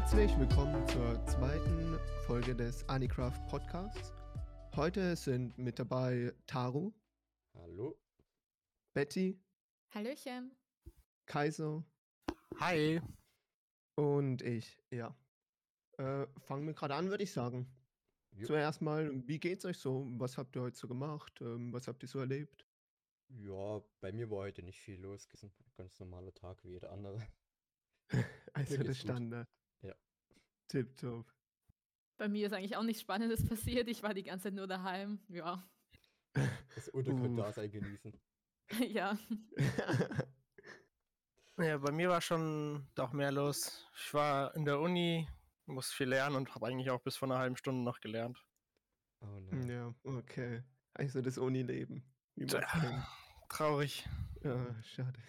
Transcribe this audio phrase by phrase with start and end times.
[0.00, 4.12] Herzlich willkommen zur zweiten Folge des Anicraft Podcasts.
[4.76, 6.92] Heute sind mit dabei Taru,
[7.54, 7.98] Hallo.
[8.94, 9.42] Betty,
[9.92, 10.56] Hallöchen.
[11.26, 11.84] Kaiser
[12.60, 13.00] Hi.
[13.96, 14.78] und ich.
[14.92, 15.16] Ja.
[15.96, 17.66] Äh, fangen wir gerade an, würde ich sagen.
[18.30, 18.46] Jo.
[18.46, 20.06] Zuerst mal, wie geht's euch so?
[20.10, 21.40] Was habt ihr heute so gemacht?
[21.40, 22.64] Ähm, was habt ihr so erlebt?
[23.30, 25.26] Ja, bei mir war heute nicht viel los.
[25.32, 27.20] Ist ein ganz normaler Tag wie jeder andere.
[28.54, 28.96] Also gut.
[28.96, 29.48] Standard.
[30.72, 30.82] Ja.
[30.82, 31.26] Tipptopp.
[32.18, 33.88] Bei mir ist eigentlich auch nichts Spannendes passiert.
[33.88, 35.20] Ich war die ganze Zeit nur daheim.
[35.28, 35.62] Ja.
[36.74, 37.72] Das Untergrunddasein Uh.
[37.72, 38.20] genießen.
[38.92, 39.18] ja.
[41.60, 43.84] Ja, bei mir war schon doch mehr los.
[43.96, 45.28] Ich war in der Uni,
[45.66, 48.46] muss viel lernen und habe eigentlich auch bis vor einer halben Stunde noch gelernt.
[49.20, 49.68] Oh nein.
[49.68, 50.62] ja, okay.
[50.94, 52.04] Also das Uni-Leben.
[52.36, 52.52] Kennt.
[53.48, 54.08] Traurig.
[54.44, 55.20] Ja, schade.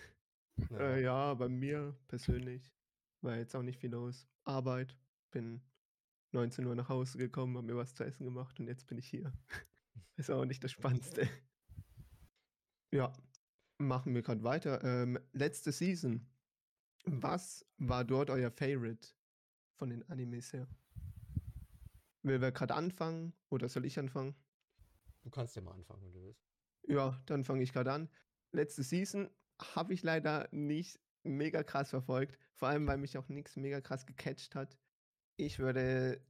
[0.70, 0.78] Ja.
[0.78, 2.72] Äh, ja, bei mir persönlich
[3.22, 4.28] war jetzt auch nicht viel los.
[4.44, 4.96] Arbeit.
[5.32, 5.62] Bin
[6.32, 9.08] 19 Uhr nach Hause gekommen, habe mir was zu essen gemacht und jetzt bin ich
[9.08, 9.34] hier.
[10.16, 11.30] Ist auch nicht das Spannendste.
[12.92, 13.14] Ja,
[13.78, 14.84] machen wir gerade weiter.
[14.84, 16.28] Ähm, letzte Season.
[17.06, 19.10] Was war dort euer Favorite
[19.76, 20.68] von den Animes her?
[22.24, 24.36] Will wer gerade anfangen oder soll ich anfangen?
[25.22, 26.46] Du kannst ja mal anfangen, wenn du willst.
[26.88, 28.10] Ja, dann fange ich gerade an.
[28.52, 29.30] Letzte Season
[29.76, 34.06] habe ich leider nicht mega krass verfolgt, vor allem weil mich auch nichts mega krass
[34.06, 34.78] gecatcht hat.
[35.40, 36.22] Ich würde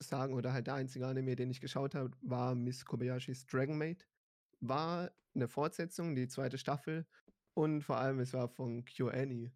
[0.00, 4.08] sagen, oder halt der einzige Anime, den ich geschaut habe, war Miss Kobayashis Dragon Maid.
[4.58, 7.06] War eine Fortsetzung, die zweite Staffel
[7.54, 9.52] und vor allem es war von QAnon.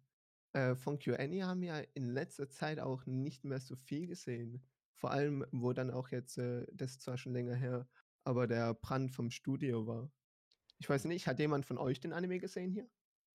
[0.53, 4.63] Äh, von QAnon haben wir in letzter Zeit auch nicht mehr so viel gesehen.
[4.95, 7.89] Vor allem, wo dann auch jetzt, äh, das ist zwar schon länger her,
[8.23, 10.09] aber der Brand vom Studio war.
[10.79, 12.87] Ich weiß nicht, hat jemand von euch den Anime gesehen hier?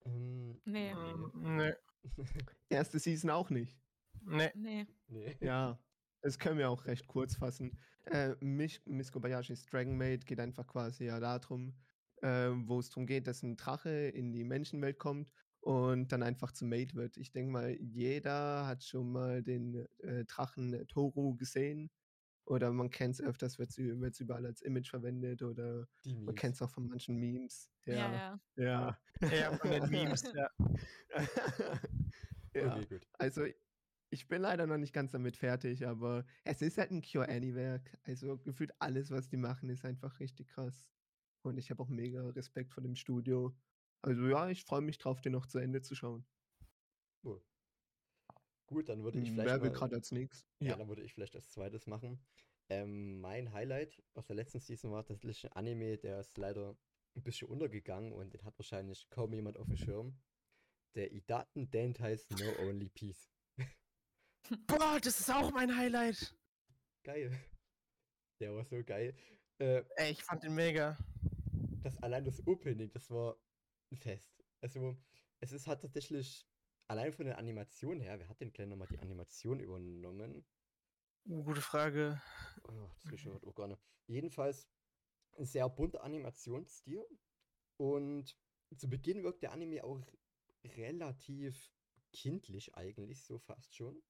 [0.05, 0.93] Ähm, Nee.
[1.33, 1.73] Nee.
[2.69, 3.75] Erste Season auch nicht.
[4.25, 4.51] Nee.
[4.55, 4.87] Nee.
[5.13, 5.37] Nee.
[5.39, 5.79] Ja,
[6.21, 7.77] das können wir auch recht kurz fassen.
[8.05, 11.75] Äh, Miss Kobayashis Dragon Maid geht einfach quasi ja darum,
[12.21, 15.29] äh, wo es darum geht, dass ein Drache in die Menschenwelt kommt
[15.61, 17.17] und dann einfach zum Maid wird.
[17.17, 21.91] Ich denke mal, jeder hat schon mal den äh, Drachen Toru gesehen.
[22.45, 26.55] Oder man kennt es öfters, wird es überall als Image verwendet oder Die man kennt
[26.55, 27.69] es auch von manchen Memes.
[27.85, 28.39] Ja, ja.
[28.57, 28.99] ja.
[29.31, 30.49] Ja, von den Memes, ja.
[32.53, 32.75] ja.
[32.75, 33.07] Okay, gut.
[33.13, 33.45] Also,
[34.13, 37.97] ich bin leider noch nicht ganz damit fertig, aber es ist halt ein Cure-Any-Werk.
[38.03, 40.87] Also, gefühlt alles, was die machen, ist einfach richtig krass.
[41.41, 43.55] Und ich habe auch mega Respekt vor dem Studio.
[44.03, 46.25] Also, ja, ich freue mich drauf, den noch zu Ende zu schauen.
[47.23, 47.43] Cool.
[48.67, 50.47] Gut, dann würde ich vielleicht Wer will gerade als nächstes?
[50.59, 52.23] ja, dann würde ich vielleicht als zweites machen.
[52.69, 56.77] Ähm, mein Highlight aus der letzten Season war tatsächlich ein Anime, der ist leider
[57.15, 60.17] ein bisschen untergegangen und den hat wahrscheinlich kaum jemand auf dem Schirm.
[60.95, 63.32] Der Idaten Dent heißt No Only Peace.
[64.67, 66.35] Boah, das ist auch mein Highlight.
[67.03, 67.31] Geil.
[68.39, 69.15] Der war so geil.
[69.59, 70.97] Äh, Ey, ich fand den mega.
[71.81, 73.37] das allein das Opening, das war
[73.91, 74.43] ein Fest.
[74.61, 74.97] Also,
[75.39, 76.47] es ist halt tatsächlich
[76.87, 80.45] allein von der Animation her, wer hat denn gleich nochmal die Animation übernommen?
[81.25, 82.21] Uh, gute Frage.
[82.67, 83.81] Oh, das ist schon auch gar nicht.
[84.07, 84.67] Jedenfalls
[85.37, 87.05] ein sehr bunter Animationsstil
[87.77, 88.37] und
[88.77, 90.01] zu Beginn wirkt der Anime auch
[90.63, 91.71] relativ
[92.11, 94.01] kindlich eigentlich, so fast schon.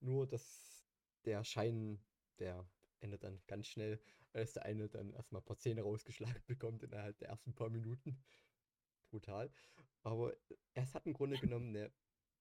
[0.00, 0.88] Nur, dass
[1.24, 2.04] der Schein,
[2.38, 2.70] der
[3.00, 4.00] endet dann ganz schnell,
[4.32, 8.24] als der eine dann erstmal ein paar Zähne rausgeschlagen bekommt innerhalb der ersten paar Minuten.
[9.10, 9.52] Brutal.
[10.02, 10.36] Aber
[10.74, 11.94] es hat im Grunde genommen eine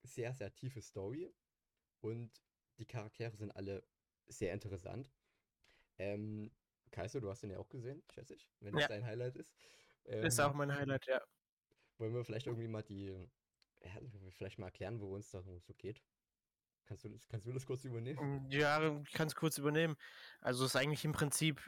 [0.03, 1.34] sehr, sehr tiefe Story
[2.01, 2.45] und
[2.79, 3.88] die Charaktere sind alle
[4.28, 5.13] sehr interessant.
[5.97, 6.56] Ähm,
[6.91, 8.88] Kaiser, du hast den ja auch gesehen, schätze ich, wenn das Ja.
[8.88, 9.56] dein Highlight ist.
[10.22, 11.22] Ist Ähm, auch mein Highlight, ja.
[11.97, 13.06] wollen wir vielleicht irgendwie mal die,
[13.81, 14.00] ja,
[14.31, 16.03] vielleicht mal erklären, worum es da so geht?
[16.87, 18.49] Kannst du, das- kannst du das kurz übernehmen?
[18.49, 19.97] Ja, ich kann es kurz übernehmen.
[20.39, 21.62] Also es ist eigentlich im Prinzip,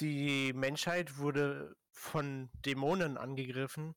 [0.00, 3.94] die Menschheit wurde von Dämonen angegriffen.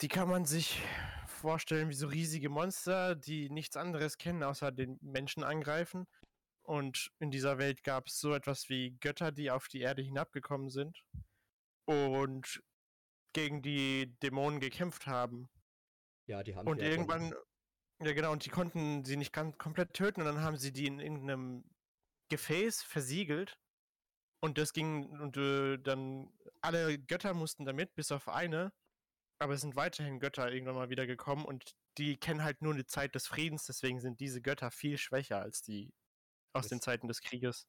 [0.00, 0.82] Die kann man sich
[1.26, 6.06] vorstellen wie so riesige Monster, die nichts anderes kennen, außer den Menschen angreifen.
[6.62, 10.70] Und in dieser Welt gab es so etwas wie Götter, die auf die Erde hinabgekommen
[10.70, 11.04] sind
[11.86, 12.62] und
[13.32, 15.48] gegen die Dämonen gekämpft haben.
[16.26, 17.32] Ja, die haben Und irgendwann,
[18.00, 20.86] ja genau, und die konnten sie nicht ganz komplett töten und dann haben sie die
[20.86, 21.64] in irgendeinem
[22.30, 23.58] Gefäß versiegelt.
[24.40, 28.72] Und das ging, und äh, dann alle Götter mussten damit, bis auf eine.
[29.40, 32.86] Aber es sind weiterhin Götter irgendwann mal wieder gekommen und die kennen halt nur die
[32.86, 35.92] Zeit des Friedens, deswegen sind diese Götter viel schwächer als die
[36.52, 37.66] aus Das- den Zeiten des Krieges.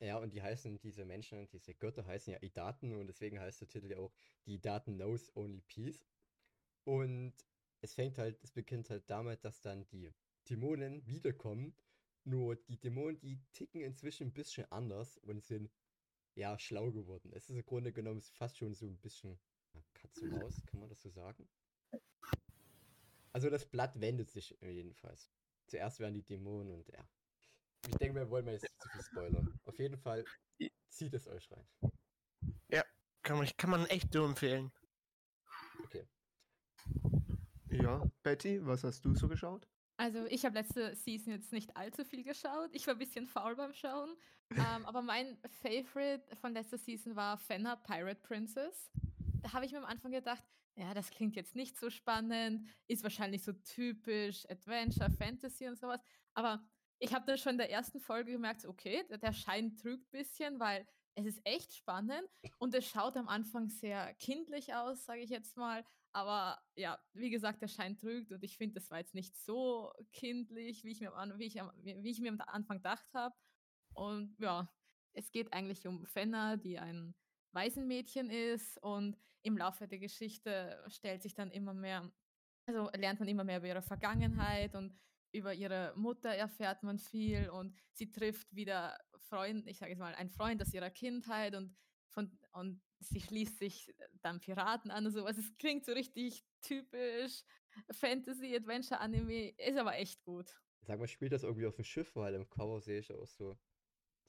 [0.00, 3.68] Ja, und die heißen, diese Menschen, diese Götter heißen ja Idaten und deswegen heißt der
[3.68, 4.12] Titel ja auch
[4.46, 6.04] Die Idaten Knows Only Peace.
[6.84, 7.34] Und
[7.82, 10.12] es fängt halt, es beginnt halt damit, dass dann die
[10.48, 11.76] Dämonen wiederkommen
[12.24, 15.70] Nur die Dämonen, die ticken inzwischen ein bisschen anders und sind
[16.34, 17.32] ja schlau geworden.
[17.34, 19.38] Es ist im Grunde genommen fast schon so ein bisschen
[19.74, 21.48] ja, Katz und Maus, kann man das so sagen?
[23.32, 25.28] Also das Blatt wendet sich jedenfalls.
[25.66, 27.06] Zuerst werden die Dämonen und ja.
[27.88, 29.60] Ich denke, wir wollen mal jetzt nicht zu viel spoilern.
[29.64, 30.24] Auf jeden Fall
[30.88, 31.66] zieht es euch rein.
[33.22, 34.72] Kann man, kann man echt nur empfehlen.
[35.84, 36.06] Okay.
[37.72, 39.66] Ja, Betty, was hast du so geschaut?
[39.96, 42.68] Also ich habe letzte Season jetzt nicht allzu viel geschaut.
[42.72, 44.14] Ich war ein bisschen faul beim Schauen.
[44.50, 48.90] ähm, aber mein Favorite von letzter Season war Fenner Pirate Princess.
[49.40, 50.44] Da habe ich mir am Anfang gedacht,
[50.76, 56.00] ja, das klingt jetzt nicht so spannend, ist wahrscheinlich so typisch Adventure, Fantasy und sowas.
[56.34, 56.62] Aber
[56.98, 60.60] ich habe dann schon in der ersten Folge gemerkt, okay, der Schein trügt ein bisschen,
[60.60, 62.28] weil es ist echt spannend
[62.58, 65.84] und es schaut am Anfang sehr kindlich aus, sage ich jetzt mal.
[66.12, 69.92] Aber ja, wie gesagt, der Schein trügt und ich finde, das war jetzt nicht so
[70.12, 73.34] kindlich, wie ich mir am, wie ich, wie ich mir am Anfang gedacht habe.
[73.94, 74.70] Und ja,
[75.14, 77.14] es geht eigentlich um Fenner, die ein
[77.52, 82.10] Waisenmädchen ist und im Laufe der Geschichte stellt sich dann immer mehr,
[82.66, 84.98] also lernt man immer mehr über ihre Vergangenheit und
[85.32, 90.14] über ihre Mutter erfährt man viel und sie trifft wieder Freund, ich sage jetzt mal,
[90.14, 91.74] einen Freund aus ihrer Kindheit und
[92.08, 95.38] von und sie schließt sich dann Piraten an und sowas.
[95.38, 97.42] Es klingt so richtig typisch
[97.90, 100.54] Fantasy Adventure Anime, ist aber echt gut.
[100.82, 103.56] Sag mal, spielt das irgendwie auf dem Schiff, weil im Cover sehe ich auch so,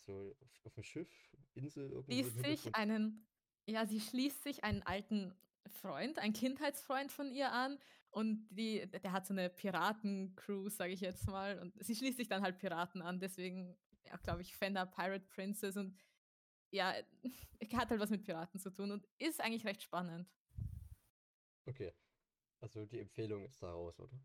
[0.06, 1.10] so auf, auf dem Schiff,
[1.56, 2.24] Insel irgendwie.
[2.24, 3.28] Schließt sich einen,
[3.66, 5.34] ja, sie schließt sich einen alten
[5.82, 7.80] Freund, einen Kindheitsfreund von ihr an
[8.12, 12.28] und die, der hat so eine Piratencrew, sage ich jetzt mal, und sie schließt sich
[12.28, 13.76] dann halt Piraten an, deswegen,
[14.06, 15.98] ja, glaube ich, Fender Pirate Princess und
[16.74, 16.94] ja,
[17.74, 20.30] hat halt was mit Piraten zu tun und ist eigentlich recht spannend.
[21.66, 21.94] Okay.
[22.62, 24.20] Also die Empfehlung ist da raus, oder?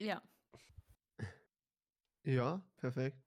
[0.00, 0.22] Ja,
[2.26, 3.22] Ja, perfekt.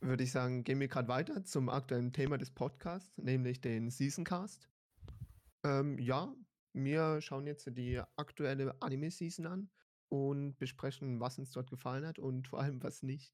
[0.00, 4.68] Würde ich sagen, gehen wir gerade weiter zum aktuellen Thema des Podcasts, nämlich den Seasoncast.
[5.64, 6.34] Ähm, ja,
[6.72, 9.70] wir schauen jetzt die aktuelle Anime-Season an
[10.08, 13.32] und besprechen, was uns dort gefallen hat und vor allem was nicht.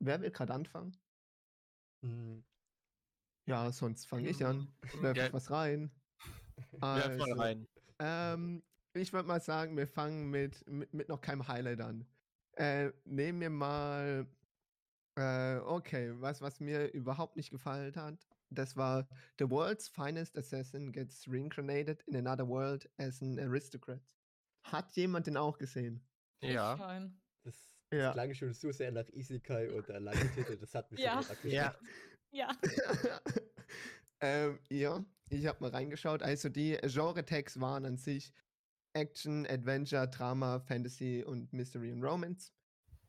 [0.00, 0.96] Wer will gerade anfangen?
[2.02, 2.44] Hm,
[3.50, 4.68] Ja, sonst fange ich an.
[5.00, 5.90] Werf Ja, ich was rein.
[6.80, 7.66] werf mal Also, rein.
[7.98, 8.62] Ähm,
[8.94, 12.06] ich würde mal sagen, wir fangen mit, mit, mit noch keinem Highlight an.
[12.52, 14.26] Äh, nehmen wir mal,
[15.16, 19.08] äh, okay, was, was mir überhaupt nicht gefallen hat, das war
[19.40, 24.00] The World's Finest Assassin gets reincarnated in another world as an aristocrat.
[24.62, 26.00] Hat jemand den auch gesehen?
[26.40, 26.76] Ja.
[27.42, 27.56] Das,
[27.90, 28.12] das Ja.
[28.12, 31.20] klang schon so sehr nach Isekai und der lange Titel, das hat mich Ja.
[31.20, 31.74] schon Ja.
[32.32, 32.56] Ja,
[34.20, 36.22] ähm, ja, ich habe mal reingeschaut.
[36.22, 38.32] Also die Genre-Tags waren an sich
[38.92, 42.52] Action, Adventure, Drama, Fantasy und Mystery und Romance.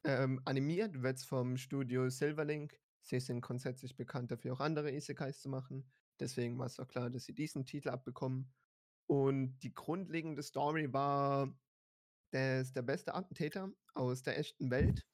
[0.03, 2.79] Ähm, animiert wird es vom Studio Silverlink.
[3.01, 5.89] Sie sind grundsätzlich bekannt dafür, auch andere Isekais zu machen.
[6.19, 8.51] Deswegen war es auch klar, dass sie diesen Titel abbekommen.
[9.07, 11.53] Und die grundlegende Story war,
[12.31, 15.05] dass der beste Attentäter aus der echten Welt,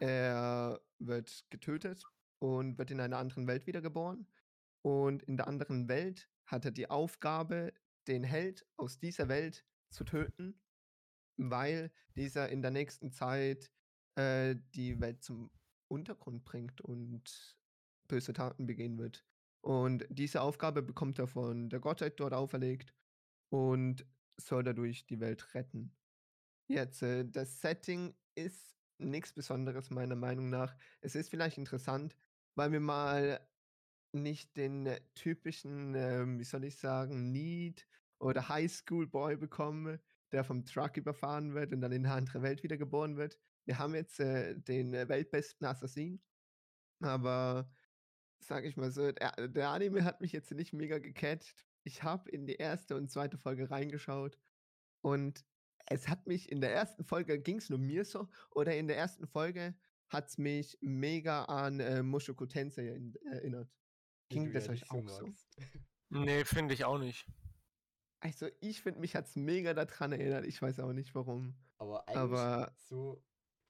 [0.00, 2.02] er wird getötet
[2.38, 4.26] und wird in einer anderen Welt wiedergeboren.
[4.88, 7.74] Und in der anderen Welt hat er die Aufgabe,
[8.06, 10.58] den Held aus dieser Welt zu töten,
[11.36, 13.70] weil dieser in der nächsten Zeit
[14.14, 15.50] äh, die Welt zum
[15.88, 17.58] Untergrund bringt und
[18.08, 19.26] böse Taten begehen wird.
[19.60, 22.94] Und diese Aufgabe bekommt er von der Gottheit dort auferlegt
[23.50, 24.06] und
[24.40, 25.94] soll dadurch die Welt retten.
[26.66, 30.74] Jetzt, äh, das Setting ist nichts Besonderes meiner Meinung nach.
[31.02, 32.16] Es ist vielleicht interessant,
[32.54, 33.38] weil wir mal
[34.12, 37.86] nicht den äh, typischen, ähm, wie soll ich sagen, Need
[38.18, 39.98] oder Highschool-Boy bekommen,
[40.32, 43.38] der vom Truck überfahren wird und dann in eine andere Welt wiedergeboren wird.
[43.64, 46.20] Wir haben jetzt äh, den äh, weltbesten Assassin,
[47.00, 47.70] aber
[48.40, 51.66] sag ich mal so, der, der Anime hat mich jetzt nicht mega gecatcht.
[51.84, 54.38] Ich habe in die erste und zweite Folge reingeschaut
[55.02, 55.44] und
[55.86, 58.98] es hat mich in der ersten Folge, ging es nur mir so, oder in der
[58.98, 59.74] ersten Folge
[60.08, 63.70] hat es mich mega an äh, Mushoku Tensei in, erinnert.
[64.28, 65.26] Ging das ja euch auch so?
[65.26, 65.48] magst.
[66.10, 67.26] Nee, finde ich auch nicht.
[68.20, 70.44] Also ich finde, mich hat es mega daran erinnert.
[70.46, 71.54] Ich weiß auch nicht warum.
[71.78, 73.22] Aber eigentlich Aber- so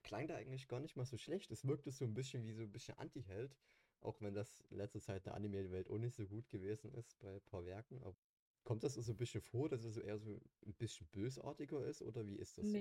[0.03, 1.51] klang der eigentlich gar nicht mal so schlecht.
[1.51, 3.55] Es wirkte so ein bisschen wie so ein bisschen Anti-Held.
[4.01, 7.35] Auch wenn das in letzter Zeit der Anime-Welt auch nicht so gut gewesen ist bei
[7.35, 8.01] ein paar Werken.
[8.03, 8.15] Aber
[8.63, 12.01] kommt das so ein bisschen vor, dass er so eher so ein bisschen bösartiger ist?
[12.01, 12.77] Oder wie ist das so?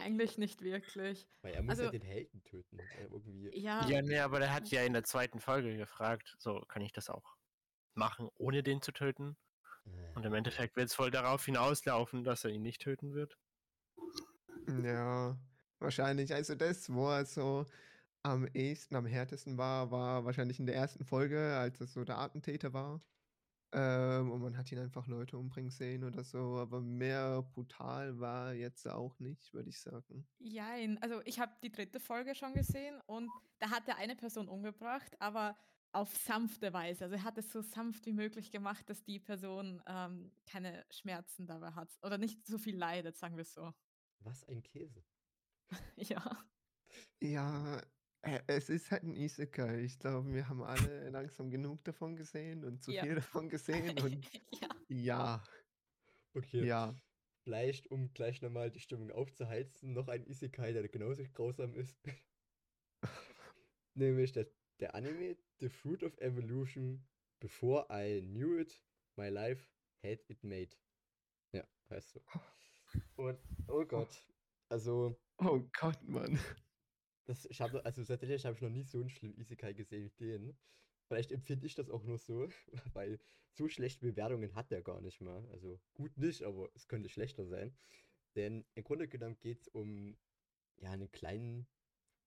[0.00, 1.28] Eigentlich nicht wirklich.
[1.42, 2.78] Weil er muss ja Also- den Helden töten.
[3.00, 3.50] Irgendwie.
[3.58, 6.92] Ja, Ja, nee, aber der hat ja in der zweiten Folge gefragt, so kann ich
[6.92, 7.36] das auch
[7.94, 9.36] machen, ohne den zu töten.
[9.86, 13.38] Äh, Und im Endeffekt wird es voll darauf hinauslaufen, dass er ihn nicht töten wird.
[14.84, 15.38] Ja,
[15.78, 16.32] wahrscheinlich.
[16.34, 17.66] Also das war so.
[18.22, 22.18] am ehesten, am härtesten war, war wahrscheinlich in der ersten Folge, als es so der
[22.18, 23.00] Attentäter war.
[23.72, 28.52] Ähm, und man hat ihn einfach Leute umbringen sehen oder so, aber mehr brutal war
[28.52, 30.26] jetzt auch nicht, würde ich sagen.
[30.38, 34.48] Jein, also ich habe die dritte Folge schon gesehen und da hat er eine Person
[34.48, 35.56] umgebracht, aber
[35.92, 37.04] auf sanfte Weise.
[37.04, 41.46] Also er hat es so sanft wie möglich gemacht, dass die Person ähm, keine Schmerzen
[41.46, 43.72] dabei hat oder nicht so viel leidet, sagen wir so.
[44.20, 45.04] Was ein Käse.
[45.96, 46.44] ja.
[47.20, 47.80] Ja,
[48.22, 49.80] es ist halt ein Isekai.
[49.80, 53.02] Ich glaube, wir haben alle langsam genug davon gesehen und zu Ja.
[53.02, 54.26] viel davon gesehen und
[54.60, 54.68] ja.
[54.88, 55.44] ja,
[56.34, 56.64] Okay.
[56.64, 56.94] ja.
[57.42, 61.98] Vielleicht, um gleich nochmal die Stimmung aufzuheizen, noch ein Isekai, der genauso grausam ist.
[63.94, 64.46] Nämlich der,
[64.78, 67.08] der Anime The Fruit of Evolution
[67.40, 68.82] Before I Knew It,
[69.16, 69.66] My Life
[70.04, 70.76] Had It Made.
[71.52, 72.20] Ja, heißt so.
[73.16, 74.24] Und, oh Gott.
[74.68, 76.38] Also, Oh Gott, Mann.
[77.30, 80.24] Das, ich habe, also tatsächlich habe ich noch nie so einen schlimmen Isekai gesehen wie
[80.26, 80.58] den.
[81.06, 82.48] Vielleicht empfinde ich das auch nur so,
[82.92, 83.20] weil
[83.52, 85.48] so schlechte Bewertungen hat der gar nicht mal.
[85.50, 87.72] Also gut nicht, aber es könnte schlechter sein.
[88.34, 90.16] Denn im Grunde genommen geht es um
[90.78, 91.68] ja, einen kleinen,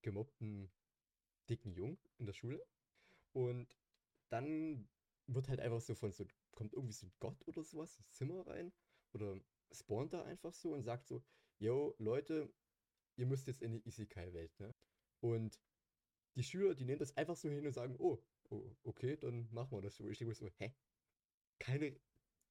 [0.03, 0.71] gemobbten,
[1.49, 2.65] dicken Jungen in der Schule.
[3.33, 3.77] Und
[4.29, 4.87] dann
[5.27, 8.47] wird halt einfach so von so, kommt irgendwie so ein Gott oder sowas ins Zimmer
[8.47, 8.71] rein
[9.11, 9.37] oder
[9.71, 11.21] spawnt da einfach so und sagt so,
[11.59, 12.53] yo, Leute,
[13.17, 14.73] ihr müsst jetzt in die Isekai-Welt, ne?
[15.23, 15.57] Und
[16.35, 19.71] die Schüler, die nehmen das einfach so hin und sagen, oh, oh okay, dann machen
[19.71, 20.05] wir das so.
[20.09, 20.73] Ich denke mir so, hä?
[21.59, 21.95] Keine,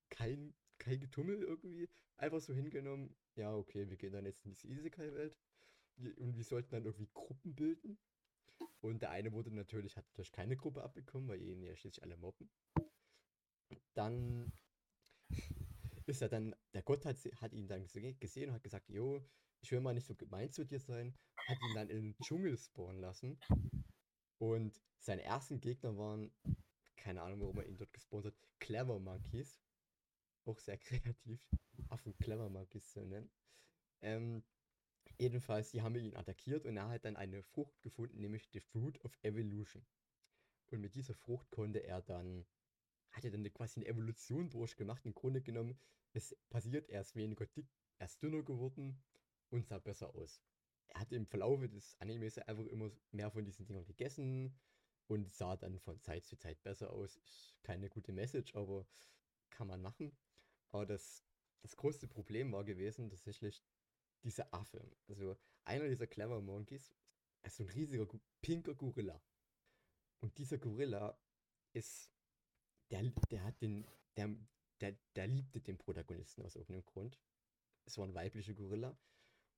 [0.09, 4.69] kein, kein Getummel irgendwie, einfach so hingenommen, ja, okay, wir gehen dann jetzt in diese
[4.69, 5.37] Isekai-Welt
[6.17, 7.99] und wir sollten dann irgendwie Gruppen bilden.
[8.81, 12.17] Und der eine wurde natürlich, hat natürlich keine Gruppe abbekommen, weil ihn ja schließlich alle
[12.17, 12.49] mobben.
[13.93, 14.51] Dann
[16.07, 19.23] ist er dann, der Gott hat, hat ihn dann gese- gesehen und hat gesagt, jo,
[19.63, 22.59] ich will mal nicht so gemein zu dir sein, hat ihn dann in den Dschungel
[22.59, 23.39] spawnen lassen.
[24.39, 26.33] Und seine ersten Gegner waren,
[26.97, 29.57] keine Ahnung, warum er ihn dort gespawnt hat, Clever Monkeys.
[30.45, 31.49] Auch sehr kreativ,
[31.89, 33.31] Affen Clever Monkeys zu nennen.
[34.01, 34.43] Ähm,
[35.19, 39.01] jedenfalls, die haben ihn attackiert und er hat dann eine Frucht gefunden, nämlich die Fruit
[39.05, 39.87] of Evolution.
[40.71, 42.47] Und mit dieser Frucht konnte er dann,
[43.13, 45.07] hat er dann quasi eine Evolution durchgemacht.
[45.07, 45.79] Im Grunde genommen,
[46.15, 49.01] es passiert, er ist weniger dick, er ist dünner geworden
[49.53, 50.41] und sah besser aus.
[50.89, 54.59] Er hat im Verlaufe des Animes einfach immer mehr von diesen Dingern gegessen
[55.07, 57.17] und sah dann von Zeit zu Zeit besser aus.
[57.17, 58.87] Ist keine gute Message, aber
[59.51, 60.17] kann man machen.
[60.71, 61.25] Aber das,
[61.63, 63.63] das größte Problem war gewesen tatsächlich
[64.23, 64.91] dieser Affe.
[65.09, 66.95] Also einer dieser Clever Monkeys
[67.43, 68.07] ist so ein riesiger
[68.41, 69.21] pinker Gorilla.
[70.21, 71.19] Und dieser Gorilla
[71.73, 72.11] ist,
[72.91, 74.35] der, der hat den, der,
[74.81, 77.19] der, der liebte den Protagonisten aus irgendeinem Grund.
[77.85, 78.97] Es war ein weiblicher Gorilla.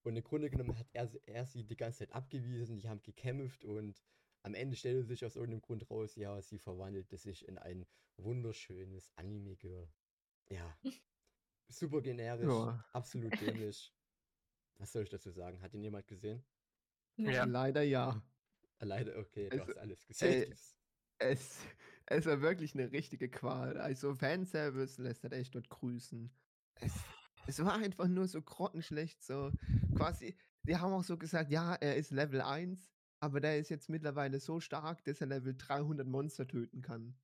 [0.04, 3.64] Und im Grunde genommen hat er, er sie die ganze Zeit abgewiesen, die haben gekämpft
[3.64, 4.02] und
[4.42, 7.86] am Ende stellte sich aus irgendeinem Grund raus, ja, sie verwandelte sich in ein
[8.18, 9.88] wunderschönes Anime-Girl.
[10.50, 10.78] Ja,
[11.68, 12.84] super generisch, Ja.
[12.92, 13.94] absolut dämlich.
[14.78, 15.62] Was soll ich dazu sagen?
[15.62, 16.44] Hat ihn jemand gesehen?
[17.16, 17.44] Ja.
[17.44, 18.22] Leider ja.
[18.80, 20.50] Leider, okay, du Also, hast alles gesehen.
[20.50, 20.54] äh,
[21.18, 21.64] Es,
[22.06, 23.78] es war wirklich eine richtige Qual.
[23.78, 26.30] Also Fanservice lässt halt echt dort grüßen.
[26.80, 26.92] Es,
[27.46, 29.52] es war einfach nur so grottenschlecht, so
[29.96, 33.88] quasi, die haben auch so gesagt, ja, er ist Level 1, aber der ist jetzt
[33.88, 37.16] mittlerweile so stark, dass er Level 300 Monster töten kann.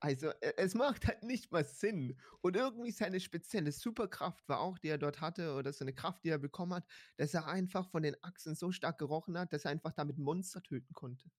[0.00, 2.18] Also e- es macht halt nicht mal Sinn.
[2.42, 6.24] Und irgendwie seine spezielle Superkraft war auch, die er dort hatte, oder so eine Kraft,
[6.24, 9.64] die er bekommen hat, dass er einfach von den Achsen so stark gerochen hat, dass
[9.64, 11.30] er einfach damit Monster töten konnte.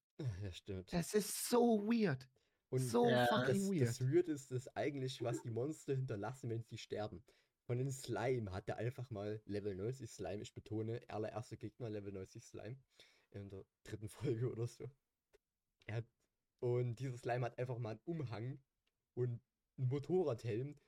[0.41, 0.91] ja, stimmt.
[0.93, 2.27] Das ist so weird.
[2.69, 3.89] Und so Ja, fucking das, weird.
[3.89, 7.23] das Weird ist das eigentlich, was die Monster hinterlassen, wenn sie sterben.
[7.65, 12.11] Von den Slime hat er einfach mal Level 90 Slime, ich betone, allererster Gegner Level
[12.13, 12.77] 90 Slime.
[13.31, 14.07] In der dritten
[14.47, 14.89] Folge oder so.
[15.87, 16.05] Er hat,
[16.59, 18.63] und dieser Slime hat einfach mal einen Umhang
[19.15, 19.41] und
[19.77, 20.79] einen Motorradhelm,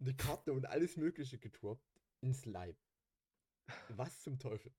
[0.00, 1.82] eine Karte und alles mögliche getroppt
[2.20, 2.76] in Slime.
[3.88, 4.72] Was zum Teufel?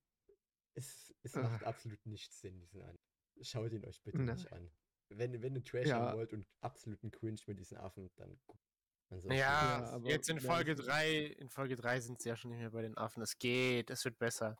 [0.74, 1.66] Es, es macht Ah.
[1.68, 2.98] absolut nichts Sinn, diesen an.
[3.42, 4.36] Schaut ihn euch bitte Nein.
[4.36, 4.70] nicht an.
[5.08, 5.98] Wenn, wenn ihr Trash Ja.
[6.00, 8.69] haben wollt und absoluten Cringe mit diesen Affen, dann guckt.
[9.10, 12.50] Ansonsten- Ja, Ja, jetzt in Folge ist- 3, in Folge 3 sind sie ja schon
[12.50, 13.22] nicht mehr bei den Affen.
[13.22, 14.56] Es geht, es wird besser.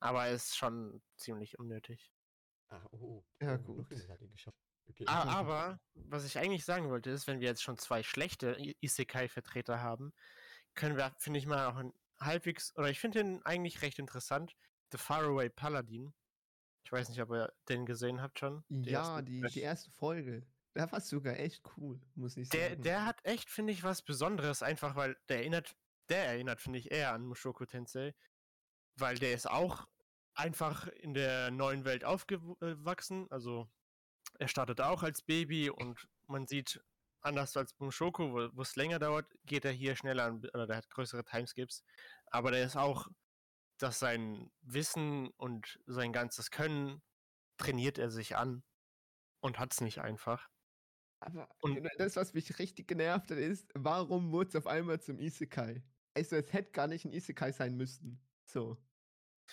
[0.00, 2.10] Aber es ist schon ziemlich unnötig.
[2.68, 3.24] Ah, oh, oh.
[3.40, 3.86] Ja, oh, gut.
[4.88, 5.04] Okay.
[5.06, 9.80] A- Aber, was ich eigentlich sagen wollte, ist, wenn wir jetzt schon zwei schlechte Isekai-Vertreter
[9.80, 10.12] haben,
[10.74, 14.54] können wir, finde ich mal, auch ein halbwegs, oder ich finde den eigentlich recht interessant,
[14.90, 16.12] The Faraway Paladin.
[16.84, 18.64] Ich weiß nicht, ob ihr den gesehen habt schon.
[18.68, 20.44] die Ja, die, die erste Folge.
[20.74, 22.82] Der war sogar echt cool, muss ich Der, sagen.
[22.82, 25.76] der hat echt, finde ich, was Besonderes, einfach weil der erinnert,
[26.08, 28.14] der erinnert, finde ich, eher an Mushoku Tensei.
[28.96, 29.86] Weil der ist auch
[30.34, 33.26] einfach in der neuen Welt aufgewachsen.
[33.30, 33.68] Also
[34.38, 36.82] er startet auch als Baby und man sieht,
[37.20, 40.90] anders als Schoko, wo es länger dauert, geht er hier schneller an, oder der hat
[40.90, 41.84] größere Timeskips.
[42.26, 43.08] Aber der ist auch,
[43.78, 47.02] dass sein Wissen und sein ganzes Können
[47.58, 48.64] trainiert er sich an
[49.40, 50.48] und hat es nicht einfach.
[51.24, 55.00] Aber Und- genau das, was mich richtig genervt hat, ist, warum wurde es auf einmal
[55.00, 55.82] zum Isekai?
[56.14, 58.20] Also, es hätte gar nicht ein Isekai sein müssen.
[58.44, 58.76] So.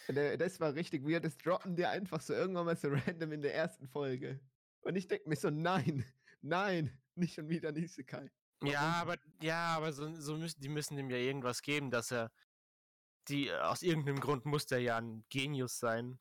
[0.08, 1.24] Der- Das war richtig weird.
[1.26, 4.40] Das droppen die einfach so irgendwann mal so random in der ersten Folge.
[4.82, 6.04] Und ich denke mir so, nein,
[6.42, 8.32] nein, nicht schon wieder ein Isekai.
[8.64, 12.32] Ja, aber ja, aber so, so müssen die müssen ihm ja irgendwas geben, dass er
[13.30, 16.20] die aus irgendeinem Grund musste er ja ein Genius sein,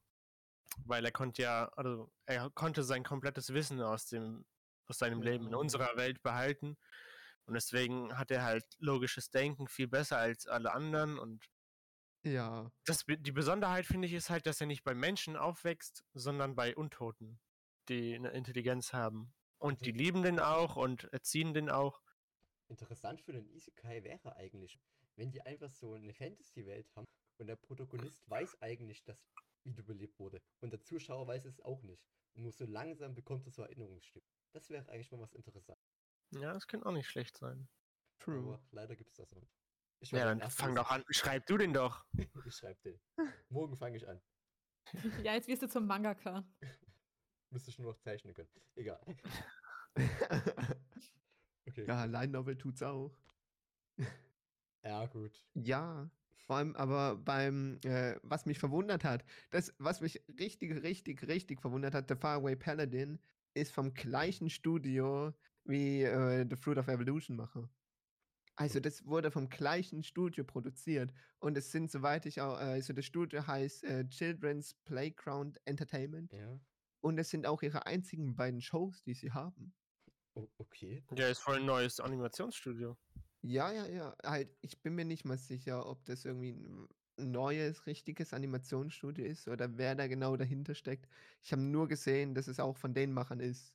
[0.85, 4.45] weil er konnte ja, also er konnte sein komplettes Wissen aus dem
[4.89, 6.77] aus seinem Leben in unserer Welt behalten
[7.47, 11.47] und deswegen hat er halt logisches Denken viel besser als alle anderen und
[12.25, 12.71] Ja.
[12.87, 16.75] das, die Besonderheit finde ich ist halt, dass er nicht bei Menschen aufwächst, sondern bei
[16.75, 17.41] Untoten,
[17.89, 22.03] die eine Intelligenz haben und die lieben den auch und erziehen den auch.
[22.71, 24.79] Interessant für den Isekai wäre eigentlich,
[25.17, 27.05] wenn die einfach so eine Fantasy-Welt haben
[27.39, 29.19] und der Protagonist weiß eigentlich, dass
[29.65, 32.07] wiederbelebt wurde und der Zuschauer weiß es auch nicht.
[32.35, 34.31] Und nur so langsam bekommt er so Erinnerungsstücke.
[34.53, 35.85] Das wäre eigentlich mal was Interessantes.
[36.31, 37.69] Ja, das könnte auch nicht schlecht sein.
[38.19, 38.39] True.
[38.39, 39.55] Aber leider gibt es das noch nicht.
[40.01, 41.05] Ich Ja, werde dann fang doch an.
[41.11, 42.05] Schreib du den doch.
[42.47, 43.01] Ich schreibe den.
[43.49, 44.21] Morgen fange ich an.
[45.23, 46.45] Ja, jetzt wirst du zum Mangaka.
[47.51, 48.49] Müsste nur noch zeichnen können.
[48.75, 49.01] Egal.
[49.07, 49.23] Okay.
[51.87, 53.17] ja, Line Novel tut's auch.
[54.83, 55.43] Ja, gut.
[55.55, 61.27] Ja, vor allem aber beim, äh, was mich verwundert hat, das, was mich richtig, richtig,
[61.27, 63.19] richtig verwundert hat, The Faraway Paladin
[63.55, 65.33] ist vom gleichen Studio
[65.65, 67.69] wie äh, The Fruit of Evolution Macher.
[68.57, 72.93] Also das wurde vom gleichen Studio produziert und es sind, soweit ich auch, äh, also
[72.93, 76.59] das Studio heißt äh, Children's Playground Entertainment Ja.
[77.01, 79.75] und es sind auch ihre einzigen beiden Shows, die sie haben.
[80.35, 81.05] O okay.
[81.17, 82.97] Ja, ist voll ein neues Animationsstudio.
[83.43, 84.17] Ja, ja, ja.
[84.25, 89.49] Halt, ich bin mir nicht mal sicher, ob das irgendwie ein neues, richtiges Animationsstudio ist
[89.49, 91.09] oder wer da genau dahinter steckt.
[91.43, 93.75] Ich habe nur gesehen, dass es auch von den Machern ist.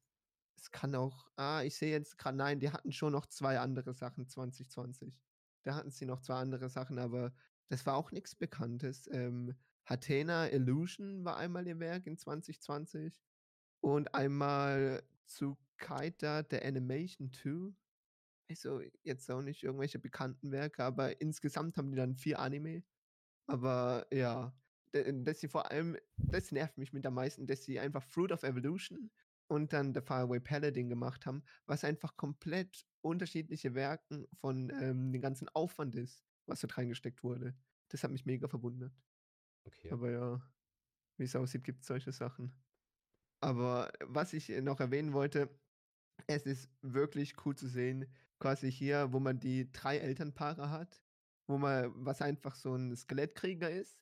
[0.58, 3.94] Es kann auch, ah, ich sehe jetzt gerade, nein, die hatten schon noch zwei andere
[3.94, 5.14] Sachen 2020.
[5.64, 7.34] Da hatten sie noch zwei andere Sachen, aber
[7.70, 9.10] das war auch nichts Bekanntes.
[9.12, 13.22] Ähm, Hatena Illusion war einmal ihr Werk in 2020
[13.82, 17.74] und einmal Tsukaita The Animation 2
[18.50, 22.84] also jetzt auch nicht irgendwelche bekannten Werke, aber insgesamt haben die dann vier Anime.
[23.48, 24.54] Aber ja,
[24.92, 28.44] dass sie vor allem, das nervt mich mit am meisten, dass sie einfach Fruit of
[28.44, 29.12] Evolution
[29.48, 35.22] und dann The Faraway Paladin gemacht haben, was einfach komplett unterschiedliche Werken von ähm, dem
[35.22, 37.56] ganzen Aufwand ist, was dort reingesteckt wurde.
[37.90, 38.94] Das hat mich mega verwundert.
[39.66, 39.92] Okay.
[39.92, 40.42] Aber ja,
[41.18, 42.56] wie es aussieht, gibt es solche Sachen.
[43.42, 45.50] Aber was ich äh, noch erwähnen wollte,
[46.28, 48.06] es ist wirklich cool zu sehen,
[48.40, 51.04] quasi hier, wo man die drei Elternpaare hat,
[51.48, 53.98] wo man, was einfach so ein Skelettkrieger ist,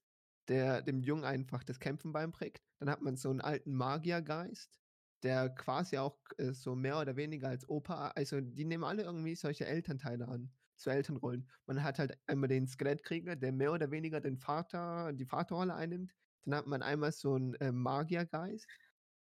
[0.47, 2.61] der dem Jungen einfach das Kämpfen beibringt.
[2.79, 4.79] Dann hat man so einen alten Magiergeist,
[5.23, 9.35] der quasi auch äh, so mehr oder weniger als Opa, also die nehmen alle irgendwie
[9.35, 11.49] solche Elternteile an, so Elternrollen.
[11.67, 16.13] Man hat halt einmal den Skelettkrieger, der mehr oder weniger den Vater, die Vaterrolle einnimmt.
[16.43, 18.67] Dann hat man einmal so einen äh, Magiergeist,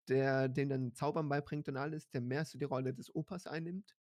[0.09, 3.95] der den dann Zaubern beibringt und alles, der mehr so die Rolle des Opas einnimmt.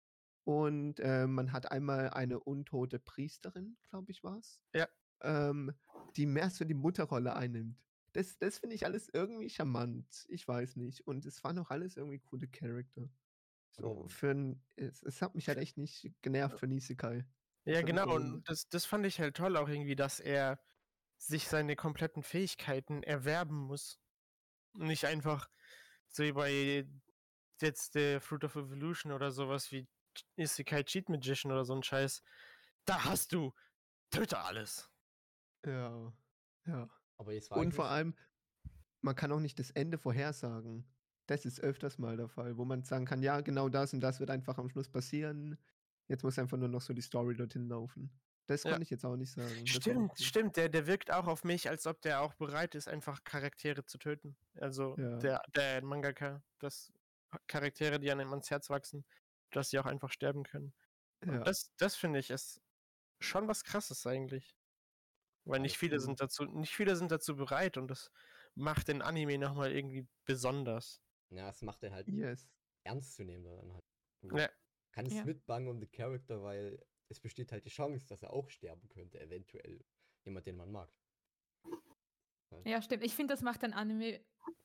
[0.45, 4.61] Und äh, man hat einmal eine untote Priesterin, glaube ich, war es.
[4.75, 4.89] Ja.
[5.21, 5.73] Ähm,
[6.17, 7.77] die mehr so die Mutterrolle einnimmt.
[8.13, 10.27] Das, das finde ich alles irgendwie charmant.
[10.29, 11.07] Ich weiß nicht.
[11.07, 13.09] Und es waren auch alles irgendwie coole Charakter.
[13.73, 17.27] So, Aber- für ein, es, es hat mich halt echt nicht genervt für Nisekai.
[17.65, 18.15] Ja, genau.
[18.15, 20.59] Und das, das fand ich halt toll auch irgendwie, dass er
[21.19, 24.01] sich seine kompletten Fähigkeiten erwerben muss.
[24.73, 25.51] Und Nicht einfach
[26.09, 26.89] so wie bei
[27.61, 29.87] jetzt der Fruit of Evolution oder sowas wie
[30.37, 32.23] Isekai Cheat Magician oder so ein Scheiß.
[32.85, 33.53] Da hast du,
[34.11, 34.91] töte alles.
[35.65, 36.13] Ja.
[36.67, 36.89] Ja.
[37.17, 38.17] Aber jetzt war Und vor allem,
[39.01, 40.87] man kann auch nicht das Ende vorhersagen.
[41.27, 44.21] Das ist öfters mal der Fall, wo man sagen kann, ja, genau das und das
[44.21, 45.59] wird einfach am Schluss passieren.
[46.07, 48.11] Jetzt muss einfach nur noch so die Story dorthin laufen.
[48.47, 48.71] Das Ja.
[48.73, 49.61] kann ich jetzt auch nicht sagen.
[49.61, 50.57] Das Stimmt, stimmt.
[50.57, 53.99] Der, der wirkt auch auf mich, als ob der auch bereit ist, einfach Charaktere zu
[53.99, 54.39] töten.
[54.55, 55.19] Also Ja.
[55.19, 56.91] der, der Mangaka, dass
[57.47, 59.05] Charaktere, die einem ans Herz wachsen,
[59.51, 60.75] dass sie auch einfach sterben können.
[61.25, 61.49] Ja.
[61.49, 62.63] das, das finde ich ist
[63.21, 64.57] schon was krasses eigentlich.
[65.47, 68.11] Weil nicht viele sind dazu, nicht viele sind dazu bereit und das
[68.55, 71.01] macht den Anime nochmal irgendwie besonders.
[71.33, 72.49] Ja, es macht den halt Yes.
[72.85, 73.85] ernst zu nehmen dann halt.
[74.21, 74.49] Du Ja.
[74.93, 75.25] kannst Ja.
[75.25, 79.21] mitbangen um den Charakter, weil es besteht halt die Chance, dass er auch sterben könnte,
[79.21, 79.87] eventuell.
[80.25, 80.93] Jemand, den man mag.
[82.65, 83.05] Ja, stimmt.
[83.05, 84.21] Ich finde, das macht ein Anime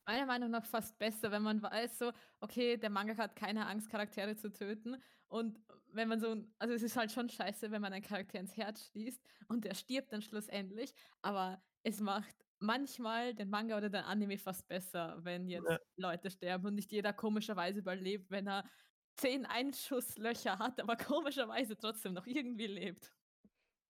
[0.06, 3.90] meiner Meinung nach fast besser, wenn man weiß, so, okay, der Manga hat keine Angst,
[3.90, 5.02] Charaktere zu töten.
[5.28, 5.60] Und
[5.92, 8.88] wenn man so, also es ist halt schon scheiße, wenn man einen Charakter ins Herz
[8.88, 10.94] schließt und der stirbt dann schlussendlich.
[11.22, 15.80] Aber es macht manchmal den Manga oder den Anime fast besser, wenn jetzt Ja.
[15.96, 18.70] Leute sterben und nicht jeder komischerweise überlebt, wenn er
[19.16, 23.14] zehn Einschusslöcher hat, aber komischerweise trotzdem noch irgendwie lebt.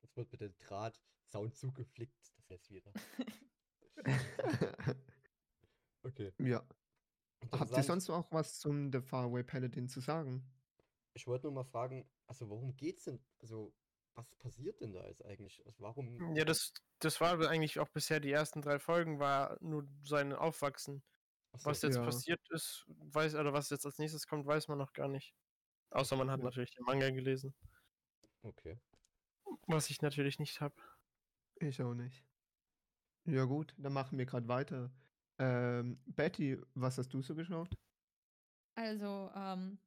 [0.02, 1.00] Jetzt wird mit dem Draht
[1.32, 2.34] Sound zugeflickt.
[2.38, 2.92] Das heißt wieder.
[6.06, 6.32] Okay.
[6.40, 6.68] ja.
[7.52, 10.44] Habt ihr sonst noch was zum The Faraway Paladin zu sagen?
[11.14, 13.24] Ich wollte nur mal fragen, also worum geht's denn?
[13.40, 13.74] Also,
[14.16, 15.66] was passiert denn da jetzt eigentlich?
[15.66, 16.36] Also, warum?
[16.36, 21.04] Ja, das, das war eigentlich auch bisher die ersten drei Folgen, war nur sein Aufwachsen.
[21.52, 22.06] Achso, Was jetzt Ja.
[22.06, 25.36] passiert ist, weiß, oder was jetzt als nächstes kommt, weiß man noch gar nicht.
[25.92, 26.46] Außer man hat Ja.
[26.46, 27.54] natürlich den Manga gelesen.
[28.44, 28.80] Okay.
[29.68, 30.76] Was ich natürlich nicht habe.
[31.60, 32.26] Ich auch nicht.
[33.26, 34.92] Ja gut, dann machen wir gerade weiter.
[35.40, 37.76] Ähm, Betty, was hast du so geschaut?
[38.76, 39.78] Also, ähm,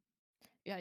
[0.64, 0.78] ja,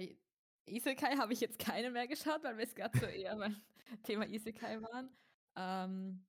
[0.65, 3.55] Isekai habe ich jetzt keine mehr geschaut, weil wir es gerade so eher beim
[4.03, 5.09] Thema Isekai waren.
[5.55, 6.25] Ähm,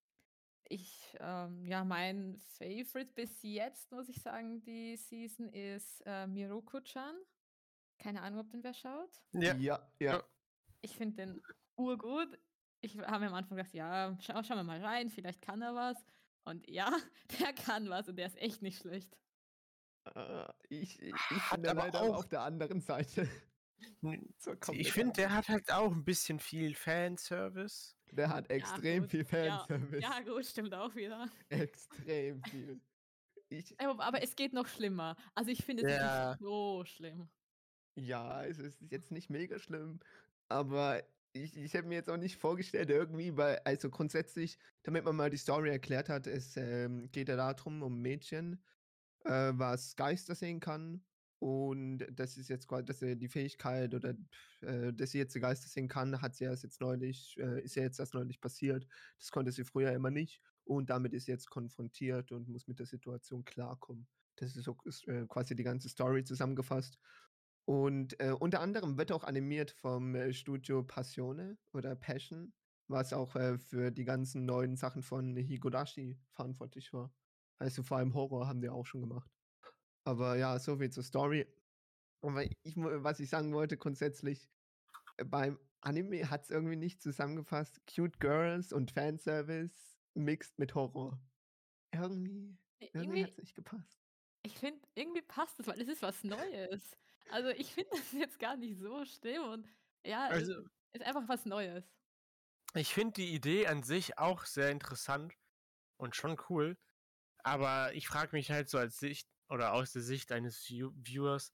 [0.68, 7.14] ich, ähm, ja, mein Favorite bis jetzt, muss ich sagen, die Season ist äh, Miroku-chan.
[7.98, 9.22] Keine Ahnung, ob den wer schaut.
[9.32, 9.88] Ja, ja.
[10.00, 10.22] ja.
[10.82, 11.42] Ich finde den
[11.76, 12.38] urgut.
[12.80, 15.74] Ich habe mir am Anfang gedacht, ja, schau, schauen wir mal rein, vielleicht kann er
[15.74, 16.04] was.
[16.46, 16.90] Und ja,
[17.40, 19.16] der kann was und der ist echt nicht schlecht.
[20.14, 23.28] Äh, ich ich, ich bin aber leider auch- auf der anderen Seite.
[24.38, 27.94] So ich finde, der hat halt auch ein bisschen viel Fanservice.
[28.12, 30.00] Der hat extrem gut, viel Ja, Fanservice.
[30.02, 31.28] ja, gut, stimmt auch wieder.
[31.50, 32.80] Extrem viel.
[33.50, 35.14] Ich, Aber, aber es geht noch schlimmer.
[35.34, 36.30] Also ich finde es Ja.
[36.30, 37.28] nicht so schlimm.
[37.96, 40.00] ja, es ist jetzt nicht mega schlimm,
[40.48, 41.02] aber
[41.44, 45.30] ich, ich hätte mir jetzt auch nicht vorgestellt, irgendwie, weil, also grundsätzlich, damit man mal
[45.30, 48.64] die Story erklärt hat, es ähm, geht ja darum, um Mädchen,
[49.24, 51.04] äh, was Geister sehen kann.
[51.38, 54.14] Und das ist jetzt quasi, dass er die Fähigkeit oder
[54.62, 57.76] äh, dass sie jetzt die Geister sehen kann, hat sie erst jetzt neulich, äh, ist
[57.76, 58.86] ja jetzt erst neulich passiert.
[59.18, 60.40] Das konnte sie früher immer nicht.
[60.64, 64.08] Und damit ist sie jetzt konfrontiert und muss mit der Situation klarkommen.
[64.36, 66.98] Das ist so ist, äh, quasi die ganze Story zusammengefasst.
[67.66, 72.52] Und äh, unter anderem wird auch animiert vom äh, Studio Passione oder Passion,
[72.88, 77.12] was auch äh, für die ganzen neuen Sachen von Higurashi verantwortlich war.
[77.58, 79.30] Also vor allem Horror haben die auch schon gemacht.
[80.04, 81.46] Aber ja, so viel zur Story.
[82.22, 84.48] Aber ich, was ich sagen wollte grundsätzlich,
[85.16, 87.80] äh, beim Anime hat es irgendwie nicht zusammengefasst.
[87.92, 91.20] Cute Girls und Fanservice mixed mit Horror.
[91.92, 92.56] Irgendwie,
[92.92, 94.00] irgendwie Irgendwie, hat es nicht gepasst.
[94.42, 96.96] ich finde, irgendwie passt es, weil es ist was Neues.
[97.30, 99.68] Also ich finde das jetzt gar nicht so schlimm und
[100.04, 100.52] ja, Also-
[100.92, 101.84] es ist einfach was Neues.
[102.74, 105.34] Ich finde die Idee an sich auch sehr interessant
[105.98, 106.76] und schon cool.
[107.38, 111.52] Aber ich frage mich halt so als Sicht oder aus der Sicht eines View Viewers,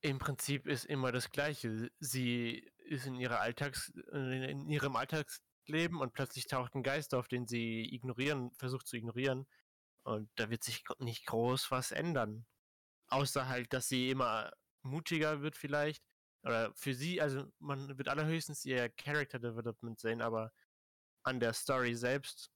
[0.00, 1.90] im Prinzip ist immer das Gleiche.
[1.98, 7.28] Sie ist in, ihrer Alltags äh, in ihrem Alltagsleben und plötzlich taucht ein Geist auf,
[7.28, 9.46] den sie ignorieren, versucht zu ignorieren.
[10.04, 12.46] Und da wird sich nicht groß was ändern.
[13.08, 14.52] Außer halt, dass sie immer
[14.86, 16.04] mutiger wird vielleicht.
[16.42, 20.52] Oder für sie, also man wird allerhöchstens ihr Character Development sehen, aber
[21.24, 22.52] an der Story selbst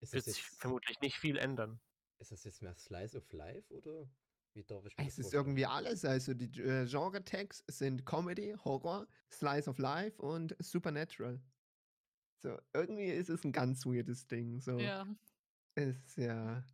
[0.00, 1.80] Ist wird sich jetzt, vermutlich nicht viel ändern.
[2.18, 4.08] ist das jetzt mehr Slice of Life oder
[4.54, 5.34] wie darf ich Es ist vorstellen?
[5.34, 6.04] irgendwie alles.
[6.04, 11.42] Also die äh, Genre-Tags sind Comedy, Horror, Slice of Life und Supernatural.
[12.42, 14.60] So, irgendwie ist es ein ganz weirdes Ding.
[14.60, 15.06] So, Ja.
[15.76, 16.64] ist ja.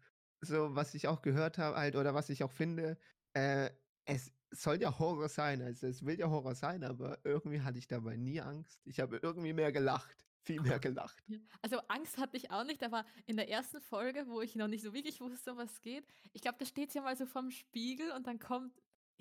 [0.43, 2.99] So, was ich auch gehört habe, halt, oder was ich auch finde,
[3.35, 3.71] äh,
[4.07, 5.63] es soll ja Horror sein.
[5.63, 8.81] Also es will ja Horror sein, aber irgendwie hatte ich dabei nie Angst.
[8.85, 10.27] Ich habe irgendwie mehr gelacht.
[10.43, 11.23] Viel mehr gelacht.
[11.63, 14.83] Also Angst hatte ich auch nicht, aber in der ersten Folge, wo ich noch nicht
[14.83, 17.51] so wirklich wusste, um was geht, ich glaube, da steht sie ja mal so vorm
[17.51, 18.73] Spiegel und dann kommt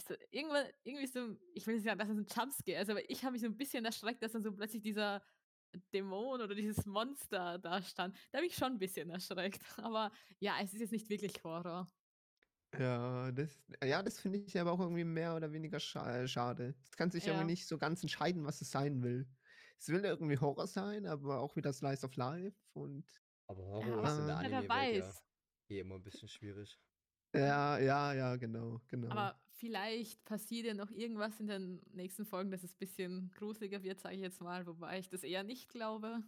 [0.08, 3.24] so, irgendwann, irgendwie so, ich will nicht sagen, dass es ein Jumpscare ist, aber ich
[3.24, 5.24] habe mich so ein bisschen erschreckt, dass dann so plötzlich dieser
[5.94, 8.16] Dämon oder dieses Monster da stand.
[8.32, 9.62] Da habe ich schon ein bisschen erschreckt.
[9.78, 11.92] Aber ja, es ist jetzt nicht wirklich Horror.
[12.74, 16.76] Ja, das, ja, das finde ich aber auch irgendwie mehr oder weniger scha äh, schade.
[16.84, 17.28] Es kann sich Ja.
[17.28, 19.30] irgendwie nicht so ganz entscheiden, was es sein will.
[19.80, 24.04] Es will irgendwie Horror sein, aber auch wieder Slice of Life und Aber Ja, Horror
[24.04, 25.24] aber ist in der wer Anime-Welt ja weiß.
[25.70, 26.80] eh immer ein bisschen schwierig.
[27.34, 29.10] ja, ja, ja, genau, genau.
[29.10, 33.82] Aber vielleicht passiert ja noch irgendwas in den nächsten Folgen, dass es ein bisschen gruseliger
[33.84, 36.24] wird, sage ich jetzt mal, wobei ich das eher nicht glaube.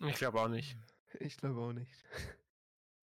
[0.00, 0.76] Ich glaube auch nicht.
[1.20, 1.90] Ich glaube auch nicht.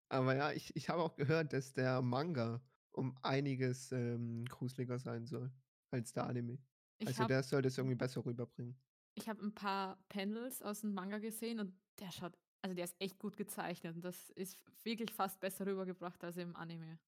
[0.10, 5.26] Aber ja, ich, ich habe auch gehört, dass der Manga um einiges ähm, gruseliger sein
[5.26, 5.52] soll
[5.92, 6.60] als der Anime.
[7.00, 8.80] Ich Also habe der soll das irgendwie besser rüberbringen.
[9.16, 12.96] ich hab ein paar Panels aus dem Manga gesehen und der schaut, Also der ist
[13.00, 17.00] echt gut gezeichnet und das ist wirklich fast besser rübergebracht als im Anime.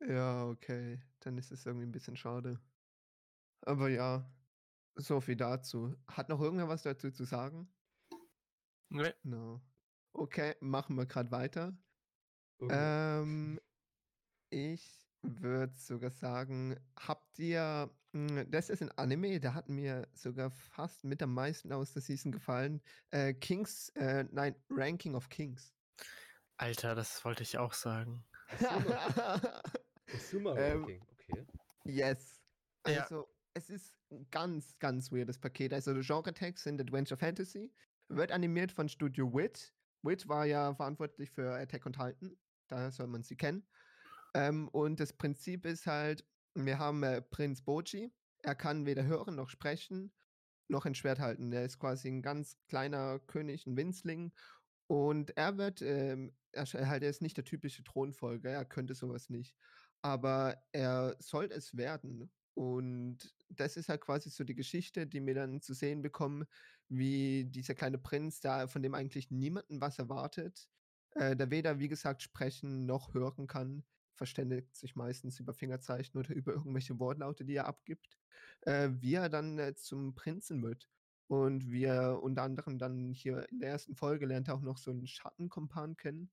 [0.00, 1.00] Ja, okay.
[1.20, 2.60] Dann ist es irgendwie ein bisschen schade.
[3.62, 4.32] Aber ja,
[4.96, 5.96] so viel dazu.
[6.08, 7.68] Hat noch irgendwer was dazu zu sagen?
[8.90, 9.60] Ne, No.
[10.12, 11.76] Okay, machen wir gerade weiter.
[12.58, 13.20] Okay.
[13.22, 13.60] Ähm,
[14.50, 20.50] ich würde sogar sagen, habt ihr, mm, das ist ein Anime, der hat mir sogar
[20.50, 22.80] fast mit am meisten aus der Season gefallen.
[23.10, 25.74] Äh, Kings, äh, nein, Ranking of Kings.
[26.58, 28.24] Alter, das wollte ich auch sagen.
[30.30, 31.46] Summa ähm, Ranking, okay.
[31.84, 32.40] Yes.
[32.86, 33.02] Ja.
[33.02, 35.72] Also, es ist ein ganz, ganz weirdes Paket.
[35.72, 37.72] Also, Genre-Text sind Adventure Fantasy.
[38.08, 39.74] Wird animiert von Studio Wit.
[40.02, 42.36] Wit war ja verantwortlich für Attack on Titan.
[42.68, 43.66] Daher soll man sie kennen.
[44.34, 48.12] Ähm, und das Prinzip ist halt, wir haben äh, Prinz Boji.
[48.42, 50.12] Er kann weder hören noch sprechen,
[50.68, 51.52] noch ein Schwert halten.
[51.52, 54.32] Er ist quasi ein ganz kleiner König, ein Winzling.
[54.88, 59.30] Und er wird, ähm, er, halt, er ist nicht der typische Thronfolger, er könnte sowas
[59.30, 59.56] nicht.
[60.02, 62.30] Aber er soll es werden.
[62.54, 66.46] Und das ist halt quasi so die Geschichte, die wir dann zu sehen bekommen,
[66.88, 70.68] wie dieser kleine Prinz, da von dem eigentlich niemanden was erwartet,
[71.16, 76.30] äh, der weder, wie gesagt, sprechen noch hören kann, verständigt sich meistens über Fingerzeichen oder
[76.34, 78.18] über irgendwelche Wortlaute, die er abgibt,
[78.62, 80.88] äh, wie er dann äh, zum Prinzen wird.
[81.28, 84.78] Und wie er unter anderem dann hier in der ersten Folge lernt er auch noch
[84.78, 86.30] so einen Schattenkompan kennen,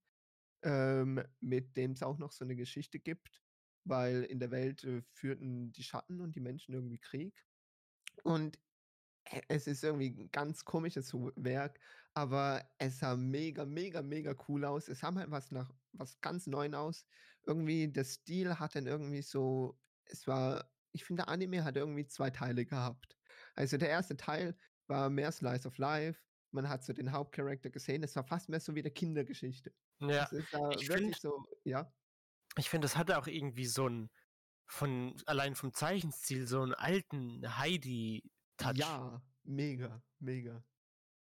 [0.62, 3.42] ähm, mit dem es auch noch so eine Geschichte gibt,
[3.86, 7.44] weil in der Welt äh, führten die Schatten und die Menschen irgendwie Krieg.
[8.24, 8.60] Und
[9.48, 11.80] es ist irgendwie ein ganz komisches Werk,
[12.14, 14.88] aber es sah mega, mega, mega cool aus.
[14.90, 17.06] Es sah halt was nach was ganz Neuem aus.
[17.46, 22.06] Irgendwie, der Stil hat dann irgendwie so, es war, ich finde, der Anime hat irgendwie
[22.08, 23.18] zwei Teile gehabt.
[23.56, 24.58] Also der erste Teil
[24.88, 26.22] war mehr Slice of Life.
[26.52, 28.04] Man hat so den Hauptcharakter gesehen.
[28.04, 29.74] Es war fast mehr so wie eine Kindergeschichte.
[30.00, 31.92] Ja, Es ist da ich wirklich find- so, ja.
[32.58, 34.10] ich finde, das hatte auch irgendwie so ein,
[34.66, 37.44] von, allein vom Zeichenstil, so einen alten
[38.62, 38.78] Heidi-Touch.
[38.78, 40.64] Ja, mega, mega.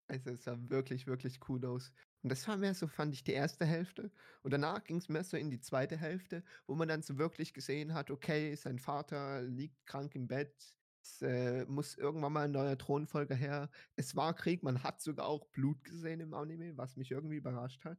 [0.08, 1.92] Also es sah wirklich, wirklich cool aus.
[2.22, 4.12] Und das war mehr so, fand ich, die erste Hälfte.
[4.42, 7.54] Und danach ging es mehr so in die zweite Hälfte, wo man dann so wirklich
[7.54, 12.52] gesehen hat, okay, sein Vater liegt krank im Bett, es äh, muss irgendwann mal ein
[12.52, 13.70] neuer Thronfolger her.
[13.96, 17.84] Es war Krieg, man hat sogar auch Blut gesehen im Anime, was mich irgendwie überrascht
[17.84, 17.98] hat.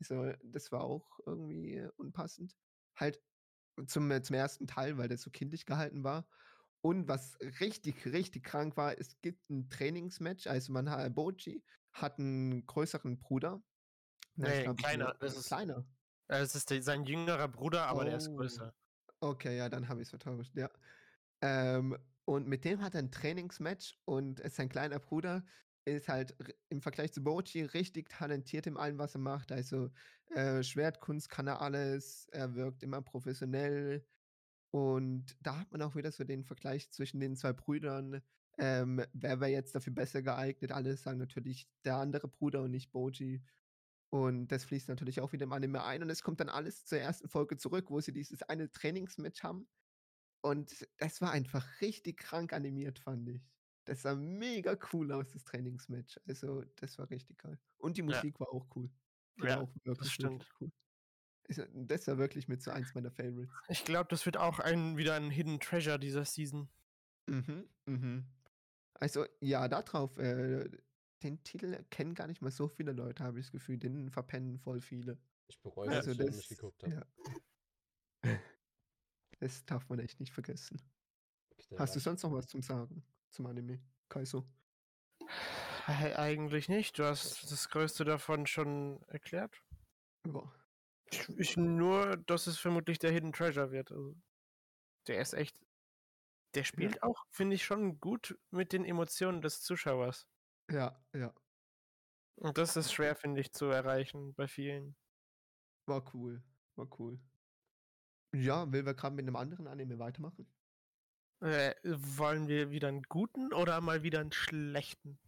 [0.00, 2.58] Also, das war auch irgendwie äh, unpassend.
[2.94, 3.22] Halt
[3.86, 6.28] zum, äh, zum ersten Teil, weil der so kindlich gehalten war.
[6.86, 10.46] Und was richtig, richtig krank war, es gibt ein Trainingsmatch.
[10.46, 13.60] Also man hat Boji hat einen größeren Bruder.
[14.36, 15.84] Nee, glaub, kleiner, äh, das ist- kleiner.
[16.28, 18.36] Äh, Es ist sein jüngerer Bruder, aber der ist Oh.
[18.36, 18.72] größer.
[19.18, 20.70] Okay, ja, dann habe ich es vertauscht, ja.
[21.40, 25.44] Ähm, und mit dem hat er ein Trainingsmatch und äh, sein kleiner Bruder
[25.86, 26.36] ist halt
[26.68, 29.50] im Vergleich zu Boji richtig talentiert in allem, was er macht.
[29.50, 29.90] Also
[30.36, 34.06] äh, Schwertkunst kann er alles, er wirkt immer professionell.
[34.76, 38.22] Und da hat man auch wieder so den Vergleich zwischen den zwei Brüdern.
[38.58, 40.72] Ähm, wer wäre jetzt dafür besser geeignet?
[40.72, 43.42] Alle sagen natürlich der andere Bruder und nicht Boji.
[44.10, 46.02] Und das fließt natürlich auch wieder im Anime ein.
[46.02, 49.68] Und es kommt dann alles zur ersten Folge zurück, wo sie dieses eine Trainingsmatch haben.
[50.42, 53.42] Und das war einfach richtig krank animiert, fand ich.
[53.86, 56.20] Das sah mega cool aus, das Trainingsmatch.
[56.26, 57.58] Also, das war richtig geil.
[57.78, 58.24] Und die Ja.
[58.24, 58.90] Musik war auch cool.
[59.38, 60.46] Die war Ja, auch wirklich, stimmt.
[60.46, 60.72] wirklich cool.
[61.48, 63.54] Also, das war wirklich mit so eins meiner Favorites.
[63.68, 66.68] Ich glaube, das wird auch ein, wieder ein Hidden Treasure dieser Season.
[67.26, 68.26] Mhm, mhm.
[68.94, 70.68] Also, ja, darauf, äh,
[71.22, 73.78] den Titel kennen gar nicht mal so viele Leute, habe ich das Gefühl.
[73.78, 75.18] Den verpennen voll viele.
[75.48, 76.94] Ich bereue, Also dass ich das, nicht geguckt habe.
[76.94, 77.06] ja.
[79.38, 80.80] Das darf man echt nicht vergessen.
[81.58, 84.46] Okay, Hast du sonst noch was zum Sagen zum Anime, Kaiso?
[85.86, 86.98] Eigentlich nicht.
[86.98, 89.62] Du hast das Größte davon schon erklärt.
[90.26, 90.52] Ja.
[91.10, 93.92] Ich, ich nur, dass es vermutlich der Hidden Treasure wird.
[93.92, 94.16] Also,
[95.06, 95.60] der ist echt.
[96.54, 100.26] Der spielt auch, finde ich, schon gut mit den Emotionen des Zuschauers.
[100.70, 101.34] Ja, ja.
[102.36, 104.96] Und das ist schwer, finde ich, zu erreichen bei vielen.
[105.86, 106.42] War cool.
[106.76, 107.20] War cool.
[108.34, 110.46] Ja, will wir gerade mit einem anderen Anime weitermachen?
[111.40, 115.18] Äh, wollen wir wieder einen guten oder mal wieder einen schlechten?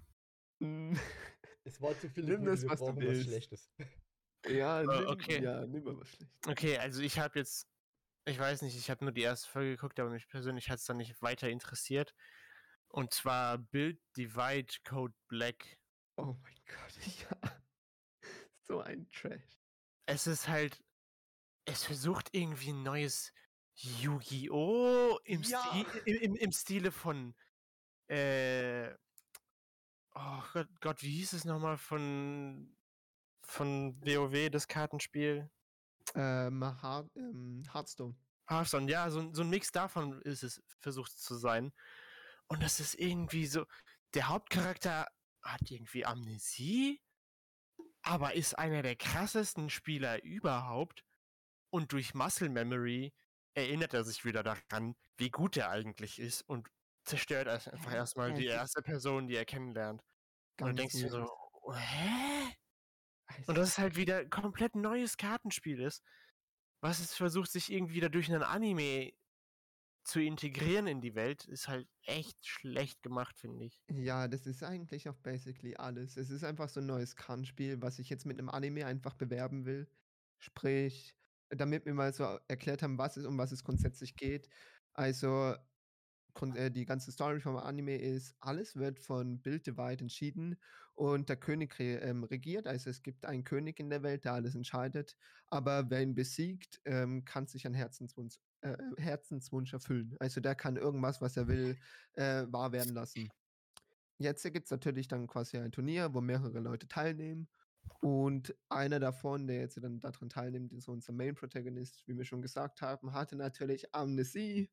[1.65, 3.25] Es war zu viel Nimm Gute, das, wir was du brauchen was willst.
[3.25, 3.71] Schlechtes.
[4.47, 5.43] Ja, nimm, okay.
[5.43, 6.33] ja, nimm mal was schlecht.
[6.47, 7.69] Okay, also ich habe jetzt,
[8.25, 10.85] ich weiß nicht, ich habe nur die erste Folge geguckt, aber mich persönlich hat es
[10.85, 12.15] dann nicht weiter interessiert.
[12.89, 15.79] Und zwar Build Divide Code Black.
[16.17, 16.95] Oh mein Gott,
[17.31, 17.61] ja.
[18.63, 19.61] So ein Trash.
[20.07, 20.83] Es ist halt,
[21.65, 23.33] es versucht irgendwie ein neues
[23.75, 25.19] Yu-Gi-Oh!
[25.25, 25.63] Im, Ja.
[25.63, 27.35] Stil, im, im, im Stile von,
[28.09, 28.93] äh,
[30.15, 32.78] oh Gott, Gott, wie hieß es nochmal von
[33.49, 35.51] von WoW, das Kartenspiel.
[36.15, 38.17] Ähm, Heart, ähm, Hearthstone.
[38.49, 41.73] Hearthstone, ja, so, ein- so ein Mix davon ist es versucht zu sein.
[42.47, 43.67] Und das ist irgendwie so,
[44.15, 45.07] der Hauptcharakter
[45.43, 47.01] hat irgendwie Amnesie,
[48.03, 51.05] aber ist einer der krassesten Spieler überhaupt.
[51.71, 53.13] Und durch Muscle Memory
[53.55, 56.69] erinnert er sich wieder daran, wie gut er eigentlich ist und
[57.05, 60.03] zerstört erst einfach erstmal die erste Person, die er kennenlernt.
[60.61, 61.31] Und dann Ganz denkst du dir so, weird.
[61.63, 62.55] "Oh, hä?
[63.47, 66.03] Und dass es halt wieder komplett neues Kartenspiel ist,
[66.81, 69.13] was es versucht, sich irgendwie wieder durch einen Anime
[70.05, 73.79] zu integrieren in die Welt, ist halt echt schlecht gemacht, finde ich.
[73.91, 76.17] Ja, das ist eigentlich auch basically alles.
[76.17, 79.67] Es ist einfach so ein neues Kartenspiel, was ich jetzt mit einem Anime einfach bewerben
[79.67, 79.87] will.
[80.39, 81.15] Sprich,
[81.51, 84.49] damit wir mal so erklärt haben, was es, um was es grundsätzlich geht.
[84.95, 85.55] Also,
[86.41, 90.57] die ganze Story vom Anime ist, alles wird von Build Divide entschieden
[90.95, 92.67] und der König ähm, regiert.
[92.67, 95.17] Also es gibt einen König in der Welt, der alles entscheidet.
[95.49, 100.17] Aber wer ihn besiegt, ähm, kann sich ein Herzenswunsch, äh, Herzenswunsch erfüllen.
[100.19, 101.77] Also der kann irgendwas, was er will,
[102.15, 103.29] äh, wahr werden lassen.
[104.19, 107.49] Jetzt gibt es natürlich dann quasi ein Turnier, wo mehrere Leute teilnehmen.
[108.01, 112.43] Und einer davon, der jetzt dann daran teilnimmt, ist unser Main Protagonist, wie wir schon
[112.43, 114.71] gesagt haben, hatte natürlich Amnesie,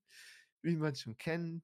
[0.65, 1.63] wie man schon kennt.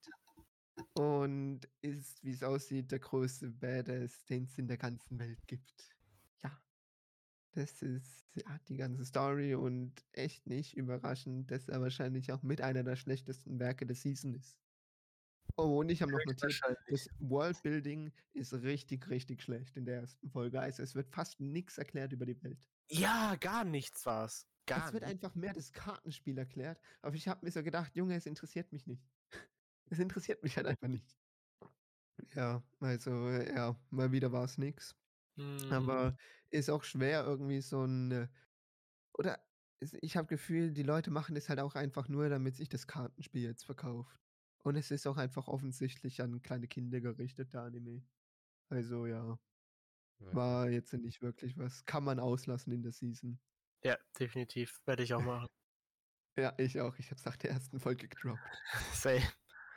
[0.93, 5.89] Und ist, wie es aussieht, der größte Badass, den es in der ganzen Welt gibt.
[6.43, 6.61] Ja.
[7.51, 12.61] Das ist ja, die ganze Story und echt nicht überraschend, dass er wahrscheinlich auch mit
[12.61, 14.57] einer der schlechtesten Werke der Season ist.
[15.57, 20.29] Oh, und ich habe noch notiert, das Worldbuilding ist richtig, richtig schlecht in der ersten
[20.29, 20.59] Folge.
[20.61, 22.69] Also es wird fast nichts erklärt über die Welt.
[22.89, 24.47] Ja, gar nichts war's.
[24.65, 25.11] Gar es wird nicht.
[25.11, 26.81] einfach mehr das Kartenspiel erklärt.
[27.01, 29.11] Aber ich habe mir so gedacht, Junge, es interessiert mich nicht.
[29.93, 31.17] Es interessiert mich halt einfach nicht.
[32.33, 34.95] Ja, also äh, ja, mal wieder war es nix.
[35.35, 35.71] Mhm.
[35.71, 36.15] Aber
[36.49, 38.29] ist auch schwer irgendwie so ein
[39.17, 39.39] oder
[39.79, 42.87] es- ich habe Gefühl, die Leute machen das halt auch einfach nur, damit sich das
[42.87, 44.21] Kartenspiel jetzt verkauft.
[44.63, 48.03] Und es ist auch einfach offensichtlich an kleine Kinder gerichtet, der Anime.
[48.69, 49.39] Also Ja.
[50.19, 51.85] war jetzt nicht wirklich was.
[51.85, 53.39] Kann man auslassen in der Season.
[53.83, 54.81] Ja, definitiv.
[54.85, 55.47] Werde ich auch machen.
[56.37, 56.97] Ja, ich auch.
[56.97, 58.39] Ich habe es nach der ersten Folge gedroppt.
[58.93, 59.21] Say.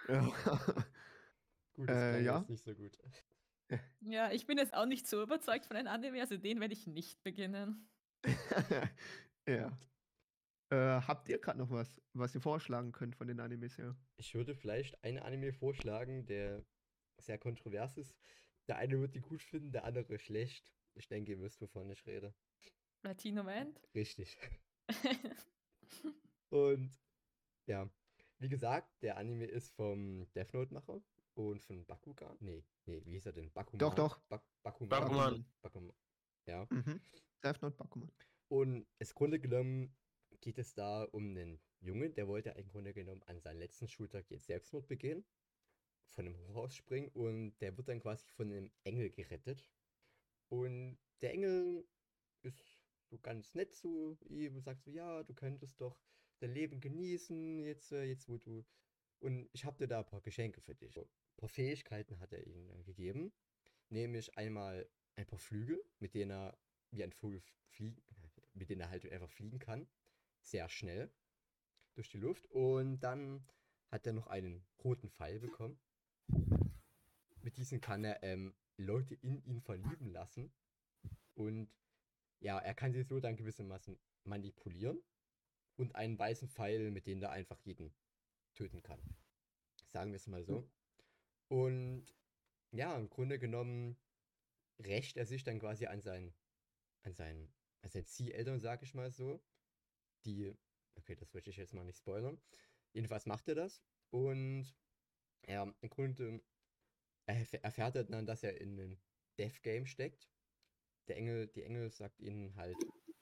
[0.08, 0.20] Ja.
[1.74, 2.38] Gut, das Äh, ja.
[2.38, 2.96] jetzt nicht so gut.
[4.00, 6.86] Ja, ich bin jetzt auch nicht so überzeugt von einem Anime, also den werde ich
[6.86, 7.90] nicht beginnen.
[9.48, 9.76] ja.
[10.70, 13.96] Äh, habt ihr gerade noch was, was ihr vorschlagen könnt von den Animes her?
[14.16, 16.64] Ich würde vielleicht einen Anime vorschlagen, der
[17.20, 18.14] sehr kontrovers ist.
[18.68, 20.72] Der eine wird die gut finden, der andere schlecht.
[20.94, 22.32] Ich denke, ihr wisst, wovon ich rede.
[23.04, 23.74] Latino Man.
[23.94, 24.36] Richtig.
[26.50, 26.90] Und
[27.66, 27.88] ja,
[28.38, 31.02] wie gesagt, der Anime ist vom Death Note-Macher
[31.34, 32.36] und von Bakugan.
[32.40, 33.50] Nee, nee, wie hieß er denn?
[33.52, 33.78] Bakuman.
[33.78, 34.20] Doch, doch.
[34.28, 34.88] Bak Bakuman.
[34.88, 35.46] Bakuman.
[35.62, 35.96] Bakuman.
[36.46, 36.66] Ja.
[36.70, 37.00] Mhm.
[37.42, 38.10] Death Note Bakuman.
[38.48, 39.96] Und im Grunde genommen
[40.40, 44.30] geht es da um einen Jungen, der wollte im Grunde genommen an seinem letzten Schultag
[44.30, 45.24] jetzt Selbstmord begehen,
[46.10, 49.70] von einem Hochhaus springen und der wird dann quasi von einem Engel gerettet.
[50.48, 51.86] Und der Engel
[52.42, 52.73] ist
[53.14, 56.00] so ganz nett zu ihm und sagt so, ja, du könntest doch
[56.40, 58.64] dein Leben genießen, jetzt, äh, jetzt wo du...
[59.20, 60.98] Und ich habe dir da ein paar Geschenke für dich.
[60.98, 63.32] Ein paar Fähigkeiten hat er ihnen äh, gegeben,
[63.88, 66.58] nämlich einmal ein paar Flügel, mit denen er
[66.90, 68.02] wie ein Vogel fliegen,
[68.52, 69.86] mit denen er halt einfach fliegen kann.
[70.40, 71.10] Sehr schnell
[71.94, 72.46] durch die Luft.
[72.50, 73.46] Und dann
[73.88, 75.78] hat er noch einen roten Pfeil bekommen.
[77.42, 80.52] Mit diesem kann er ähm, Leute in ihn verlieben lassen.
[81.34, 81.70] Und
[82.40, 85.02] ja, er kann sie so dann gewissermaßen manipulieren.
[85.76, 87.92] Und einen weißen Pfeil, mit dem er einfach jeden
[88.54, 89.00] töten kann.
[89.88, 90.70] Sagen wir es mal so.
[91.48, 92.04] Und
[92.70, 93.96] ja, im Grunde genommen
[94.78, 96.32] rächt er sich dann quasi an seinen,
[97.02, 99.44] an seinen, an seinen Zieheltern, sag ich mal so.
[100.24, 100.56] Die,
[100.94, 102.40] okay, das möchte ich jetzt mal nicht spoilern.
[102.92, 103.82] Jedenfalls macht er das.
[104.10, 104.76] Und
[105.46, 106.40] ja, im Grunde
[107.26, 109.00] erf- erfährt er dann, dass er in einem
[109.38, 110.30] Death Game steckt.
[111.08, 112.76] Der Engel, die Engel sagt ihnen halt,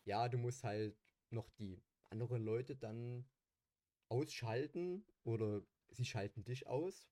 [0.04, 0.96] ja, du musst halt
[1.30, 3.28] noch die anderen Leute dann
[4.08, 7.08] ausschalten oder sie schalten dich aus.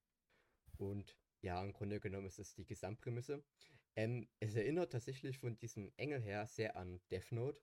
[0.77, 3.43] Und ja, im Grunde genommen ist das die Gesamtprämisse.
[3.95, 7.61] Ähm, es erinnert tatsächlich von diesem Engel her sehr an Death Note.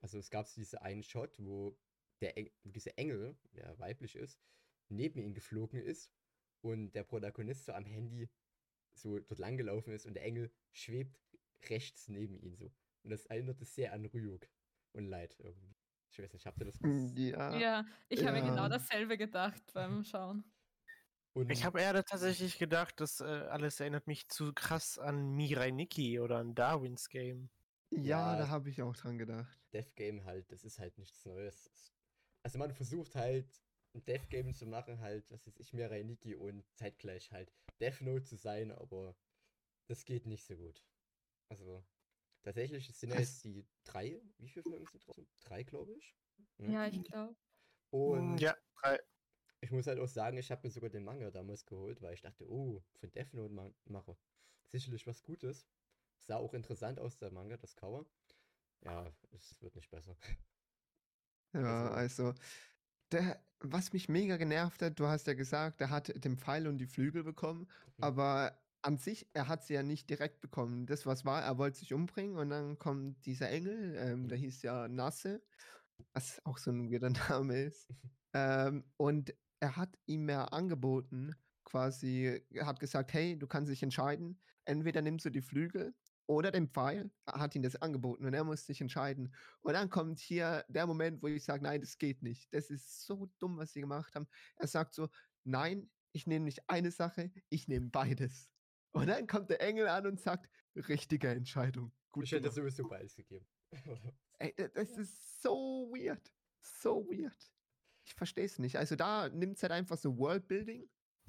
[0.00, 1.76] Also es gab diesen einen Shot, wo
[2.20, 4.40] der wo dieser Engel, der weiblich ist,
[4.88, 6.10] neben ihn geflogen ist
[6.60, 8.30] und der Protagonist so am Handy
[8.94, 11.18] so dort langgelaufen ist und der Engel schwebt
[11.70, 12.66] rechts neben ihn so.
[13.04, 14.48] Und das erinnerte sehr an Ryuk
[14.92, 15.74] und Light irgendwie.
[16.10, 16.80] Ich weiß nicht, habt ihr das?
[16.80, 17.58] Mm, Ja.
[17.58, 18.68] Ja, ich habe mir genau Ja.
[18.68, 20.44] dasselbe gedacht beim Schauen.
[21.34, 25.70] Und Ich habe eher tatsächlich gedacht, das äh, alles erinnert mich zu krass an Mirai
[25.70, 27.48] Nikki oder an Darwins Game.
[27.90, 28.38] Ja, Ja.
[28.38, 29.58] da habe ich auch dran gedacht.
[29.72, 31.66] Death Game halt, das ist halt nichts Neues.
[31.72, 31.92] Es-
[32.44, 33.48] Also man versucht halt
[33.94, 37.50] ein Death Game zu machen, halt, was weiß ich, Mirai Nikki und zeitgleich halt
[37.80, 39.16] Death Note zu sein, aber
[39.88, 40.84] das geht nicht so gut.
[41.48, 41.84] Also
[42.42, 45.26] tatsächlich sind ja jetzt die drei, wie viele Folgen sind draußen?
[45.40, 46.16] Drei, glaube ich.
[46.58, 46.72] Ne?
[46.72, 47.36] Ja, ich glaube.
[47.90, 48.98] Und Ja, drei.
[49.60, 52.20] ich muss halt auch sagen, ich habe mir sogar den Manga damals geholt, weil ich
[52.22, 54.16] dachte, oh, von Death Note ma mache
[54.64, 55.68] sicherlich was Gutes.
[56.18, 58.06] Sah auch interessant aus, der Manga, das Cover.
[58.84, 60.16] Ja, es wird nicht besser.
[61.52, 62.34] Ja, Also- also,
[63.12, 66.78] der, was mich mega genervt hat, du hast ja gesagt, er hat den Pfeil und
[66.78, 67.68] die Flügel bekommen,
[67.98, 68.04] Mhm.
[68.04, 70.86] aber an sich, er hat sie ja nicht direkt bekommen.
[70.86, 74.62] Das, was war, er wollte sich umbringen und dann kommt dieser Engel, ähm, der hieß
[74.62, 75.44] ja Nasse,
[76.12, 77.90] was auch so ein weirder Name ist.
[78.34, 83.82] ähm, und er hat ihm ja angeboten, quasi, er hat gesagt, hey, du kannst dich
[83.82, 85.94] entscheiden, entweder nimmst du die Flügel
[86.26, 89.34] oder den Pfeil, er hat ihm das angeboten und er muss sich entscheiden.
[89.62, 92.52] Und dann kommt hier der Moment, wo ich sage, nein, das geht nicht.
[92.54, 94.26] Das ist so dumm, was sie gemacht haben.
[94.56, 95.08] Er sagt so,
[95.44, 98.51] nein, ich nehme nicht eine Sache, ich nehme beides.
[98.92, 101.92] Und dann kommt der Engel an und sagt, richtige Entscheidung.
[102.10, 102.56] Gut Ich hätte gemacht.
[102.56, 103.46] sowieso beides gegeben.
[104.38, 106.32] Ey, da- das ist so weird.
[106.60, 107.52] So weird.
[108.04, 108.76] Ich verstehe es nicht.
[108.76, 110.88] Also da nimmt es halt einfach so Worldbuilding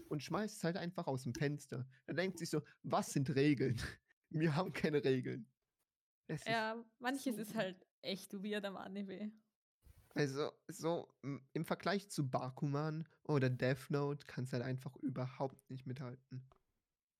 [0.09, 1.87] und schmeißt es halt einfach aus dem Fenster.
[2.05, 3.77] Da denkt sich so, was sind Regeln?
[4.29, 5.49] Wir haben keine Regeln.
[6.27, 9.31] Ist- Ja, manches so ist halt echt weird am Anime.
[10.15, 11.11] Also, so
[11.53, 16.47] im Vergleich zu Bakuman oder Death Note kannst du halt einfach überhaupt nicht mithalten.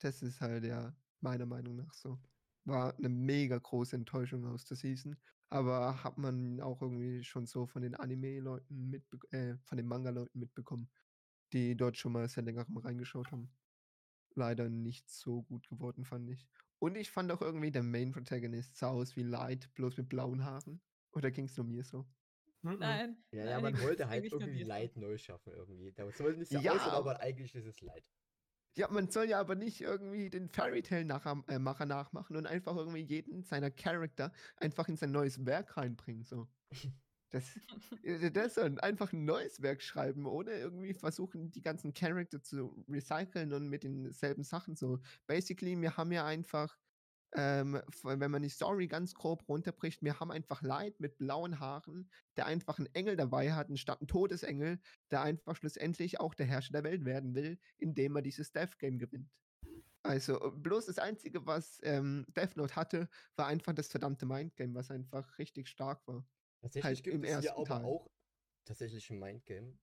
[0.03, 2.19] Das ist halt ja meiner Meinung nach so.
[2.65, 5.15] War eine mega große Enttäuschung aus der Season.
[5.49, 10.39] Aber hat man auch irgendwie schon so von den Anime-Leuten mitbe äh, von den Manga-Leuten
[10.39, 10.89] mitbekommen,
[11.53, 13.55] die dort schon mal seit längerem reingeschaut haben.
[14.35, 16.47] Leider nicht so gut geworden, fand ich.
[16.79, 20.43] Und ich fand auch irgendwie, der Main Protagonist sah aus wie Light, bloß mit blauen
[20.43, 20.81] Haaren.
[21.11, 22.07] Oder ging es nur mir so?
[22.63, 22.77] Mhm.
[22.79, 23.23] Nein.
[23.31, 24.63] Ja, ja, nein, man wollte halt irgendwie.
[24.63, 25.93] Light neu schaffen irgendwie.
[25.93, 28.05] Da soll nicht so Ja, aussehen, aber- eigentlich ist es Light.
[28.75, 32.75] Ja, man soll ja aber nicht irgendwie den Fairy Tale Macher äh, nachmachen und einfach
[32.75, 36.25] irgendwie jeden seiner Charakter einfach in sein neues Werk reinbringen.
[36.25, 36.47] So.
[37.29, 37.45] Das,
[38.03, 42.83] äh, das soll einfach ein neues Werk schreiben, ohne irgendwie versuchen, die ganzen Charakter zu
[42.87, 44.99] recyceln und mit denselben Sachen so.
[45.27, 46.77] Basically, wir haben ja einfach,
[47.35, 52.11] ähm, wenn man die Story ganz grob runterbricht, wir haben einfach Light mit blauen Haaren,
[52.37, 54.79] der einfach einen Engel dabei hat, anstatt einen Todesengel,
[55.11, 58.99] der einfach schlussendlich auch der Herrscher der Welt werden will, indem er dieses Death Game
[58.99, 59.31] gewinnt.
[60.03, 64.73] Also äh, bloß das Einzige, was ähm, Death Note hatte, war einfach das verdammte Mindgame,
[64.75, 66.27] was einfach richtig stark war.
[66.61, 67.83] Tatsächlich Halt gibt im es hier ersten aber Teil.
[67.83, 68.09] auch
[68.65, 69.79] tatsächlich ein Mindgame.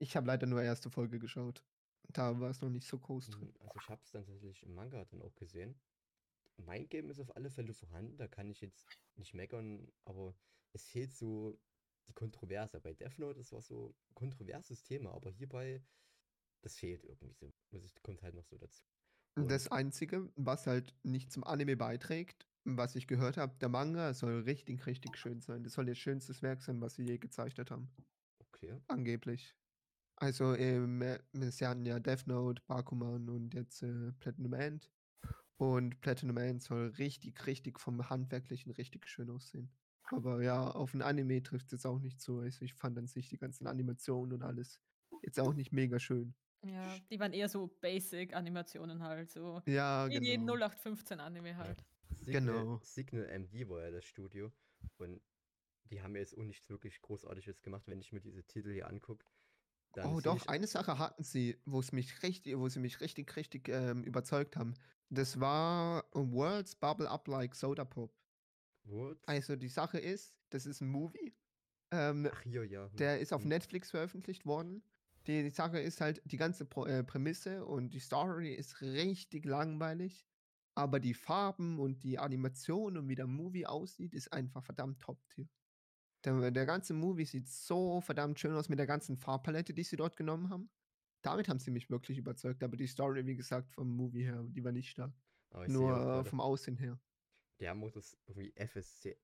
[0.00, 1.64] Ich habe leider nur erste Folge geschaut.
[2.08, 3.50] Da war es noch nicht so groß drin.
[3.50, 5.80] Hm, Also ich habe es dann tatsächlich im Manga dann auch gesehen.
[6.62, 8.86] Mindgame ist auf alle Fälle vorhanden, da kann ich jetzt
[9.16, 10.34] nicht meckern, aber
[10.72, 11.60] es fehlt so
[12.08, 12.80] die Kontroverse.
[12.80, 15.82] Bei Death Note, das war so ein kontroverses Thema, aber hierbei,
[16.62, 17.52] das fehlt irgendwie so.
[17.70, 18.82] Ich, kommt halt noch so dazu.
[19.36, 24.12] Und- Das Einzige, was halt nicht zum Anime beiträgt, was ich gehört habe, der Manga
[24.12, 25.62] soll richtig, richtig schön sein.
[25.62, 27.88] Das soll ihr schönstes Werk sein, was sie je gezeichnet haben.
[28.40, 28.80] Okay.
[28.88, 29.54] Angeblich.
[30.16, 34.90] Also, ähm, äh, sie hatten ja Death Note, Bakuman und jetzt äh, Platinum End.
[35.58, 39.70] Und Platinum End soll richtig, richtig vom Handwerklichen richtig schön aussehen.
[40.04, 42.38] Aber ja, auf ein Anime trifft es jetzt auch nicht so.
[42.38, 44.80] Also ich fand an sich die ganzen Animationen und alles
[45.22, 46.34] jetzt auch nicht mega schön.
[46.64, 50.54] Ja, die waren eher so Basic-Animationen halt, so Ja, wie in jedem genau.
[50.54, 51.84] 0815-Anime halt.
[52.14, 52.80] Signal, Genau.
[52.82, 54.52] Signal MD war ja das Studio
[54.98, 55.20] und
[55.84, 59.24] die haben jetzt auch nichts wirklich Großartiges gemacht, wenn ich mir diese Titel hier angucke.
[59.96, 63.34] Oh, sehe doch, eine Sache hatten sie, wo es mich richtig, wo sie mich richtig,
[63.36, 64.74] richtig ähm, überzeugt haben.
[65.10, 68.12] Das war Worlds Bubble Up Like Soda Pop.
[68.84, 69.26] Words?
[69.26, 71.34] Also die Sache ist, das ist ein Movie.
[71.90, 72.88] Ähm, Ach hier, ja.
[72.88, 73.48] hm, der ist auf hm.
[73.48, 74.82] Netflix veröffentlicht worden.
[75.26, 79.44] Die, die Sache ist halt, die ganze Pro, äh, Prämisse und die Story ist richtig
[79.44, 80.26] langweilig.
[80.74, 85.48] Aber die Farben und die Animation und wie der Movie aussieht, ist einfach verdammt top-tier.
[86.28, 89.96] Der, der ganze Movie sieht so verdammt schön aus mit der ganzen Farbpalette, die sie
[89.96, 90.70] dort genommen haben.
[91.22, 92.62] Damit haben sie mich wirklich überzeugt.
[92.62, 95.12] Aber die Story, wie gesagt, vom Movie her, die war nicht stark.
[95.62, 97.00] Ich Nur äh, vom Aussehen her.
[97.60, 99.18] Der haben auch das irgendwie FSC,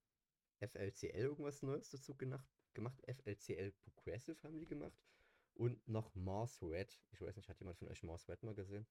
[0.60, 3.00] FLCL irgendwas Neues dazu gemacht, gemacht.
[3.06, 4.98] FLCL Progressive haben die gemacht.
[5.54, 7.00] Und noch Mars Red.
[7.12, 8.86] Ich weiß nicht, hat jemand von euch Mars Red mal gesehen?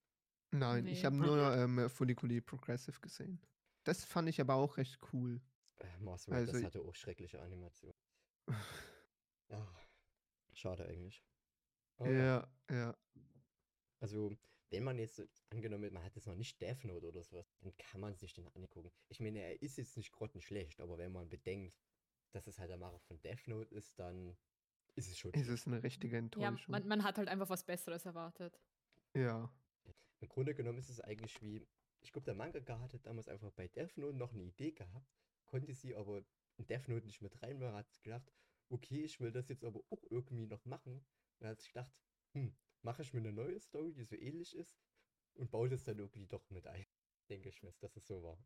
[0.51, 1.05] Nein, ich Nee.
[1.05, 3.41] habe nur ähm, Folliculi Progressive gesehen.
[3.83, 5.41] Das fand ich aber auch recht cool.
[5.79, 7.93] Äh, Mars Red, Also- das hatte auch schreckliche Animation.
[9.49, 9.67] Ja,
[10.53, 11.23] schade eigentlich.
[11.97, 12.47] Aber ja.
[12.69, 12.97] Ja, ja.
[13.99, 14.35] Also,
[14.69, 18.01] wenn man jetzt angenommen, man hat jetzt noch nicht Death Note oder sowas, dann kann
[18.01, 18.91] man sich den angucken.
[19.07, 21.79] Ich meine, er ist jetzt nicht grottenschlecht, aber wenn man bedenkt,
[22.31, 24.35] dass es halt der Macher von Death Note ist, dann
[24.95, 25.31] ist es schon.
[25.33, 26.71] Ist es eine richtige Ja, Enttäuschung.
[26.71, 28.59] man, man hat halt einfach was Besseres erwartet.
[29.15, 29.51] ja.
[30.19, 31.67] Im Grunde genommen ist es eigentlich wie,
[31.99, 35.22] ich glaube, der Mangaka hatte damals einfach bei Death Note noch eine Idee gehabt,
[35.53, 36.23] konnte sie aber
[36.57, 38.33] in Death Note nicht mit reinmachen, hat gedacht,
[38.69, 41.05] okay, ich will das jetzt aber auch irgendwie noch machen.
[41.37, 41.91] Und hat sich gedacht,
[42.33, 44.75] hm, mache ich mir eine neue Story, die so ähnlich ist
[45.35, 46.87] und baue das dann irgendwie doch mit ein.
[47.29, 48.43] Denke ich mir, dass es so war.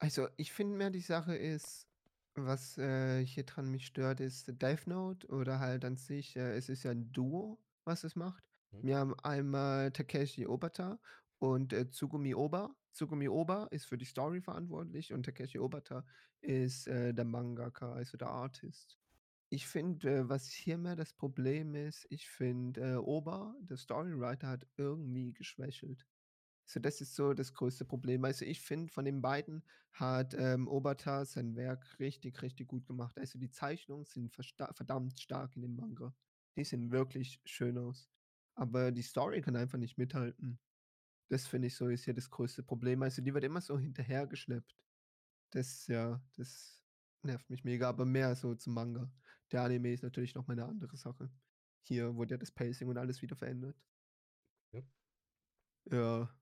[0.00, 1.88] Also, ich finde mehr, die Sache ist,
[2.34, 6.68] was äh, hier dran mich stört, ist Death Note oder halt an sich, äh, es
[6.68, 8.44] ist ja ein Duo, was es macht.
[8.72, 8.82] Hm.
[8.82, 11.00] Wir haben einmal Takeshi Obata
[11.38, 12.76] und äh, Tsugumi Oba.
[12.92, 16.04] Tsugumi Oba ist für die Story verantwortlich und Takeshi Obata
[16.40, 18.98] ist äh, der Mangaka, also der Artist.
[19.50, 24.48] Ich finde, äh, was hier mehr das Problem ist, ich finde, äh, Oba, der Storywriter,
[24.48, 26.06] hat irgendwie geschwächelt.
[26.66, 28.24] So, das ist so das größte Problem.
[28.26, 33.18] Also ich finde, von den beiden hat ähm, Obata sein Werk richtig, richtig gut gemacht.
[33.18, 36.14] Also die Zeichnungen sind verdammt stark in dem Manga.
[36.56, 38.10] Die sehen wirklich schön aus.
[38.54, 40.58] Aber die Story kann einfach nicht mithalten.
[41.28, 43.02] Das finde ich so ist hier das größte Problem.
[43.02, 44.74] Also die wird immer so hinterhergeschleppt.
[45.50, 46.84] Das, ja, das
[47.22, 49.10] nervt mich mega, aber mehr so zum Manga.
[49.52, 51.30] Der Anime ist natürlich noch mal eine andere Sache.
[51.82, 53.76] Hier wurde ja das Pacing und alles wieder verändert.
[54.72, 54.82] Ja.
[55.90, 56.38] Ja.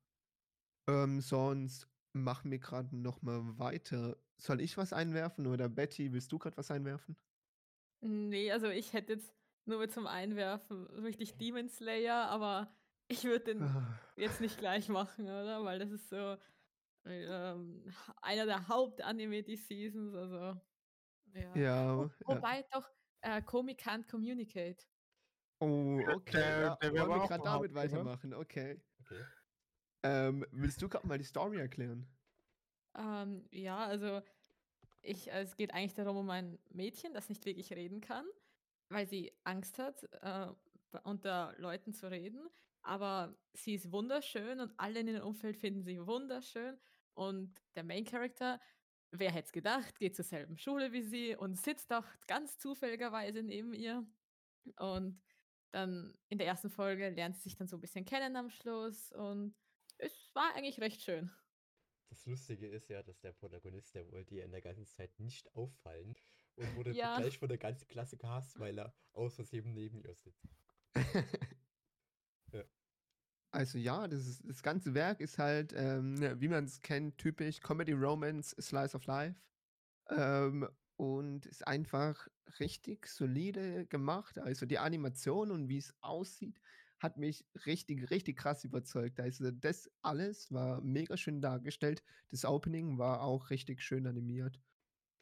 [0.89, 4.17] Ähm, sonst machen wir gerade noch mal weiter.
[4.39, 7.17] Soll ich was einwerfen oder Betty, willst du gerade was einwerfen?
[8.01, 9.35] Nee, also ich hätte jetzt
[9.65, 12.73] nur mit zum Einwerfen richtig Demon Slayer, aber
[13.09, 15.65] ich würde den Ah, jetzt nicht gleich machen, oder?
[15.65, 16.37] Weil das ist so
[17.05, 17.85] ähm,
[18.23, 20.61] einer der Hauptanime des Seasons, also
[21.35, 21.55] ja.
[21.55, 22.11] Ja, Wo, ja.
[22.27, 22.91] wobei doch
[23.21, 24.87] äh, Komi Can't Communicate.
[25.61, 26.33] Oh, okay.
[26.39, 28.35] der- ja, der wär wollen aber wir gerade damit weitermachen?
[28.35, 28.83] Okay.
[29.01, 29.25] Okay.
[30.03, 32.07] Ähm, willst du gerade mal die Story erklären?
[32.95, 34.23] Ähm, ja, also
[35.03, 38.27] ich, also es geht eigentlich darum um ein Mädchen, das nicht wirklich reden kann,
[38.91, 40.53] weil sie Angst hat, äh,
[41.05, 42.49] unter Leuten zu reden.
[42.87, 46.79] Aber sie ist wunderschön und alle in ihrem Umfeld finden sie wunderschön.
[47.15, 48.61] Und der Main Character,
[49.11, 53.43] wer hätte es gedacht, geht zur selben Schule wie sie und sitzt auch ganz zufälligerweise
[53.43, 54.07] neben ihr.
[54.79, 55.21] Und
[55.73, 59.11] dann in der ersten Folge lernt sie sich dann so ein bisschen kennen am Schluss
[59.11, 59.57] und
[59.99, 61.33] es war eigentlich recht schön.
[62.09, 65.53] Das Lustige ist ja, dass der Protagonist, der wollte ja in der ganzen Zeit nicht
[65.57, 66.15] auffallen
[66.55, 67.19] und wurde Ja.
[67.19, 70.47] gleich von der ganzen Klasse gehasst, weil er aus Versehen neben ihr sitzt.
[73.57, 77.59] Also ja, das, ist, das ganze Werk ist halt, ähm, wie man es kennt, typisch
[77.61, 79.41] Comedy Romance Slice of Life.
[80.11, 82.29] Ähm, und ist einfach
[82.61, 84.39] richtig solide gemacht.
[84.39, 86.61] Also die Animation und wie es aussieht,
[86.99, 89.21] hat mich richtig, richtig krass überzeugt.
[89.21, 92.03] Also das alles war mega schön dargestellt.
[92.29, 94.61] Das Opening war auch richtig schön animiert.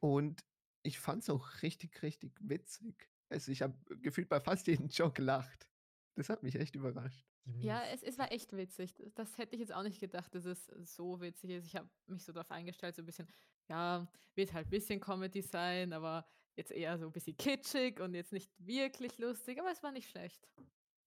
[0.01, 0.45] Und
[0.82, 3.09] ich fand es auch richtig, richtig witzig.
[3.28, 5.68] Also ich habe gefühlt bei fast jedem Joke gelacht.
[6.16, 7.24] Das hat mich echt überrascht.
[7.61, 8.95] Ja, es, es war echt witzig.
[8.95, 11.66] Das, das hätte ich jetzt auch nicht gedacht, dass es so witzig ist.
[11.66, 13.28] Ich habe mich so darauf eingestellt, so ein bisschen,
[13.68, 16.26] ja, wird halt ein bisschen Comedy sein, aber
[16.57, 20.09] jetzt eher so ein bisschen kitschig und jetzt nicht wirklich lustig, aber es war nicht
[20.09, 20.49] schlecht.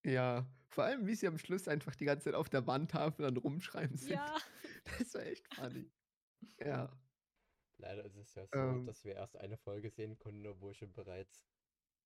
[0.06, 3.38] Ja, vor allem, wie sie am Schluss einfach die ganze Zeit auf der Wandtafel dann
[3.38, 4.14] rumschreiben sind.
[4.14, 4.36] Ja,
[5.00, 5.92] Das war echt funny.
[6.60, 6.92] Ja.
[7.78, 8.86] Leider ist es ja so, Ähm.
[8.86, 11.48] dass wir erst eine Folge sehen konnten, obwohl schon bereits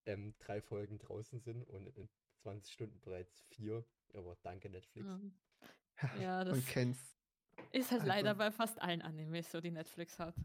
[0.05, 2.09] ähm, drei Folgen draußen sind und in
[2.41, 3.85] 20 Stunden bereits vier.
[4.13, 5.07] Aber danke Netflix.
[5.07, 5.33] ähm,
[6.19, 7.17] Ja, Man das- kennt's.
[7.71, 10.35] ist halt leider Einfach- bei fast allen Animes so, die Netflix hat.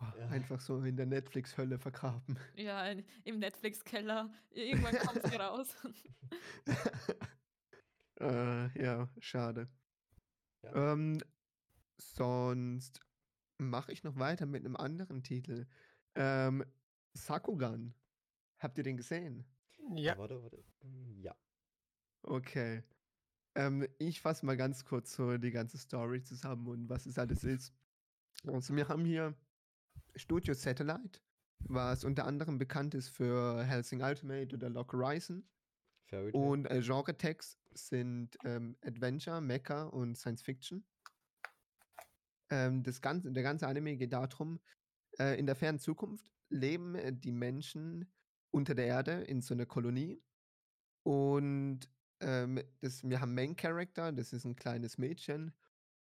[0.00, 0.28] Oh, Ja.
[0.28, 2.38] Einfach so in der Netflix-Hölle vergraben.
[2.54, 4.30] Ja, in, im Netflix-Keller.
[4.50, 5.76] Irgendwann kommt sie raus.
[8.20, 9.68] äh, ja, schade.
[10.62, 10.92] Ja.
[10.92, 11.18] Ähm,
[11.98, 13.00] sonst
[13.58, 15.66] mache ich noch weiter mit einem anderen Titel.
[16.14, 16.64] Ähm,
[17.14, 17.94] Sakugan.
[18.58, 19.44] Habt ihr den gesehen?
[19.94, 20.62] Ja, Warte, warte.
[21.16, 21.34] Ja.
[22.22, 22.82] Okay.
[23.54, 27.44] Ähm, ich fasse mal ganz kurz so die ganze Story zusammen und was es alles
[27.44, 27.74] ist.
[28.46, 29.34] Also wir haben hier
[30.14, 31.20] Studio Satellite,
[31.60, 35.44] was unter anderem bekannt ist für Helsing Ultimate oder Lock Horizon.
[36.06, 36.30] Fairy.
[36.32, 40.84] Und äh, Genre-Tags sind ähm, Adventure, Mecha und Science Fiction.
[42.50, 44.60] Ähm, das ganze, der ganze Anime geht darum,
[45.18, 48.12] äh, in der fernen Zukunft leben die Menschen
[48.50, 50.20] unter der Erde in so einer Kolonie.
[51.04, 51.88] Und
[52.20, 55.52] ähm, das, wir haben Main Character, das ist ein kleines Mädchen.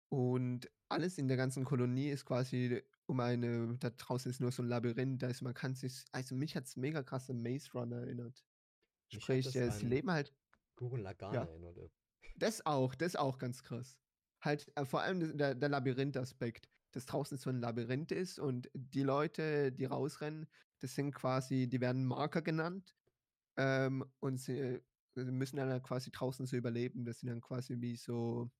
[0.09, 4.63] Und alles in der ganzen Kolonie ist quasi um eine, da draußen ist nur so
[4.63, 7.71] ein Labyrinth, da ist, man kann sich, also mich hat es mega krass an Maze
[7.73, 8.43] Runner erinnert.
[9.11, 10.33] Mich Sprich, das äh, leben halt
[10.75, 11.43] Gurren Lagann Ja.
[11.43, 11.91] erinnert.
[12.37, 13.97] Das auch, das auch ganz krass.
[14.41, 19.03] Halt, äh, vor allem der, der Labyrinth-Aspekt, dass draußen so ein Labyrinth ist und die
[19.03, 20.47] Leute, die rausrennen,
[20.79, 22.95] das sind quasi, die werden Marker genannt
[23.57, 24.79] ähm, und sie
[25.15, 27.05] müssen dann quasi draußen so überleben.
[27.05, 28.51] Das sind dann quasi wie so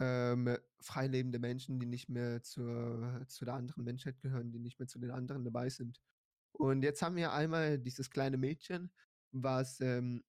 [0.00, 4.88] ähm, freilebende Menschen, die nicht mehr zur, zu der anderen Menschheit gehören, die nicht mehr
[4.88, 6.00] zu den anderen dabei sind.
[6.52, 8.90] Und jetzt haben wir einmal dieses kleine Mädchen,
[9.32, 10.22] was ähm,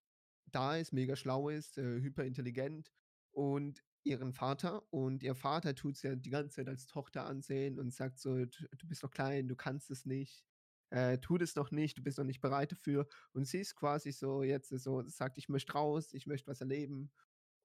[0.52, 2.92] da ist, mega schlau ist, äh, hyperintelligent
[3.32, 4.84] und ihren Vater.
[4.92, 8.46] Und ihr Vater tut sie ja die ganze Zeit als Tochter ansehen und sagt so,
[8.46, 10.46] du bist noch klein, du kannst es nicht,
[10.94, 13.08] äh, tu das noch nicht, du bist noch nicht bereit dafür.
[13.34, 17.12] Und sie ist quasi so jetzt so, sagt, ich möchte raus, ich möchte was erleben.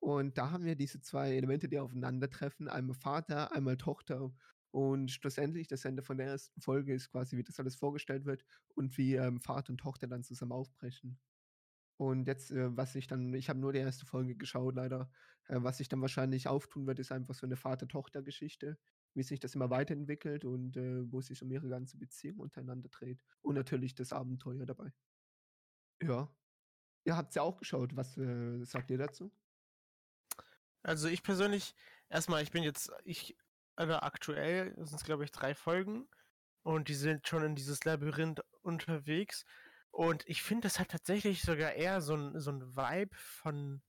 [0.00, 4.32] Und da haben wir diese zwei Elemente, die aufeinandertreffen, einmal Vater, einmal Tochter.
[4.70, 8.44] Und schlussendlich, das Ende von der ersten Folge ist quasi, wie das alles vorgestellt wird
[8.74, 11.18] und wie ähm, Vater und Tochter dann zusammen aufbrechen.
[11.98, 15.10] Und jetzt, äh, was ich dann, ich habe nur die erste Folge geschaut, leider.
[15.48, 18.78] Äh, was sich dann wahrscheinlich auftun wird, ist einfach so eine Vater-Tochter-Geschichte,
[19.14, 23.22] wie sich das immer weiterentwickelt und äh, wo sich um ihre ganze Beziehung untereinander dreht.
[23.40, 24.92] Und natürlich das Abenteuer dabei.
[26.02, 26.30] Ja.
[27.04, 27.96] Ihr habt es ja auch geschaut.
[27.96, 29.32] Was äh, sagt ihr dazu?
[30.82, 31.74] Also ich persönlich,
[32.08, 33.36] erstmal, ich bin jetzt, ich,
[33.76, 36.08] also aktuell sind es glaube ich drei Folgen
[36.62, 39.44] und die sind schon in dieses Labyrinth unterwegs
[39.90, 43.82] und ich finde, das hat tatsächlich sogar eher so ein, so ein Vibe von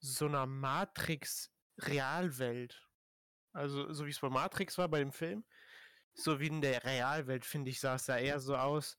[0.00, 2.88] so einer Matrix-Realwelt.
[3.54, 5.46] Also so wie es bei Matrix war bei dem Film,
[6.14, 8.98] so wie in der Realwelt, finde ich, sah es da eher so aus,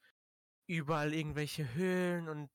[0.67, 2.51] überall irgendwelche Höhlen und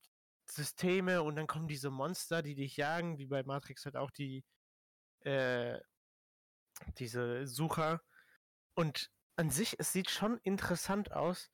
[0.50, 4.44] Systeme und dann kommen diese Monster, die dich jagen, wie bei Matrix halt auch die
[5.20, 5.80] äh,
[6.98, 8.02] diese Sucher.
[8.74, 11.50] Und an sich, es sieht schon interessant aus.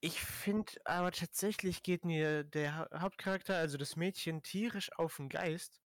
[0.00, 5.28] Ich finde aber tatsächlich geht mir der Ha- Hauptcharakter, also das Mädchen, tierisch auf den
[5.28, 5.80] Geist,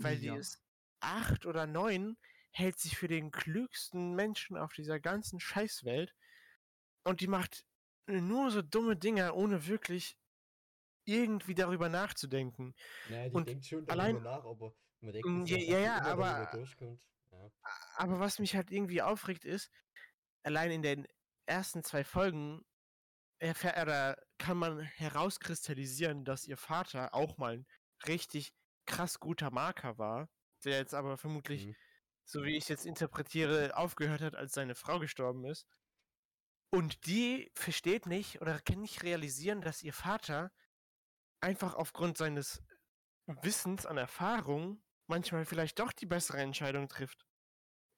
[0.00, 0.34] weil die Ja.
[0.34, 0.62] ist
[1.00, 2.18] acht oder neun,
[2.52, 6.14] hält sich für den klügsten Menschen auf dieser ganzen Scheißwelt
[7.04, 7.64] und die macht
[8.06, 10.16] nur so dumme Dinge, ohne wirklich
[11.04, 12.74] irgendwie darüber nachzudenken.
[13.08, 15.94] Naja, die Und denkt schon allein- darüber nach, aber man denkt, Mm, dass ja, ja,
[15.94, 16.66] halt ja, aber-.
[17.30, 17.50] Ja.
[17.96, 19.70] Aber was mich halt irgendwie aufregt ist,
[20.42, 21.06] allein in den
[21.46, 22.64] ersten zwei Folgen
[23.38, 27.66] erfährt, oder kann man herauskristallisieren, dass ihr Vater auch mal ein
[28.06, 28.52] richtig
[28.86, 30.28] krass guter Marker war,
[30.64, 31.76] der jetzt aber vermutlich, Mhm.
[32.30, 35.66] So wie ich jetzt interpretiere, aufgehört hat, als seine Frau gestorben ist.
[36.72, 40.52] Und die versteht nicht oder kann nicht realisieren, dass ihr Vater
[41.40, 42.62] einfach aufgrund seines
[43.26, 47.26] Wissens an Erfahrung manchmal vielleicht doch die bessere Entscheidung trifft.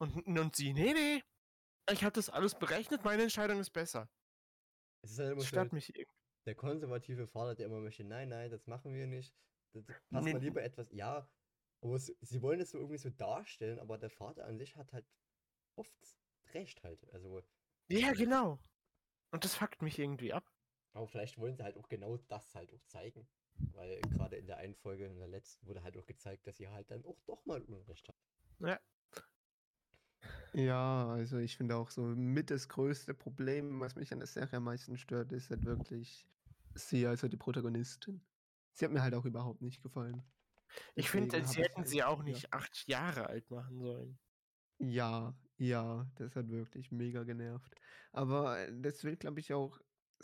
[0.00, 1.22] Und, und sie, nee, nee,
[1.90, 4.08] ich habe das alles berechnet, meine Entscheidung ist besser.
[5.02, 6.18] Es ist halt immer stört mich irgendwie.
[6.46, 9.34] der konservative Vater, der immer möchte, nein, nein, das machen wir nicht.
[9.74, 10.32] Das, das passt Nee.
[10.32, 11.28] mal lieber etwas, ja,
[11.82, 15.06] aber sie wollen es so irgendwie so darstellen, aber der Vater an sich hat halt
[15.76, 15.94] oft
[16.54, 17.08] recht halt.
[17.12, 17.42] Also,
[17.88, 18.58] Ja, genau.
[19.32, 20.44] Und das fuckt mich irgendwie ab.
[20.94, 23.28] aber vielleicht wollen sie halt auch genau das halt auch zeigen.
[23.72, 26.68] Weil gerade in der einen Folge, in der letzten, wurde halt auch gezeigt, dass sie
[26.68, 28.16] halt dann auch doch mal Unrecht hat.
[28.60, 28.80] Ja.
[30.54, 34.58] Ja, also ich finde auch so mit das größte Problem, was mich an der Serie
[34.58, 36.26] am meisten stört, ist halt wirklich
[36.74, 38.22] sie, also die Protagonistin.
[38.72, 40.22] Sie hat mir halt auch überhaupt nicht gefallen.
[40.94, 42.24] Ich finde, sie hätten sie auch ja.
[42.24, 44.18] nicht acht Jahre alt machen sollen.
[44.78, 47.74] Ja, ja, das hat wirklich mega genervt.
[48.12, 49.80] Aber äh, das will, glaube ich, auch,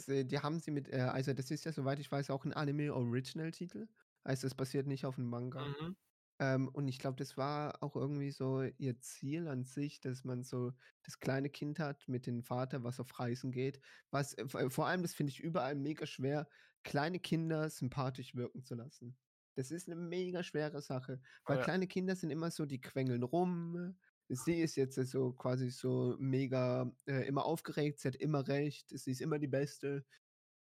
[0.07, 3.88] die haben sie mit, äh, also das ist ja, soweit ich weiß, auch ein Anime-Original-Titel.
[4.24, 5.64] Also es basiert nicht auf einem Manga.
[5.64, 5.96] Mhm.
[6.40, 10.44] Ähm, und ich glaube, das war auch irgendwie so ihr Ziel an sich, dass man
[10.44, 10.72] so
[11.03, 13.80] das kleine Kind hat mit dem Vater, was auf Reisen geht.
[14.11, 16.49] Was äh, vor allem, das finde ich überall mega schwer,
[16.84, 19.16] kleine Kinder sympathisch wirken zu lassen.
[19.59, 21.65] Das ist eine mega schwere Sache, weil Ja.
[21.65, 23.99] kleine Kinder sind immer so, die quengeln rum.
[24.29, 29.11] Sie ist jetzt so quasi so mega äh, immer aufgeregt, sie hat immer recht, sie
[29.11, 30.07] ist immer die Beste.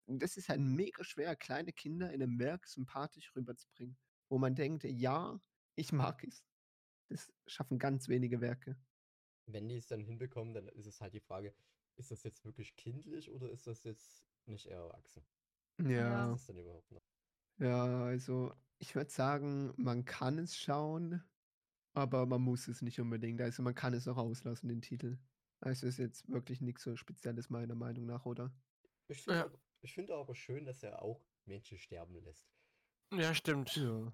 [0.07, 4.55] Und das ist halt mega schwer, kleine Kinder in einem Werk sympathisch rüberzubringen, wo man
[4.55, 5.40] denkt, ja,
[5.76, 6.45] ich mag es.
[7.09, 8.78] Das schaffen ganz wenige Werke.
[9.47, 11.55] Wenn die es dann hinbekommen, dann ist es halt die Frage,
[11.97, 15.24] ist das jetzt wirklich kindlich oder ist das jetzt nicht eher erwachsen?
[15.97, 17.05] Was Ja, ist das denn überhaupt noch?
[17.59, 21.22] ja, also ich würde sagen, man kann es schauen,
[21.94, 23.40] aber man muss es nicht unbedingt.
[23.40, 25.18] Also man kann es auch auslassen, den Titel.
[25.60, 28.52] Also ist jetzt wirklich nichts so Spezielles meiner Meinung nach, oder?
[29.06, 29.44] Ich finde Ja.
[29.44, 32.52] aber, ich finde aber schön, dass er auch Menschen sterben lässt.
[33.12, 33.76] Ja, stimmt.
[33.76, 34.12] Ja.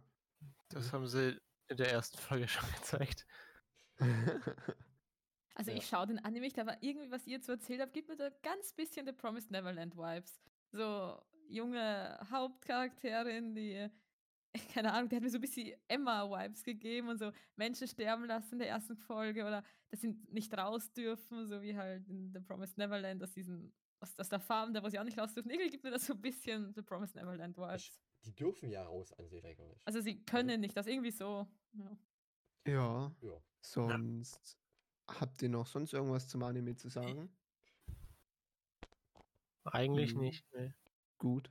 [0.68, 3.26] Das haben sie in der ersten Folge schon gezeigt.
[5.54, 5.78] Also Ja.
[5.78, 8.30] ich schaue den Anime nicht, aber irgendwie, was ihr so erzählt habt, gibt mir da
[8.42, 10.40] ganz bisschen The Promised Neverland Vibes.
[10.70, 13.88] So junge Hauptcharakterin, die
[14.74, 18.54] keine Ahnung, der hat mir so ein bisschen Emma-Vibes gegeben und so Menschen sterben lassen
[18.54, 22.40] in der ersten Folge oder dass sie nicht raus dürfen, so wie halt in The
[22.40, 25.50] Promised Neverland, aus diesen, aus, aus der Farm, da wo sie auch nicht raus dürfen.
[25.50, 28.00] Irgendwie gibt mir das so ein bisschen The Promised Neverland Ich, Vibes.
[28.24, 29.80] die dürfen ja raus an sich eigentlich.
[29.86, 31.46] Also sie können nicht, das irgendwie so.
[31.72, 31.98] Ja.
[32.66, 33.42] Ja, ja.
[33.62, 34.58] sonst
[35.08, 37.30] habt ihr noch sonst irgendwas zum Anime zu sagen?
[39.64, 40.20] Eigentlich Mhm.
[40.20, 40.46] nicht.
[40.54, 40.72] Nee.
[41.18, 41.50] Gut.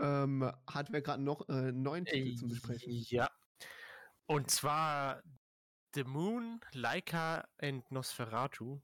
[0.00, 2.92] Ähm, hatten wir gerade noch äh, einen neuen Titel zum Besprechen?
[3.08, 3.30] Ja.
[4.26, 5.22] Und zwar
[5.94, 8.80] The Moon, Laika and Nosferatu.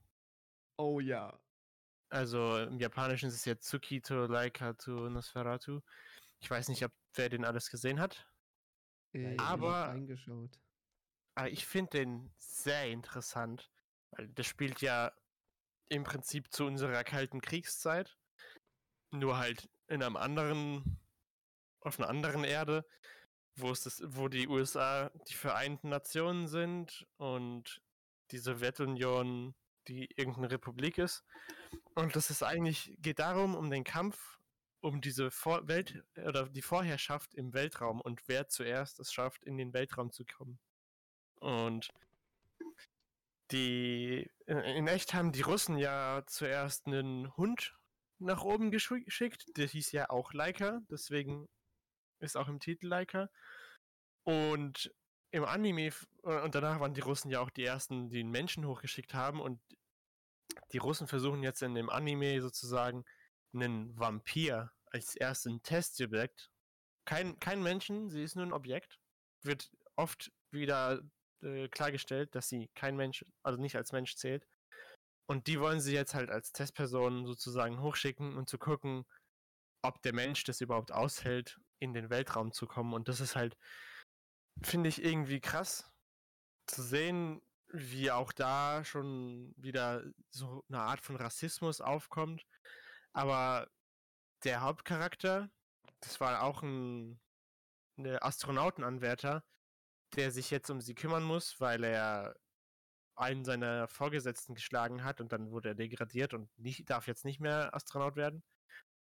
[0.77, 1.41] Oh ja.
[2.09, 5.81] Also im Japanischen ist es ja Tsukito, Laika to Nosferatu.
[6.41, 8.27] Ich weiß nicht, ob wer den alles gesehen hat.
[9.13, 10.59] Äh, ich Aber- hab reingeschaut.
[11.37, 13.71] Aber ich finde den sehr interessant,
[14.11, 15.13] weil das spielt ja
[15.89, 18.17] im Prinzip zu unserer kalten Kriegszeit,
[19.11, 20.99] nur halt in einem anderen,
[21.81, 22.87] auf einer anderen Erde,
[23.57, 27.83] wo es das, wo die USA die Vereinten Nationen sind und
[28.31, 29.55] die Sowjetunion
[29.89, 31.25] die irgendeine Republik ist.
[31.95, 34.39] Und das ist eigentlich, geht darum, um den Kampf
[34.81, 39.59] um diese Vor Welt oder die Vorherrschaft im Weltraum und wer zuerst es schafft, in
[39.59, 40.59] den Weltraum zu kommen.
[41.41, 41.91] Und
[43.51, 47.77] die in- in echt haben die Russen ja zuerst einen Hund
[48.21, 51.49] nach oben geschickt, der hieß ja auch Laika, deswegen
[52.21, 53.31] ist auch im Titel Laika.
[54.25, 54.95] Und
[55.33, 55.91] im Anime
[56.25, 59.41] äh, und danach waren die Russen ja auch die ersten, die einen Menschen hochgeschickt haben
[59.41, 59.61] und
[60.73, 63.05] die Russen versuchen jetzt in dem Anime sozusagen
[63.53, 66.51] einen Vampir als ersten Testobjekt.
[67.05, 68.99] Kein, kein Menschen, sie ist nur ein Objekt.
[69.43, 71.01] Wird oft wieder
[71.43, 74.47] äh, klargestellt, dass sie kein Mensch, also nicht als Mensch zählt.
[75.31, 79.07] Und die wollen sie jetzt halt als Testperson sozusagen hochschicken und zu gucken,
[79.81, 82.93] ob der Mensch das überhaupt aushält, in den Weltraum zu kommen.
[82.95, 83.57] Und das ist halt,
[84.61, 85.89] finde ich, irgendwie krass
[86.67, 92.45] zu sehen, wie auch da schon wieder so eine Art von Rassismus aufkommt.
[93.13, 93.69] Aber
[94.43, 95.49] der Hauptcharakter,
[96.01, 97.21] das war auch ein,
[97.97, 99.45] eine Astronautenanwärter,
[100.17, 102.35] der sich jetzt um sie kümmern muss, weil er
[103.21, 107.41] einen seiner Vorgesetzten geschlagen hat und dann wurde er degradiert und nicht, darf jetzt nicht
[107.41, 108.43] mehr Astronaut werden.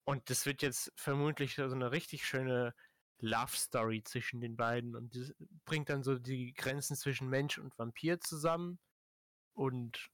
[0.06, 2.74] Und das wird jetzt vermutlich so eine richtig schöne
[3.20, 5.34] Love Story zwischen den beiden und das
[5.66, 8.80] bringt dann so die Grenzen zwischen Mensch und Vampir zusammen
[9.54, 10.10] und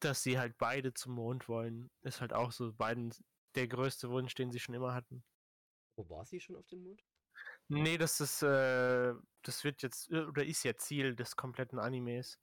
[0.00, 3.12] dass sie halt beide zum Mond wollen, ist halt auch so beiden
[3.54, 5.24] der größte Wunsch, den sie schon immer hatten.
[5.96, 7.02] Wo war sie schon auf dem Mond?
[7.68, 12.38] Nee, das ist, äh, das wird jetzt, äh, oder ist ja Ziel des kompletten Animes.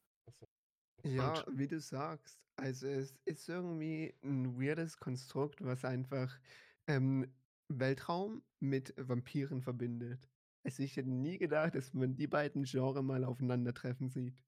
[1.03, 2.39] Ja, Und- wie du sagst.
[2.55, 6.39] Also es ist irgendwie ein weirdes Konstrukt, was einfach
[6.87, 7.33] ähm,
[7.67, 10.29] Weltraum mit Vampiren verbindet.
[10.63, 14.43] Also ich hätte nie gedacht, dass man die beiden Genre mal aufeinandertreffen sieht.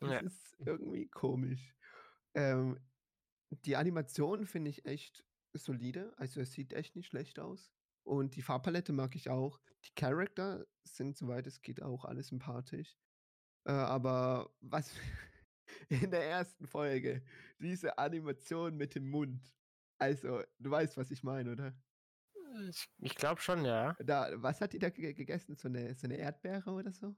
[0.00, 0.18] Das Ja.
[0.20, 1.74] ist irgendwie komisch.
[2.34, 2.78] Ähm,
[3.50, 6.12] die Animation finde ich echt solide.
[6.18, 7.72] Also es sieht echt nicht schlecht aus.
[8.04, 9.58] Und die Farbpalette mag ich auch.
[9.84, 12.98] Die Charakter sind, soweit es geht, auch alle sympathisch.
[13.68, 14.90] Äh, aber was
[15.90, 17.22] in der ersten Folge,
[17.58, 19.42] diese Animation mit dem Mund.
[19.98, 21.74] Also, du weißt, was ich meine, oder?
[22.70, 23.94] Ich, ich glaube schon, ja.
[23.98, 25.54] Da, was hat die da ge gegessen?
[25.54, 27.14] So eine, so eine Erdbeere oder so?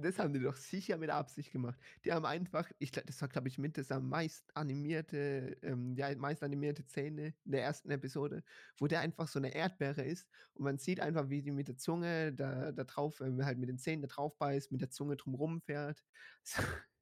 [0.00, 1.78] Das haben die doch sicher mit Absicht gemacht.
[2.04, 5.94] Die haben einfach, ich glaube, das war, glaube ich, mit das am meist animierte, ähm,
[5.96, 8.42] ja, meist animierte Szene in der ersten Episode,
[8.78, 11.76] wo der einfach so eine Erdbeere ist und man sieht einfach, wie die mit der
[11.76, 15.16] Zunge da, da drauf, ähm, halt mit den Zähnen da drauf beißt, mit der Zunge
[15.16, 16.04] drumrum fährt.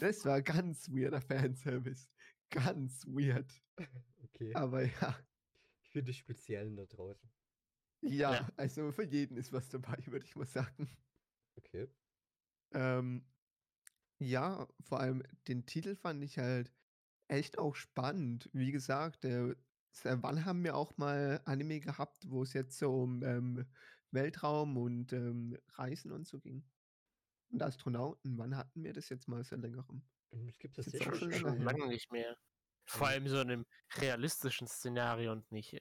[0.00, 2.08] Das war ganz weirder Fanservice.
[2.50, 3.62] Ganz weird.
[4.24, 4.54] Okay.
[4.54, 5.18] Aber ja,
[5.92, 7.30] Für die Speziellen da draußen.
[8.02, 8.48] ja, Ja.
[8.56, 10.90] also für jeden ist was dabei, würde ich mal sagen.
[11.58, 11.88] Okay.
[12.74, 13.24] Ähm,
[14.18, 16.72] ja, vor allem den Titel fand ich halt
[17.28, 18.50] echt auch spannend.
[18.52, 19.54] Wie gesagt, äh,
[20.04, 23.66] wann haben wir auch mal Anime gehabt, wo es jetzt so um ähm,
[24.10, 26.62] Weltraum und ähm, Reisen und so ging?
[27.50, 30.02] Und Astronauten, wann hatten wir das jetzt mal seit längerem?
[30.48, 31.64] Es gibt Ist das jetzt schon Schon her.
[31.64, 32.36] lange nicht mehr.
[32.86, 33.64] Vor allem so in einem
[33.96, 35.80] realistischen Szenario und nicht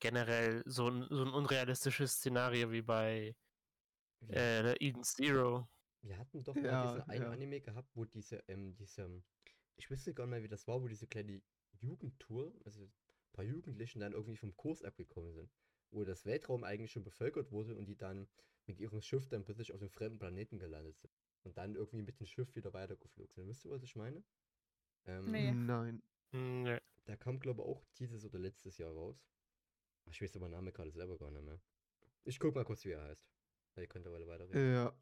[0.00, 3.34] generell so ein, so ein unrealistisches Szenario wie bei
[4.28, 5.68] äh, Eden Zero.
[6.04, 7.30] Wir hatten doch mal Ja, diesen einen ja.
[7.30, 9.22] Anime gehabt, wo diese, ähm, diese,
[9.76, 11.42] ich wüsste gar nicht mehr, wie das war, wo diese kleine
[11.72, 12.92] Jugendtour, also ein
[13.32, 15.50] paar Jugendlichen dann irgendwie vom Kurs abgekommen sind.
[15.90, 18.28] Wo das Weltraum eigentlich schon bevölkert wurde und die dann
[18.66, 21.12] mit ihrem Schiff dann plötzlich auf einem fremden Planeten gelandet sind.
[21.42, 23.48] Und dann irgendwie mit dem Schiff wieder weitergeflogen sind.
[23.48, 24.24] Wisst ihr, was ich meine?
[25.06, 25.52] Ähm, Nee.
[25.52, 26.02] Nein.
[26.30, 26.82] Hm, ne.
[27.04, 29.22] Da kam, glaube ich, auch dieses oder letztes Jahr raus.
[30.06, 31.60] Ich weiß aber den Namen gerade selber gar nicht mehr.
[32.24, 33.28] Ich guck mal kurz, wie er heißt.
[33.76, 34.72] Ihr könnt aber weiterreden.
[34.72, 34.96] Ja.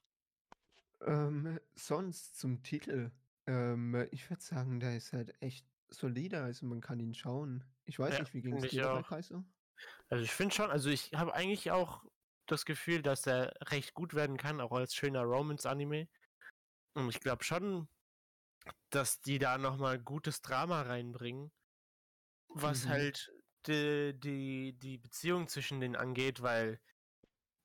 [1.05, 3.13] Ähm, sonst zum Titel.
[3.47, 7.65] Ähm, ich würde sagen, der ist halt echt solider, also man kann ihn schauen.
[7.85, 9.05] Ich weiß Ja, nicht, wie ging es dir auch.
[9.05, 9.45] Kaiser?
[10.11, 12.05] Also ich finde schon, also ich habe eigentlich auch
[12.47, 16.09] das Gefühl, dass er recht gut werden kann, auch als schöner Romance-Anime.
[16.95, 17.89] Und ich glaube schon,
[18.91, 21.53] dass die da nochmal gutes Drama reinbringen,
[22.49, 22.89] was Mhm.
[22.89, 23.33] halt
[23.67, 26.81] die, die, die Beziehung zwischen denen angeht, weil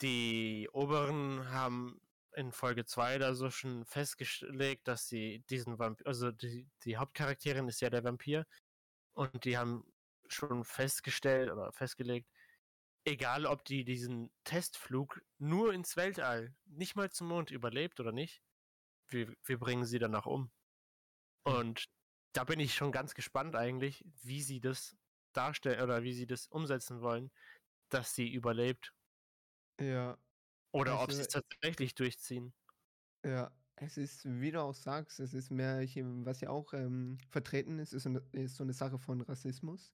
[0.01, 2.01] die Oberen haben
[2.37, 7.67] in Folge 2 oder so schon festgelegt, dass sie diesen Vampir, also die, die Hauptcharakterin
[7.67, 8.45] ist ja der Vampir
[9.13, 9.91] und die haben
[10.27, 12.29] schon festgestellt oder festgelegt,
[13.05, 18.43] egal ob die diesen Testflug nur ins Weltall, nicht mal zum Mond überlebt oder nicht,
[19.09, 20.51] wir, wir bringen sie danach um.
[21.43, 21.85] Und
[22.33, 24.95] da bin ich schon ganz gespannt eigentlich, wie sie das
[25.33, 27.31] darstellen oder wie sie das umsetzen wollen,
[27.89, 28.93] dass sie überlebt.
[29.79, 30.17] Ja,
[30.71, 32.53] Oder ob sie es tatsächlich durchziehen.
[33.25, 33.51] ja.
[33.79, 37.77] Es ist, wie du auch sagst, es ist mehr, hier, was ja auch ähm, vertreten
[37.77, 39.93] ist, ist so, eine, ist so eine Sache von Rassismus.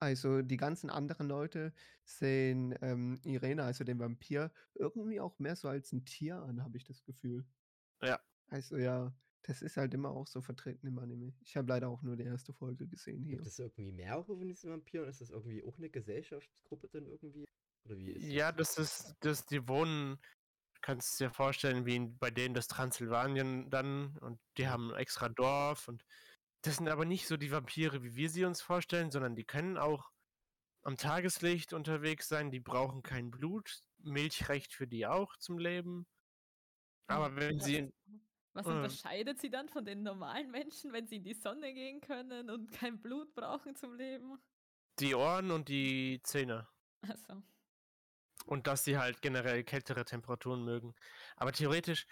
[0.00, 5.68] Also die ganzen anderen Leute sehen ähm, Irene, also den Vampir, irgendwie auch mehr so
[5.68, 7.44] als ein Tier an, habe ich das Gefühl.
[8.00, 8.18] Ja.
[8.48, 9.12] Also ja,
[9.42, 11.34] das ist halt immer auch so vertreten im Anime.
[11.40, 13.36] Ich habe leider auch nur die erste Folge gesehen hier.
[13.36, 15.08] Gibt es irgendwie mehrere von diesen Vampiren?
[15.08, 17.47] Ist das irgendwie auch eine Gesellschaftsgruppe dann irgendwie?
[17.88, 20.18] Oder wie ist Ja, das ist, das, die wohnen,
[20.80, 25.28] kannst dir vorstellen, wie in- bei denen das Transsilvanien dann und die haben ein extra
[25.28, 26.04] Dorf und
[26.62, 29.78] das sind aber nicht so die Vampire, wie wir sie uns vorstellen, sondern die können
[29.78, 30.10] auch
[30.82, 36.06] am Tageslicht unterwegs sein, die brauchen kein Blut, Milch reicht für die auch zum Leben.
[37.06, 37.90] Aber wenn Was, sie,
[38.54, 42.00] was äh, unterscheidet sie dann von den normalen Menschen, wenn sie in die Sonne gehen
[42.00, 44.38] können und kein Blut brauchen zum Leben?
[45.00, 46.68] die Ohren und die Zähne.
[47.02, 47.42] Also,
[48.48, 50.94] Und dass sie halt generell kältere Temperaturen mögen.
[51.36, 52.06] Aber theoretisch,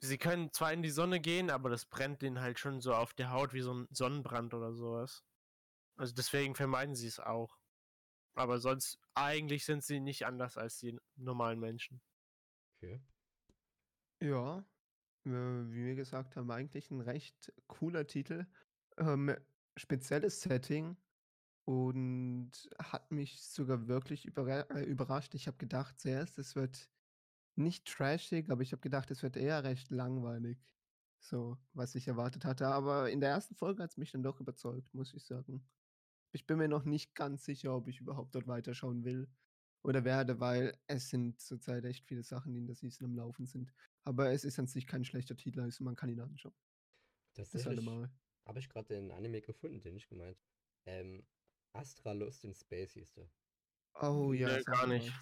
[0.00, 3.12] sie können zwar in die Sonne gehen, aber das brennt denen halt schon so auf
[3.12, 5.24] der Haut wie so ein Sonnenbrand oder sowas.
[5.96, 7.58] Also deswegen vermeiden sie es auch.
[8.34, 12.00] Aber sonst, eigentlich sind sie nicht anders als die normalen Menschen.
[12.76, 13.02] Okay.
[14.22, 14.60] Ja,
[15.24, 18.46] äh, wie wir gesagt haben, eigentlich ein recht cooler Titel.
[18.96, 19.36] Ähm,
[19.76, 20.96] spezielles Setting
[21.68, 25.34] und hat mich sogar wirklich äh, überrascht.
[25.34, 26.88] Ich habe gedacht zuerst, es wird
[27.56, 30.66] nicht trashig, aber ich habe gedacht, es wird eher recht langweilig.
[31.20, 32.68] So, was ich erwartet hatte.
[32.68, 35.68] Aber in der ersten Folge hat es mich dann doch überzeugt, muss ich sagen.
[36.32, 39.28] Ich bin mir noch nicht ganz sicher, ob ich überhaupt dort weiterschauen will
[39.82, 43.44] oder werde, weil es sind zurzeit echt viele Sachen, die in der Season am Laufen
[43.44, 43.74] sind.
[44.04, 46.54] Aber es ist an sich kein schlechter Titel, also man kann ihn anschauen.
[47.34, 48.10] Das Tatsächlich allemal.
[48.46, 50.38] habe ich gerade den Anime gefunden, den ich gemeint.
[50.86, 51.26] Ähm,
[51.72, 53.30] Astra Lost in Space hieß der.
[54.00, 55.12] Oh ja, Nee, gar nicht.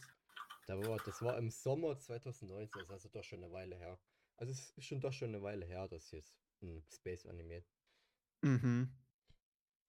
[0.66, 3.98] Da war, das war im Sommer 2019, das ist also doch schon eine Weile her.
[4.36, 7.64] Also es ist schon doch schon eine Weile her, dass jetzt ein Space-Anime.
[8.42, 8.90] Mhm.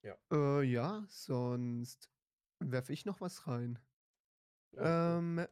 [0.03, 0.17] Ja.
[0.31, 2.11] Äh, ja, sonst
[2.59, 3.79] werfe ich noch was rein.
[4.71, 5.17] Ja.
[5.17, 5.47] Ähm,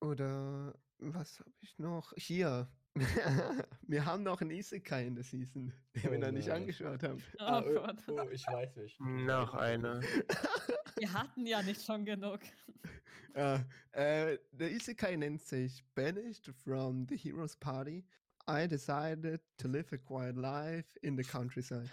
[0.00, 2.12] oder was habe ich noch?
[2.16, 2.68] Hier.
[2.94, 6.62] Wir haben noch einen Isekai in der Season, den wir Oh noch nicht nein.
[6.62, 7.22] angeschaut haben.
[7.38, 7.96] oh Ah, oh, Gott.
[8.08, 9.00] oh, ich weiß nicht.
[9.00, 10.00] Noch eine.
[10.96, 12.38] Wir hatten ja nicht schon genug.
[13.34, 18.04] Ja, äh, der Isekai nennt sich Banished from the Heroes Party.
[18.48, 21.90] I decided to live a quiet life in the countryside.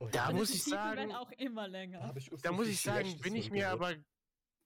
[0.00, 2.12] Oh, Da Und muss ich sagen- auch immer da länger.
[2.42, 3.94] Da muss ich sagen, bin ich mir aber.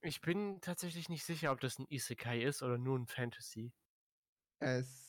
[0.01, 3.71] Ich bin tatsächlich nicht sicher, ob das ein Isekai ist oder nur ein Fantasy.
[4.59, 5.08] Es.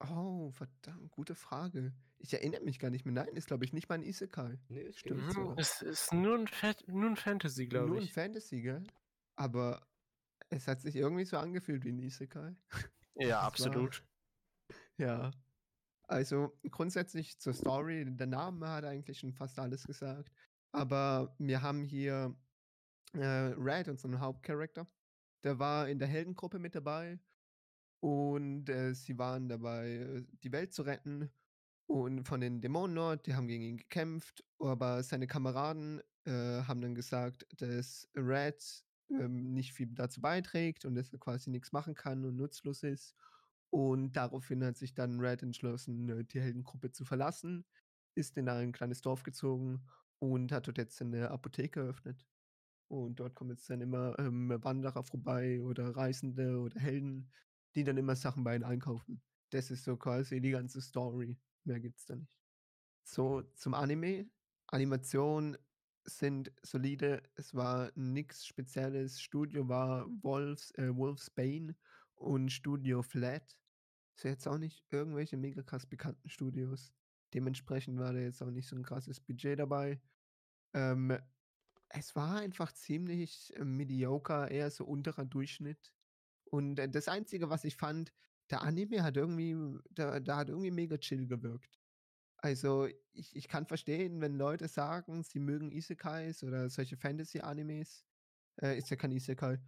[0.00, 1.92] Oh, verdammt, gute Frage.
[2.18, 3.14] Ich erinnere mich gar nicht mehr.
[3.14, 4.58] Nein, ist, glaube ich, nicht mal ein Isekai.
[4.68, 5.54] Nee, es Stimmt so.
[5.58, 8.12] Es ist nur ein, Fa nur ein Fantasy, glaube Nur ein ich.
[8.12, 8.82] Fantasy, gell?
[9.36, 9.86] Aber
[10.48, 12.54] es hat sich irgendwie so angefühlt wie ein Isekai.
[13.14, 14.04] Ja, Das war- absolut.
[14.96, 15.30] Ja.
[16.08, 20.30] Also grundsätzlich zur Story, der Name hat eigentlich schon fast alles gesagt.
[20.72, 22.36] Aber wir haben hier
[23.14, 23.24] äh,
[23.56, 24.86] Red, unseren Hauptcharakter.
[25.42, 27.18] Der war in der Heldengruppe mit dabei.
[28.00, 31.30] Und äh, sie waren dabei, äh, die Welt zu retten.
[31.86, 34.44] Und von den Dämonen dort, die haben gegen ihn gekämpft.
[34.58, 40.94] Aber seine Kameraden äh, haben dann gesagt, dass Red ähm, nicht viel dazu beiträgt und
[40.94, 43.14] dass er quasi nichts machen kann und nutzlos ist.
[43.70, 47.64] Und daraufhin hat sich dann Red entschlossen, äh, die Heldengruppe zu verlassen,
[48.14, 49.82] ist in ein kleines Dorf gezogen
[50.18, 52.26] und hat dort jetzt eine Apotheke eröffnet.
[52.88, 57.30] Und dort kommen jetzt dann immer ähm, Wanderer vorbei oder Reisende oder Helden,
[57.74, 59.22] die dann immer Sachen bei ihnen einkaufen.
[59.50, 61.38] Das ist so quasi die ganze Story.
[61.64, 62.32] Mehr gibt's da nicht.
[63.02, 64.30] So, zum Anime.
[64.68, 65.56] Animation
[66.04, 67.22] sind solide.
[67.34, 69.20] Es war nichts Spezielles.
[69.20, 71.74] Studio war Wolfs, äh, Wolf's Bane
[72.14, 73.56] und Studio Flat.
[74.16, 76.92] Ist jetzt auch nicht irgendwelche mega krass bekannten Studios.
[77.34, 80.00] Dementsprechend war da jetzt auch nicht so ein krasses Budget dabei.
[80.74, 81.16] Ähm,
[81.88, 85.92] es war einfach ziemlich äh, mediocre, eher so unterer Durchschnitt.
[86.50, 88.12] Und äh, das Einzige, was ich fand,
[88.50, 89.56] der Anime hat irgendwie,
[89.90, 91.80] da, da hat irgendwie mega chill gewirkt.
[92.38, 98.04] Also ich, ich kann verstehen, wenn Leute sagen, sie mögen Isekais oder solche Fantasy-Animes,
[98.62, 99.60] äh, ist ja kein Isekai,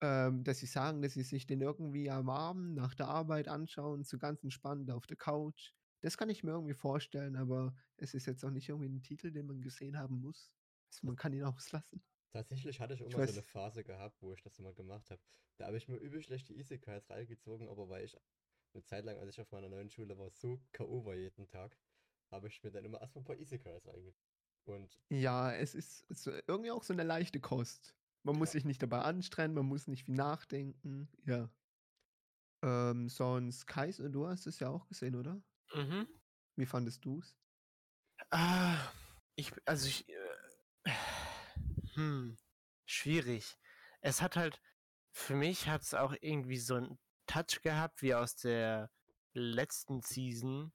[0.00, 4.04] ähm, dass sie sagen, dass sie sich den irgendwie am Abend nach der Arbeit anschauen,
[4.04, 5.72] so ganz entspannt auf der Couch.
[6.02, 9.30] Das kann ich mir irgendwie vorstellen, aber es ist jetzt auch nicht irgendwie ein Titel,
[9.30, 10.52] den man gesehen haben muss.
[10.92, 12.02] Also man kann ihn auslassen.
[12.32, 15.10] Tatsächlich hatte ich Ich immer so weiß- eine Phase gehabt, wo ich das immer gemacht
[15.10, 15.22] habe.
[15.56, 18.16] Da habe ich mir übel schlecht die Isekais reingezogen, aber weil ich
[18.74, 21.04] eine Zeit lang, als ich auf meiner neuen Schule war, so K.O.
[21.04, 21.78] war jeden Tag,
[22.30, 24.28] habe ich mir dann immer erstmal ein paar Isekais reingezogen.
[24.64, 27.96] Und Ja, es ist so irgendwie auch so eine leichte Kost.
[28.24, 28.52] Man muss Ja.
[28.54, 31.08] sich nicht dabei anstrengen, man muss nicht viel nachdenken.
[31.24, 31.48] Ja.
[32.62, 35.40] Ähm, sonst, Kaiser, du hast es ja auch gesehen, oder?
[35.72, 36.08] Mhm.
[36.56, 37.36] Wie fandest du es?
[38.30, 38.92] Ah,
[39.36, 40.25] ich, also ich, äh,
[41.96, 42.36] hm,
[42.84, 43.58] schwierig.
[44.00, 44.60] Es hat halt,
[45.12, 48.90] für mich hat es auch irgendwie so einen Touch gehabt, wie aus der
[49.32, 50.72] letzten Season.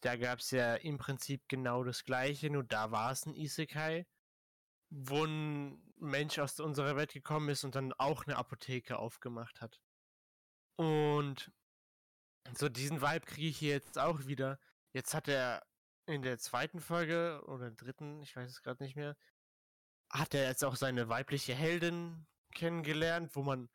[0.00, 4.06] Da gab es ja im Prinzip genau das Gleiche, nur da war es ein Isekai,
[4.90, 9.80] wo ein Mensch aus unserer Welt gekommen ist und dann auch eine Apotheke aufgemacht hat.
[10.76, 11.52] Und
[12.56, 14.60] so diesen Vibe kriege ich hier jetzt auch wieder.
[14.92, 15.66] Jetzt hat er
[16.06, 19.16] in der zweiten Folge oder dritten, ich weiß es gerade nicht mehr,
[20.10, 23.68] hat er jetzt auch seine weibliche Heldin kennengelernt, wo man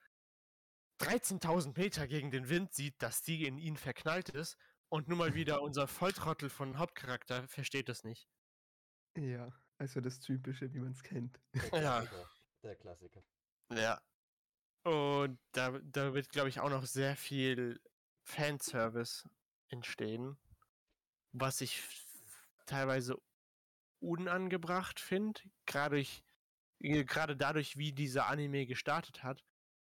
[1.00, 4.58] 13.000 Meter gegen den Wind sieht, dass die in ihn verknallt ist.
[4.90, 8.28] Und nun mal wieder unser Volltrottel von Hauptcharakter versteht es nicht.
[9.18, 11.40] Ja, also das Typische, wie man es kennt.
[11.54, 12.02] der Ja.
[12.02, 12.30] Klassiker.
[12.64, 13.24] Der Klassiker.
[13.72, 14.02] Ja.
[14.84, 17.80] Und da, da wird, glaube ich, auch noch sehr viel
[18.24, 19.30] Fanservice
[19.70, 20.38] entstehen,
[21.32, 21.82] was ich
[22.66, 23.18] teilweise
[24.04, 25.42] unangebracht finde,
[26.80, 29.44] äh, gerade dadurch, wie dieser Anime gestartet hat.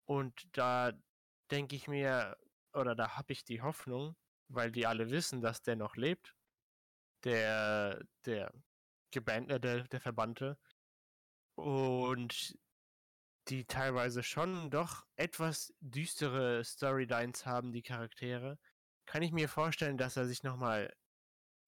[0.05, 0.93] Und da
[1.51, 2.37] denke ich mir,
[2.73, 4.17] oder da habe ich die Hoffnung,
[4.49, 6.35] weil die alle wissen, dass der noch lebt,
[7.25, 8.53] der, der,
[9.13, 10.59] Geband, äh, der, der Verbannte.
[11.55, 12.59] Und
[13.49, 18.59] die teilweise schon doch etwas düstere Storylines haben, die Charaktere,
[19.07, 20.95] kann ich mir vorstellen, dass er sich nochmal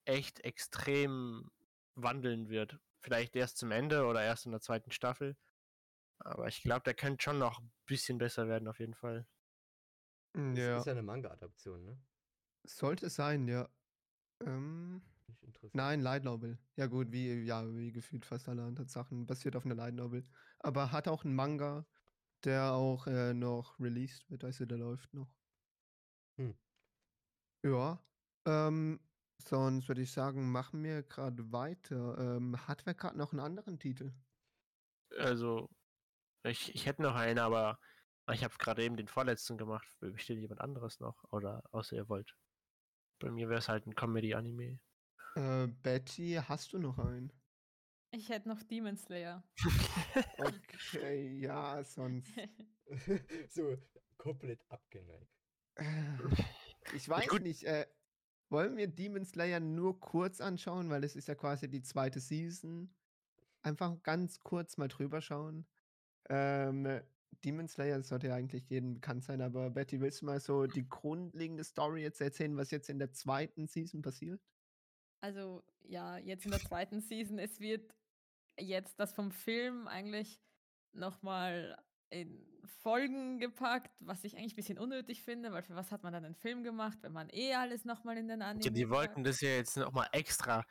[0.05, 1.51] echt extrem
[1.95, 2.81] wandeln wird.
[3.01, 5.37] Vielleicht erst zum Ende oder erst in der zweiten Staffel.
[6.19, 9.29] Aber ich glaube, der könnte schon noch ein bisschen besser werden, auf jeden Fall.
[10.51, 12.01] Das Ja, ist ja eine Manga-Adaption, ne?
[12.67, 13.69] sollte sein, ja.
[14.41, 15.75] Ähm, Nicht interessant.
[15.75, 16.59] nein, Light Novel.
[16.77, 20.29] Ja gut, wie, ja, wie gefühlt fast alle anderen Sachen, basiert auf einer Light Novel.
[20.61, 21.87] Aber hat auch einen Manga,
[22.45, 25.37] der auch äh, noch released wird, also der läuft noch.
[26.39, 26.53] Hm.
[27.65, 28.05] Ja,
[28.47, 29.01] ähm,
[29.49, 32.19] sonst würde ich sagen, machen wir gerade weiter.
[32.19, 34.13] Ähm, hat wer gerade noch einen anderen Titel?
[35.19, 35.69] Also,
[36.45, 37.79] ich, ich hätte noch einen, aber
[38.31, 39.87] ich habe gerade eben den vorletzten gemacht.
[40.01, 41.25] Besteht jemand anderes noch?
[41.33, 42.35] Oder außer ihr wollt.
[43.19, 44.81] Bei mir wäre es halt ein Comedy-Anime.
[45.37, 47.33] Äh, Betty, hast du noch einen?
[48.11, 49.43] Ich hätte noch Demon Slayer.
[50.39, 52.31] Okay, ja, sonst.
[53.49, 53.77] so
[54.17, 55.33] komplett abgeneigt.
[56.95, 57.43] Ich weiß gut.
[57.43, 57.87] nicht, äh,
[58.53, 62.95] wollen wir Demon Slayer nur kurz anschauen, weil es ist ja quasi die zweite Season.
[63.63, 65.67] Einfach ganz kurz mal drüber schauen.
[66.29, 67.01] Ähm,
[67.45, 70.89] Demon Slayer sollte ja eigentlich jedem bekannt sein, aber Betty, willst du mal so die
[70.89, 74.41] grundlegende Story jetzt erzählen, was jetzt in der zweiten Season passiert?
[75.21, 77.95] Also ja, jetzt in der zweiten Season, es wird
[78.59, 80.41] jetzt das vom Film eigentlich
[80.93, 81.77] nochmal
[82.13, 86.13] in Folgen gepackt, was ich eigentlich ein bisschen unnötig finde, weil für was hat man
[86.13, 89.25] dann einen Film gemacht, wenn man eh alles nochmal in den Anime Ja, die wollten
[89.25, 90.63] das ja jetzt nochmal extra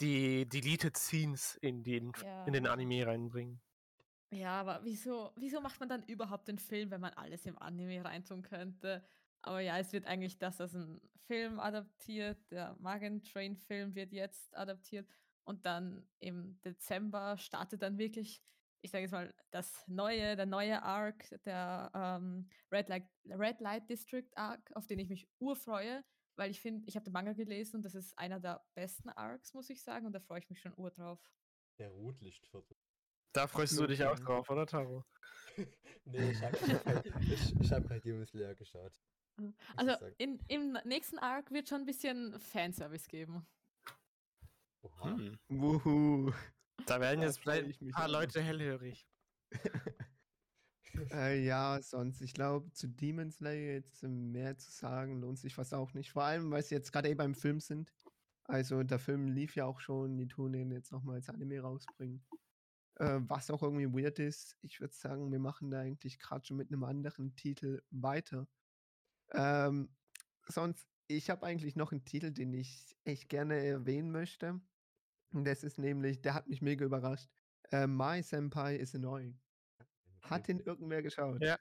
[0.00, 2.12] die Deleted Scenes in den,
[2.46, 2.72] in den Ja.
[2.72, 3.60] Anime reinbringen.
[4.32, 8.04] Ja, aber wieso, wieso macht man dann überhaupt den Film, wenn man alles im Anime
[8.04, 9.06] reintun könnte?
[9.42, 12.50] Aber ja, es wird eigentlich das als ein Film adaptiert.
[12.50, 15.08] Der Magen Train Film wird jetzt adaptiert.
[15.44, 18.42] Und dann im Dezember startet dann wirklich,
[18.82, 23.88] ich sage jetzt mal, das neue, der neue Arc, der ähm, Red, Light, Red Light
[23.88, 26.04] District Arc, auf den ich mich urfreue,
[26.36, 29.54] weil ich finde, ich habe den Manga gelesen und das ist einer der besten Arcs,
[29.54, 30.06] muss ich sagen.
[30.06, 31.20] Und da freue ich mich schon ur drauf.
[31.78, 32.76] Der Rotlichtviertel.
[33.32, 35.04] Da freust du dich auch drauf, oder Taro?
[36.04, 38.98] nee, ich habe ich hab, ich, ich hab halt Demon Slayer geschaut.
[39.36, 43.46] Muss Also in, im nächsten Arc wird schon ein bisschen Fanservice geben.
[44.82, 45.16] Oha.
[45.16, 45.38] Hm.
[45.48, 46.32] Wuhu.
[46.84, 48.08] Da werden jetzt vielleicht ich ein paar.
[48.08, 49.08] Leute hellhörig.
[51.10, 55.74] Äh, ja, sonst, ich glaube, zu Demon Slayer jetzt mehr zu sagen, lohnt sich fast
[55.74, 56.10] auch nicht.
[56.10, 57.92] Vor allem, weil sie jetzt gerade eh beim Film sind.
[58.44, 62.24] Also der Film lief ja auch schon, die tun den jetzt nochmal als Anime rausbringen.
[62.96, 66.56] Äh, was auch irgendwie weird ist, ich würde sagen, wir machen da eigentlich gerade schon
[66.56, 68.46] mit einem anderen Titel weiter.
[69.32, 69.94] Ähm,
[70.46, 74.60] sonst, ich habe eigentlich noch einen Titel, den ich echt gerne erwähnen möchte.
[75.32, 77.28] Das ist nämlich, der hat mich mega überrascht.
[77.70, 79.38] Äh, My Senpai is Annoying.
[80.22, 81.42] Hat den irgendwer geschaut?
[81.42, 81.58] Ja.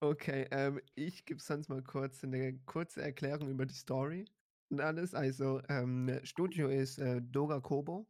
[0.00, 4.26] Okay, ähm, ich gebe sonst mal kurz eine kurze Erklärung über die Story
[4.68, 5.14] und alles.
[5.14, 8.06] Also, ähm, Studio ist äh, Doga Kobo.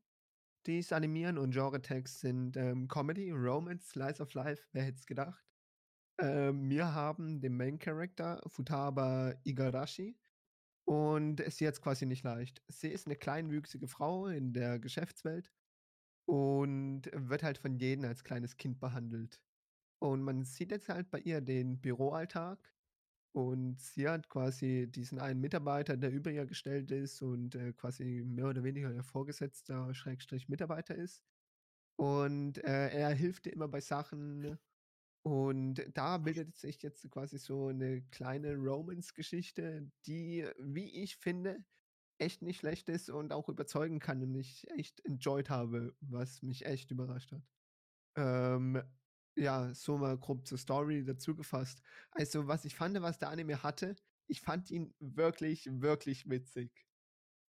[0.67, 5.07] Die es animieren und Genre-Tags sind ähm, Comedy, Romance, Slice of Life, wer hätte es
[5.07, 5.45] gedacht.
[6.19, 10.17] Ähm, wir haben den Main Character, Futaba Igarashi.
[10.87, 12.63] Und hat es quasi nicht leicht.
[12.69, 15.51] Sie ist eine kleinwüchsige Frau in der Geschäftswelt
[16.27, 19.41] und wird halt von jedem als kleines Kind behandelt.
[20.01, 22.59] Und man sieht jetzt halt bei ihr den Büroalltag.
[23.33, 28.23] Und sie hat quasi diesen einen Mitarbeiter, der über ihr gestellt ist und äh, quasi
[28.25, 31.21] mehr oder weniger ihr Vorgesetzter, Schrägstrich Mitarbeiter ist.
[31.97, 34.59] Und äh, er hilft ihr immer bei Sachen.
[35.27, 41.65] Und da bildet sich jetzt quasi so eine kleine Romance-Geschichte, die, wie ich finde,
[42.19, 46.67] echt nicht schlecht ist und auch überzeugen kann und ich echt enjoyed habe, was mich
[46.67, 47.43] echt überrascht hat.
[48.17, 48.83] Ähm,
[49.37, 51.83] ja, so mal grob zur Story dazu gefasst.
[52.11, 53.97] Also, was ich fand, was der Anime hatte,
[54.29, 56.87] ich fand ihn wirklich, wirklich witzig.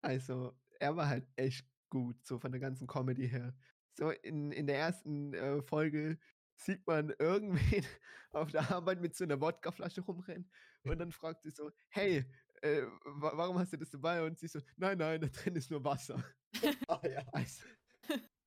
[0.02, 3.54] Also, er war halt echt gut, so von der ganzen Comedy her.
[3.98, 6.18] So in, in der ersten äh, Folge
[6.56, 7.84] sieht man irgendwen
[8.32, 10.50] auf der Arbeit mit so einer Wodkaflasche rumrennen
[10.84, 12.24] und dann fragt sie so, hey,
[12.62, 14.22] äh, wa- warum hast du das dabei?
[14.24, 16.22] Und sie so, nein, nein, da drin ist nur Wasser.
[16.88, 17.22] Ah ja.
[17.32, 17.64] Also,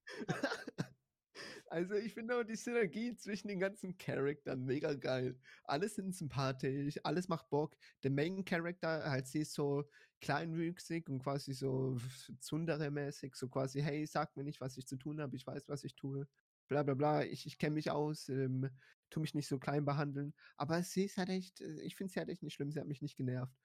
[1.68, 5.39] also ich finde auch die Synergie zwischen den ganzen Charakteren mega geil.
[5.64, 7.78] Alle sind sympathisch, alles macht Bock.
[8.03, 9.89] Der Main Character, halt sie ist so
[10.22, 11.95] kleinwüchsig und quasi so
[12.39, 15.84] Tsundere-mäßig, so quasi, hey, sag mir nicht, was ich zu tun habe, ich weiß, was
[15.84, 16.28] ich tue.
[16.68, 18.70] Bla bla bla, ich, ich kenne mich aus, ähm,
[19.09, 20.34] tu mich nicht so klein behandeln.
[20.57, 22.88] Aber sie ist halt echt, äh, ich finde sie halt echt nicht schlimm, sie hat
[22.88, 23.55] mich nicht genervt.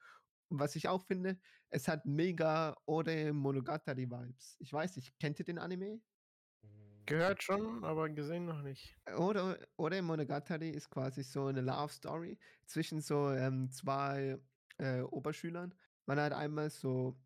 [0.49, 1.39] Und was ich auch finde,
[1.69, 4.55] es hat mega Ore Monogatari Vibes.
[4.59, 6.01] Ich weiß nicht, kennt ihr den Anime?
[6.61, 8.95] Mm, Gehört schon, aber gesehen noch nicht.
[9.15, 14.37] Ore, Ore Monogatari ist quasi so eine Love Story zwischen so ähm, zwei
[14.77, 15.73] äh, Oberschülern.
[16.05, 17.17] Man hat einmal so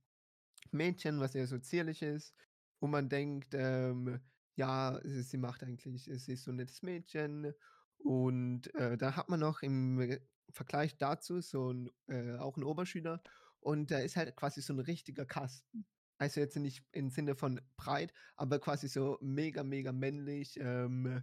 [0.71, 2.35] Mädchen, was eher so zierlich ist,
[2.79, 4.19] wo man denkt, ähm,
[4.57, 7.53] ja, sie, macht eigentlich, sie ist so ein nettes Mädchen.
[7.99, 12.63] Und äh, dann hat man noch im äh, Vergleich dazu so ein, äh, auch einen
[12.63, 13.21] Oberschüler
[13.59, 15.85] und der ist halt quasi so ein richtiger Kasten.
[16.19, 21.21] Also jetzt nicht im Sinne von breit, aber quasi so mega, mega männlich, ähm,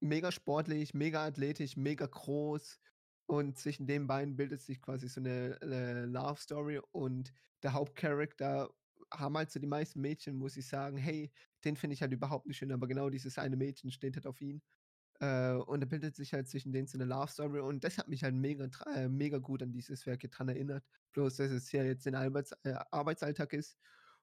[0.00, 2.80] mega sportlich, mega athletisch, mega groß.
[3.26, 7.32] Und zwischen den beiden bildet sich quasi so eine äh, Love Story und
[7.62, 8.70] der Hauptcharakter
[9.12, 11.30] haben halt so die meisten Mädchen, muss ich sagen, hey,
[11.64, 14.40] den finde ich halt überhaupt nicht schön, aber genau dieses eine Mädchen steht halt auf
[14.40, 14.62] ihn.
[15.20, 18.08] Äh, und da bildet sich halt zwischen denen so eine Love Story und das hat
[18.08, 20.84] mich halt mega, äh, mega gut an dieses Werk dran erinnert.
[21.12, 23.76] Bloß, dass es ja jetzt in Arbeits äh, Arbeitsalltag ist.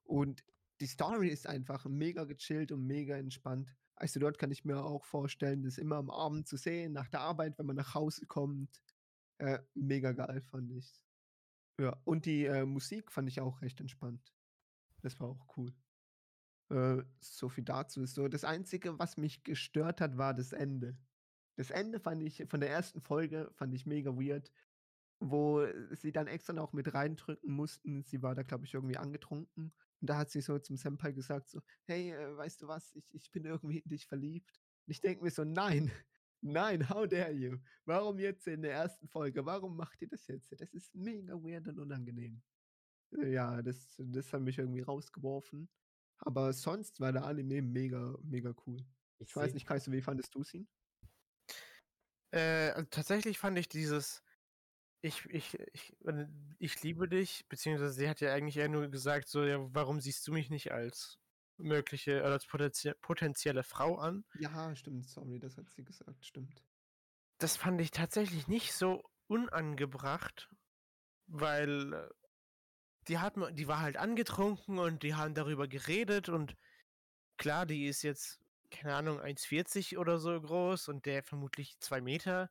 [0.03, 0.43] Und
[0.79, 3.69] die Story ist einfach mega gechillt und mega entspannt.
[3.95, 7.21] Also dort kann ich mir auch vorstellen, das immer am Abend zu sehen, nach der
[7.21, 8.81] Arbeit, wenn man nach Hause kommt.
[9.37, 11.01] Äh, mega geil fand ich.
[11.79, 14.33] Ja, und die äh, Musik fand ich auch recht entspannt.
[15.01, 15.73] Das war auch cool.
[16.69, 18.27] Äh, so viel dazu so.
[18.27, 20.97] Das Einzige, was mich gestört hat, war das Ende.
[21.57, 24.51] Das Ende fand ich, von der ersten Folge, fand ich mega weird,
[25.19, 28.03] wo sie dann extra noch mit reindrücken mussten.
[28.03, 29.73] Sie war da, glaube ich, irgendwie angetrunken.
[30.01, 33.13] Und da hat sie so zum Senpai gesagt, so, hey, äh, weißt du was, ich,
[33.13, 34.59] ich bin irgendwie in dich verliebt.
[34.85, 35.91] Und ich denke mir so, nein,
[36.41, 37.57] nein, how dare you?
[37.85, 39.45] Warum jetzt in der ersten Folge?
[39.45, 40.53] Warum macht ihr das jetzt?
[40.59, 42.43] Das ist mega weird und unangenehm.
[43.17, 45.69] Äh, Ja, das, das hat mich irgendwie rausgeworfen.
[46.19, 48.77] Aber sonst war der Anime mega, mega cool.
[49.19, 50.67] Ich, Ich weiß nicht, Kaiser, wie fandest du ihn?
[52.31, 54.23] Äh, also tatsächlich fand ich dieses
[55.05, 55.95] ich, ich, ich,
[56.57, 60.27] ich liebe dich, beziehungsweise sie hat ja eigentlich eher nur gesagt, so, ja, warum siehst
[60.27, 61.19] du mich nicht als
[61.57, 64.25] mögliche oder als potenzie potenzielle Frau an?
[64.39, 66.63] Ja, stimmt, sorry, das hat sie gesagt, stimmt.
[67.37, 70.49] Das fand ich tatsächlich nicht so unangebracht,
[71.27, 72.09] weil äh,
[73.07, 76.55] die hat, die war halt angetrunken und die haben darüber geredet und
[77.37, 78.39] klar, die ist jetzt,
[78.71, 82.49] keine Ahnung, 1,40 oder so groß und der vermutlich 2 Meter.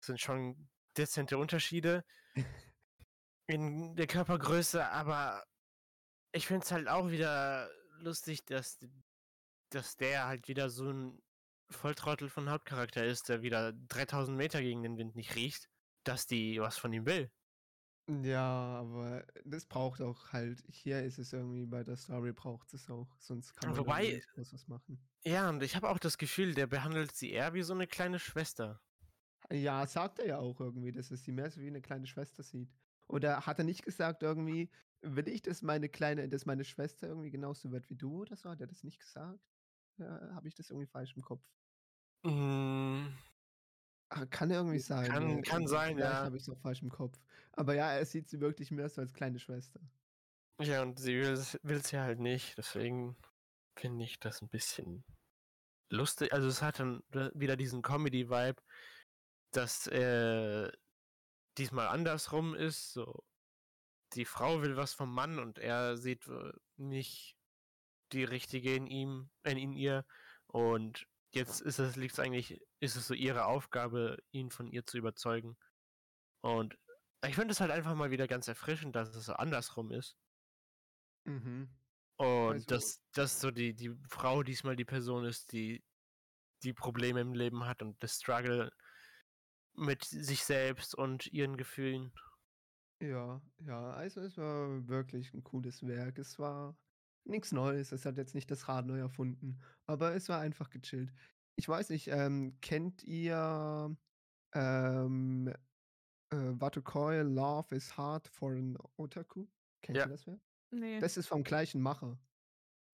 [0.00, 2.04] Das sind schon dezente Unterschiede
[3.46, 5.44] in der Körpergröße, aber
[6.32, 7.70] ich finde es halt auch wieder
[8.00, 8.78] lustig, dass
[9.70, 11.22] dass der halt wieder so ein
[11.70, 15.68] Volltrottel von Hauptcharakter ist, der wieder 3000 Meter gegen den Wind nicht riecht,
[16.04, 17.30] dass die was von ihm will.
[18.22, 20.64] Ja, aber das braucht auch halt.
[20.70, 24.52] Hier ist es irgendwie bei der Story braucht es auch, sonst kann man Wobei- nicht
[24.52, 24.98] was machen.
[25.24, 28.18] Ja, und ich habe auch das Gefühl, der behandelt sie eher wie so eine kleine
[28.18, 28.80] Schwester.
[29.50, 32.42] Ja, sagt er ja auch irgendwie, dass er sie mehr so wie eine kleine Schwester
[32.42, 32.70] sieht.
[33.08, 34.70] Oder hat er nicht gesagt irgendwie,
[35.02, 38.48] will ich, dass meine kleine, dass meine Schwester irgendwie genauso wird wie du oder so?
[38.48, 39.40] Hat er das nicht gesagt?
[39.98, 41.42] Ja, Habe ich das irgendwie falsch im Kopf?
[42.24, 43.06] Mm,
[44.10, 45.10] Ah, Kann irgendwie sein.
[45.10, 45.42] kann- ja.
[45.42, 46.24] kann sein, Vielleicht ja.
[46.24, 47.18] habe ich es auch falsch im Kopf.
[47.52, 49.80] Aber ja, er sieht sie wirklich mehr so als kleine Schwester.
[50.60, 53.16] Ja, und sie will es ja halt nicht, deswegen
[53.76, 55.04] finde ich das ein bisschen
[55.90, 56.32] lustig.
[56.32, 57.02] Also es hat dann
[57.34, 58.62] wieder diesen Comedy-Vibe,
[59.52, 60.70] dass äh,
[61.58, 62.92] diesmal andersrum ist.
[62.92, 63.24] So,
[64.14, 67.36] die Frau will was vom Mann und er sieht äh, nicht
[68.12, 70.06] die richtige in ihm, äh, in ihr.
[70.46, 74.98] Und jetzt ist es, liegt eigentlich, ist es so ihre Aufgabe, ihn von ihr zu
[74.98, 75.56] überzeugen.
[76.40, 76.78] Und
[77.26, 80.16] ich finde es halt einfach mal wieder ganz erfrischend, dass es so andersrum ist.
[81.24, 81.68] Mhm.
[82.16, 85.84] Und Also- dass, dass so die, die Frau diesmal die Person ist, die
[86.64, 88.72] die Probleme im Leben hat und das Struggle
[89.74, 92.12] mit sich selbst und ihren Gefühlen.
[93.00, 96.18] Ja, ja, also es war wirklich ein cooles Werk.
[96.18, 96.76] Es war
[97.28, 101.12] nichts Neues, es hat jetzt nicht das Rad neu erfunden, aber es war einfach gechillt.
[101.56, 103.96] Ich weiß nicht, ähm, kennt ihr
[104.54, 105.48] ähm,
[106.30, 109.46] äh, Watukoi Love is Hard for an Otaku?
[109.82, 110.04] Kennt Ja.
[110.04, 110.40] ihr das Werk?
[110.70, 111.00] Nee.
[111.00, 112.18] Das ist vom gleichen Macher.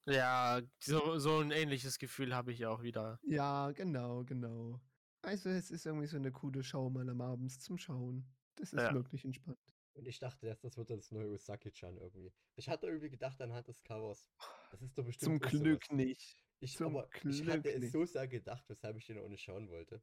[0.06, 3.18] Ja, so, so ein ähnliches Gefühl habe ich auch wieder.
[3.22, 4.80] Ja, genau, genau.
[5.22, 8.26] Also es ist irgendwie so eine coole Show mal am Abends zum Schauen.
[8.56, 8.92] Das ist Ja.
[8.92, 9.73] wirklich entspannt.
[9.94, 12.34] Und ich dachte erst, das wird das neue Usaki-chan irgendwie.
[12.56, 14.32] Ich hatte irgendwie gedacht anhand des Covers,
[14.70, 15.96] das ist doch bestimmt Zum Glück sowas.
[15.96, 16.44] nicht.
[16.60, 17.92] Ich, Zum aber ich hatte Glück es nicht.
[17.92, 20.02] so sehr gedacht, weshalb ich den auch nicht schauen wollte.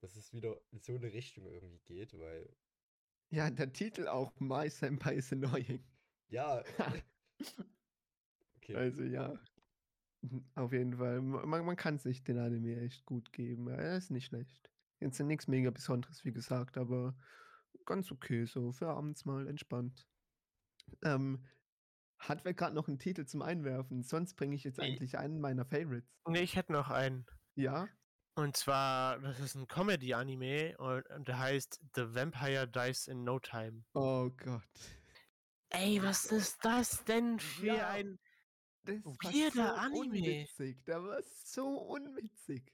[0.00, 2.56] Dass es wieder in so eine Richtung irgendwie geht, weil,
[3.30, 5.84] Ja, der Titel auch My Senpai is Annoying.
[6.28, 6.62] ja.
[8.56, 8.74] okay.
[8.74, 9.38] Also ja.
[10.54, 11.20] Auf jeden Fall.
[11.20, 13.68] Ma- Man, man kann sich den Anime echt gut geben.
[13.68, 14.70] Er ist nicht schlecht.
[15.00, 17.16] Jetzt nichts mega Besonderes, wie gesagt, aber
[17.86, 20.06] ganz okay, so für abends mal entspannt.
[21.02, 21.44] Ähm,
[22.18, 24.02] hat wer gerade noch einen Titel zum Einwerfen?
[24.02, 24.84] Sonst bringe ich jetzt Nee.
[24.86, 26.08] eigentlich einen meiner Favorites.
[26.28, 27.26] Nee, ich hätte noch einen.
[27.54, 27.88] Ja?
[28.36, 33.38] Und zwar, das ist ein Comedy-Anime und, und der heißt The Vampire Dies in No
[33.38, 33.84] Time.
[33.94, 34.62] Oh Gott.
[35.70, 37.88] Ey, was ist das denn für Ja.
[37.90, 38.18] ein.
[38.86, 40.00] Das Weirder so Anime.
[40.00, 40.84] unwitzig.
[40.84, 42.70] Der war so unwitzig.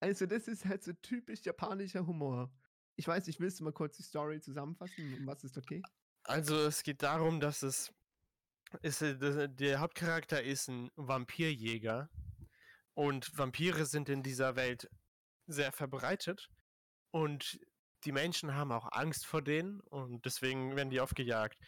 [0.00, 2.52] Also, das ist halt so typisch japanischer Humor.
[2.96, 5.14] Ich weiß nicht, willst du mal kurz die Story zusammenfassen?
[5.14, 5.82] Um was ist okay?
[6.24, 7.92] Also es geht darum, dass es
[8.82, 12.08] ist, äh, das- der Hauptcharakter ist ein Vampirjäger
[12.94, 14.88] und Vampire sind in dieser Welt
[15.46, 16.48] sehr verbreitet
[17.10, 17.58] und
[18.04, 21.58] die Menschen haben auch Angst vor denen und deswegen werden die oft gejagt.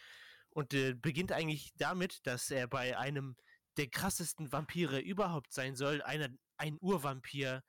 [0.51, 3.36] Und äh, beginnt eigentlich damit, dass er bei einem
[3.77, 7.62] der krassesten Vampire überhaupt sein soll, einer, ein Urvampir,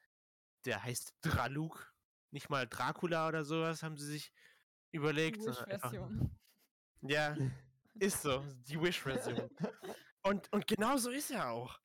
[0.66, 1.94] der heißt Draluk,
[2.32, 4.32] nicht mal Dracula oder sowas haben sie sich
[4.92, 5.40] überlegt.
[5.40, 6.38] einfach- Wish-Version.
[7.02, 7.36] ja,
[7.96, 9.50] ist so, die Wish-Version.
[10.24, 11.80] Und, und genau so ist er auch.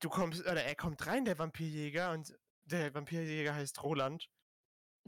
[0.00, 2.34] Du kommst, oder er kommt rein, der Vampirjäger, und
[2.64, 4.30] der Vampirjäger heißt Roland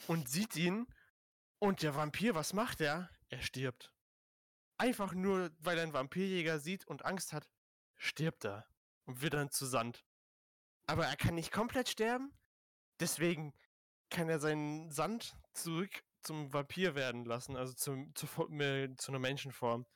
[0.09, 0.87] und sieht ihn.
[1.59, 3.09] Und der Vampir, was macht er?
[3.31, 3.95] Er stirbt.
[4.77, 7.49] Einfach nur, weil er einen Vampirjäger sieht und Angst hat,
[7.97, 8.66] stirbt er
[9.07, 10.05] und wird dann zu Sand.
[10.87, 12.31] Aber er kann nicht komplett sterben,
[12.99, 13.55] deswegen
[14.11, 18.27] kann er seinen Sand zurück zum Vampir werden lassen, also zum, zu,
[18.61, 19.87] äh, zu einer Menschenform.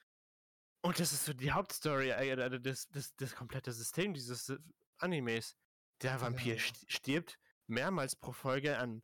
[0.83, 4.59] Und das ist so die Hauptstory, äh, äh, das, das, das komplette System dieses äh,
[4.99, 5.57] Animes.
[6.03, 6.61] Der Vampir Ja.
[6.61, 9.03] st- stirbt mehrmals pro Folge an,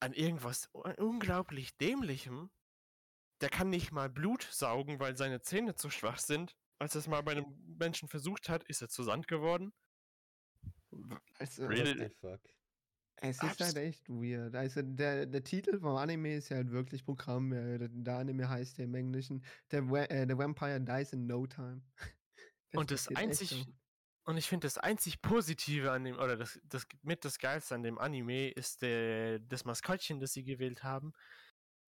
[0.00, 2.50] an irgendwas unglaublich Dämlichem.
[3.40, 6.56] Der kann nicht mal Blut saugen, weil seine Zähne zu schwach sind.
[6.78, 9.72] Als er es mal bei einem Menschen versucht hat, ist er zu Sand geworden.
[11.38, 12.10] Also, Really?
[13.30, 14.54] Es ist halt echt weird.
[14.54, 17.50] Also, der, der Titel vom Anime ist ja halt wirklich Programm.
[17.50, 21.82] Der, Anime heißt ja im Englischen The, äh, The Vampire Dies in No Time.
[22.74, 23.72] Und das passiert echt einzig- so.
[24.26, 27.82] Und ich finde das einzig Positive an dem, oder das, das mit das Geilste an
[27.82, 31.12] dem Anime ist der, das Maskottchen, das sie gewählt haben.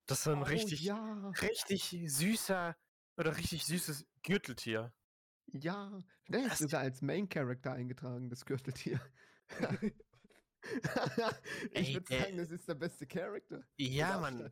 [0.05, 2.77] Das ist so ein Oh, richtig, Ja, richtig süßer
[3.17, 4.93] oder richtig süßes Gürteltier.
[5.51, 6.03] ja.
[6.29, 9.01] Der ist Das- sogar als Main Character eingetragen, das Gürteltier.
[11.71, 13.63] ich würde sagen, das ist der beste Charakter.
[13.77, 14.51] Ja, Mann,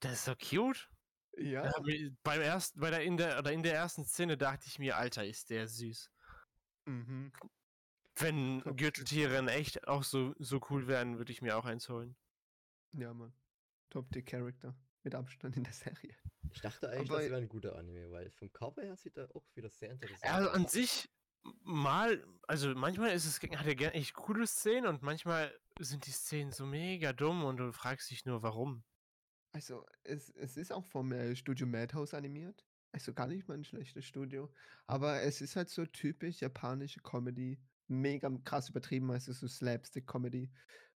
[0.00, 0.88] das ist so cute.
[1.36, 1.72] Ja.
[1.86, 4.96] Ich- Beim ersten, bei der, in der, oder in der ersten Szene dachte ich mir,
[4.96, 6.10] Alter, ist der süß.
[6.86, 7.32] Mhm.
[8.16, 11.88] Wenn Top Gürteltiere in echt auch so, so cool wären, würde ich mir auch eins
[11.88, 12.16] holen.
[12.92, 13.34] Ja, Mann.
[13.90, 14.76] Top-Tier-Character.
[15.02, 16.16] Mit Abstand in der Serie.
[16.52, 19.34] Ich dachte eigentlich, Aber- das wäre ein guter Anime, weil vom Cover her sieht er
[19.34, 20.72] auch wieder sehr interessant Ja, also an aus.
[20.72, 21.10] sich
[21.62, 26.12] mal, also manchmal ist es, hat er gerne echt coole Szenen und manchmal sind die
[26.12, 28.84] Szenen so mega dumm und du fragst dich nur, warum.
[29.52, 32.64] Also, es, es ist auch vom äh, Studio Madhouse animiert.
[32.92, 34.52] Also gar nicht mal ein schlechtes Studio.
[34.86, 37.58] Aber es ist halt so typisch japanische Comedy.
[37.88, 40.50] Mega krass übertrieben, also so Slapstick-Comedy.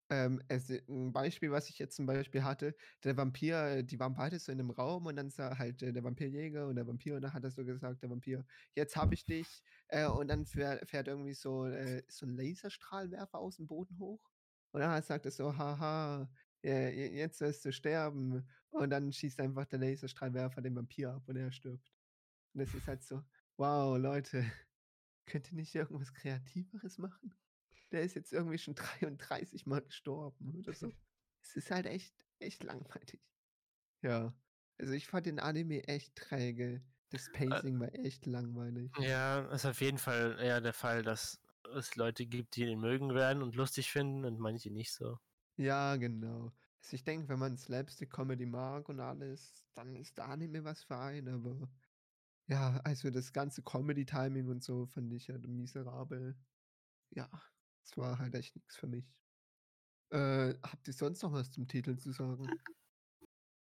[0.10, 4.38] Ähm, es, ein Beispiel, was ich jetzt zum Beispiel hatte, der Vampir, die waren beide
[4.40, 7.22] so in einem Raum und dann sah halt äh, der Vampirjäger und der Vampir und
[7.23, 8.45] dann hat er so gesagt, der Vampir,
[8.76, 9.64] jetzt hab ich dich.
[9.88, 14.32] Äh, und dann fährt, fährt irgendwie so, äh, so ein Laserstrahlwerfer aus dem Boden hoch.
[14.72, 16.30] Und dann sagt er so, haha,
[16.64, 18.48] äh, je- jetzt wirst du sterben.
[18.69, 21.94] Und dann schießt einfach der Laserstrahlwerfer den Vampir ab und er stirbt.
[22.53, 23.23] Und es ist halt so,
[23.57, 24.44] wow, Leute,
[25.26, 27.36] könnt ihr nicht irgendwas Kreativeres machen?
[27.91, 30.91] Der ist jetzt irgendwie schon 33 Mal gestorben oder so.
[31.48, 33.22] Es ist halt echt, echt langweilig.
[34.02, 34.34] Ja.
[34.80, 36.84] Also ich fand den Anime echt träge.
[37.12, 38.91] Das Pacing war echt langweilig.
[38.98, 41.40] Ja, ist auf jeden Fall eher der Fall, dass
[41.76, 45.20] es Leute gibt, die ihn mögen werden und lustig finden und manche nicht so.
[45.57, 46.52] Ja, genau.
[46.82, 50.98] Also ich denke, wenn man Slapstick-Comedy mag und alles, dann ist der Anime was für
[50.98, 51.70] einen, aber
[52.48, 56.36] ja, also das ganze Comedy-Timing und so fand ich ja miserabel.
[57.12, 57.30] Ja,
[57.86, 59.06] es war halt echt nichts für mich.
[60.10, 62.48] Äh, habt ihr sonst noch was zum Titel zu sagen?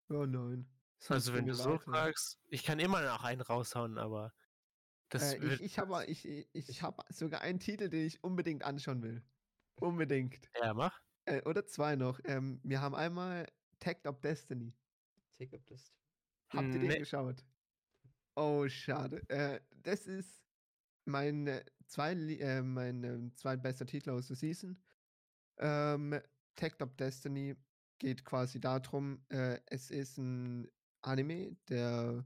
[0.09, 0.67] Ja, nein.
[1.09, 4.33] Also wenn du so fragst, ich kann immer noch einen raushauen, aber
[5.09, 8.63] das Äh, wird, ich ich habe ich, ich, hab sogar einen Titel, den ich unbedingt
[8.63, 9.23] anschauen will.
[9.81, 10.49] Unbedingt.
[10.63, 10.97] ja, mach.
[11.25, 12.21] Äh, oder zwei noch.
[12.25, 13.47] Ähm, wir haben einmal
[13.81, 14.75] Tagged Up Destiny.
[15.39, 15.93] Take up this.
[16.51, 16.99] Habt ihr den Nee.
[16.99, 17.45] geschaut?
[18.37, 19.29] Oh, schade.
[19.29, 20.45] Äh, das ist
[21.05, 24.83] mein, äh, zwei, äh, mein ähm, zweitbester Titel aus der Season.
[25.59, 26.19] Ähm,
[26.57, 27.55] Tagged Up Destiny
[27.99, 30.69] geht quasi darum, äh, es ist ein
[31.03, 32.25] Anime, der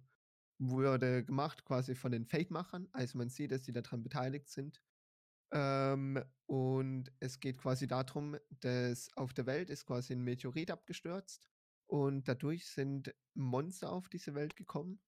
[0.59, 2.89] wurde gemacht quasi von den Fate-Machern.
[2.93, 4.81] Also man sieht, dass die daran beteiligt sind.
[5.53, 11.49] Ähm, und es geht quasi darum, dass auf der Welt ist quasi ein Meteorit abgestürzt
[11.87, 15.01] und dadurch sind Monster auf diese Welt gekommen.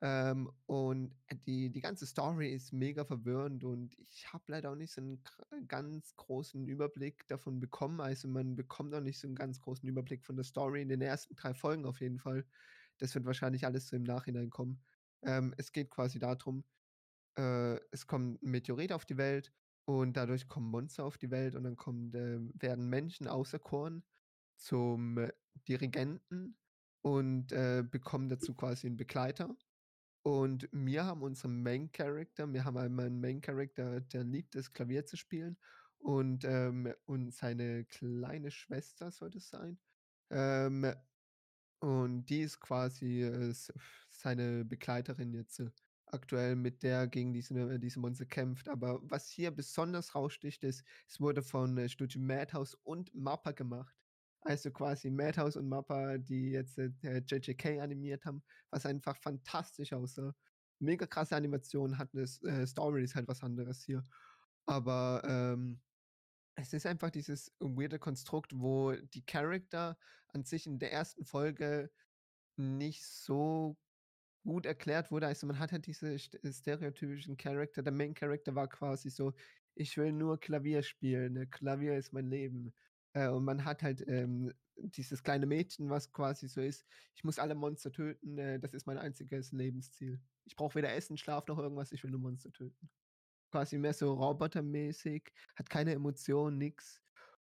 [0.00, 1.12] Ähm, und
[1.46, 5.20] die, die ganze Story ist mega verwirrend und ich habe leider auch nicht so einen
[5.66, 8.00] ganz großen Überblick davon bekommen.
[8.00, 11.00] Also man bekommt auch nicht so einen ganz großen Überblick von der Story in den
[11.00, 12.44] ersten drei Folgen auf jeden Fall.
[12.98, 14.80] Das wird wahrscheinlich alles so im Nachhinein kommen.
[15.22, 16.62] Ähm, es geht quasi darum,
[17.36, 19.52] äh, es kommt ein Meteorit auf die Welt
[19.84, 24.04] und dadurch kommen Monster auf die Welt und dann kommen, äh, werden Menschen auserkoren
[24.56, 25.32] zum äh,
[25.66, 26.56] Dirigenten
[27.02, 29.56] und äh, bekommen dazu quasi einen Begleiter.
[30.28, 35.06] Und wir haben unseren Main Character, wir haben einen Main Character, der liebt es, Klavier
[35.06, 35.56] zu spielen.
[36.00, 39.78] Und, ähm, und seine kleine Schwester sollte es sein.
[40.28, 40.92] Ähm,
[41.78, 43.54] und die ist quasi äh,
[44.10, 45.70] seine Begleiterin jetzt äh,
[46.04, 48.68] aktuell, mit der gegen diese, äh, diese Monster kämpft.
[48.68, 53.97] Aber was hier besonders raussticht, ist, es wurde von äh, Studio Madhouse und Mappa gemacht.
[54.48, 59.92] Also quasi Madhouse und Mappa, die jetzt äh, äh, JJK animiert haben, was einfach fantastisch
[59.92, 60.34] aussah.
[60.78, 64.02] Mega krasse Animation, hat eine äh, Story, ist halt was anderes hier.
[64.64, 65.82] Aber ähm,
[66.54, 69.98] es ist einfach dieses weirde Konstrukt, wo die Charakter
[70.28, 71.90] an sich in der ersten Folge
[72.56, 73.78] nicht so
[74.44, 75.26] gut erklärt wurde.
[75.26, 77.82] Also man hat halt diese st- stereotypischen Charakter.
[77.82, 79.34] Der Main Character war quasi so,
[79.74, 81.46] ich will nur Klavier spielen, ne?
[81.48, 82.74] Klavier ist mein Leben.
[83.18, 86.86] Äh, und man hat halt ähm, dieses kleine Mädchen, was quasi so ist,
[87.16, 90.20] ich muss alle Monster töten, äh, das ist mein einziges Lebensziel.
[90.44, 92.88] Ich brauche weder Essen, Schlaf noch irgendwas, ich will nur Monster töten.
[93.50, 97.02] Quasi mehr so robotermäßig, hat keine Emotionen, nix.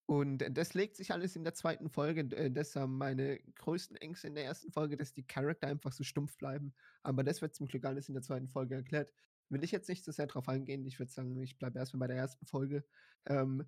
[0.06, 2.20] Und äh, das legt sich alles in der zweiten Folge.
[2.36, 6.04] äh, Das haben meine größten Ängste in der ersten Folge, dass die Charakter einfach so
[6.04, 6.74] stumpf bleiben.
[7.02, 9.12] Aber das wird zum Glück alles in der zweiten Folge erklärt.
[9.48, 10.86] Will ich jetzt nicht so sehr drauf eingehen.
[10.86, 12.84] Ich würde sagen, ich bleibe erstmal bei der ersten Folge.
[13.26, 13.64] Ähm,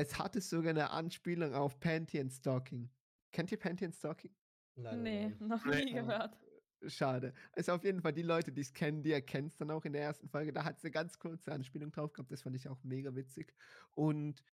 [0.00, 2.90] es hatte sogar eine Anspielung auf Panty and Stalking.
[3.32, 4.34] Kennt ihr Panty and Stalking?
[4.76, 5.48] Leider Nee, nein.
[5.48, 6.38] noch nie gehört.
[6.86, 7.34] Schade.
[7.52, 9.92] Also auf jeden Fall die Leute, die es kennen, die erkennen es dann auch in
[9.92, 10.52] der ersten Folge.
[10.52, 12.30] Da hat es eine ganz kurze Anspielung drauf gehabt.
[12.30, 13.52] Das fand ich auch mega witzig.
[13.94, 14.44] Und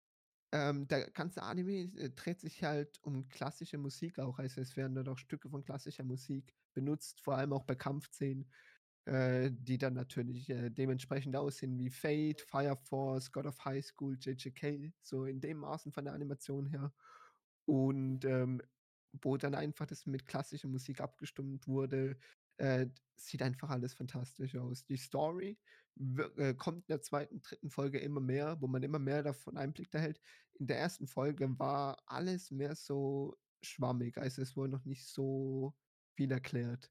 [0.53, 4.39] ähm, der ganze Anime äh, dreht sich halt um klassische Musik auch.
[4.39, 8.51] Also es werden dort auch Stücke von klassischer Musik benutzt, vor allem auch bei Kampfszenen,
[9.07, 14.17] äh, die dann natürlich äh, dementsprechend aussehen wie Fate, Fire Force, God of High School,
[14.19, 16.93] JJK, so in dem Maßen von der Animation her.
[17.67, 18.63] Und ähm,
[19.23, 22.17] wo dann einfach das mit klassischer Musik abgestimmt wurde,
[22.57, 22.87] äh,
[23.17, 24.85] sieht einfach alles fantastisch aus.
[24.87, 25.59] Die Story
[26.37, 29.93] äh, kommt in der zweiten, dritten Folge immer mehr, wo man immer mehr davon Einblick
[29.95, 30.21] erhält.
[30.55, 35.75] In der ersten Folge war alles mehr so schwammig, also es wurde noch nicht so
[36.17, 36.91] viel erklärt.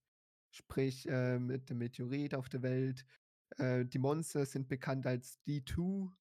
[0.53, 3.05] Sprich, äh, mit dem Meteorit auf der Welt.
[3.57, 6.11] Äh, die Monster sind bekannt als D2.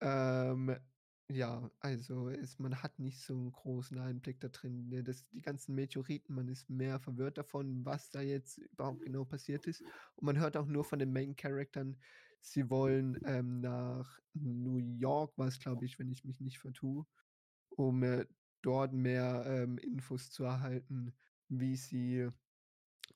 [0.00, 0.76] Ähm,
[1.28, 5.02] ja, also es, man hat nicht so einen großen Einblick da drin.
[5.02, 9.66] Das, die ganzen Meteoriten, man ist mehr verwirrt davon, was da jetzt überhaupt genau passiert
[9.66, 9.82] ist.
[10.14, 11.96] Und man hört auch nur von den Main-Charaktern,
[12.40, 17.04] sie wollen ähm, nach New York, was glaube ich, wenn ich mich nicht vertue,
[17.70, 18.26] um äh,
[18.62, 21.12] dort mehr ähm, Infos zu erhalten,
[21.48, 22.28] wie sie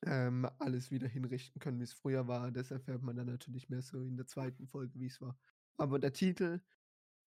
[0.06, 2.50] ähm, alles wieder hinrichten können, wie es früher war.
[2.50, 5.38] Das erfährt man dann natürlich mehr so in der zweiten Folge, wie es war.
[5.76, 6.60] Aber der Titel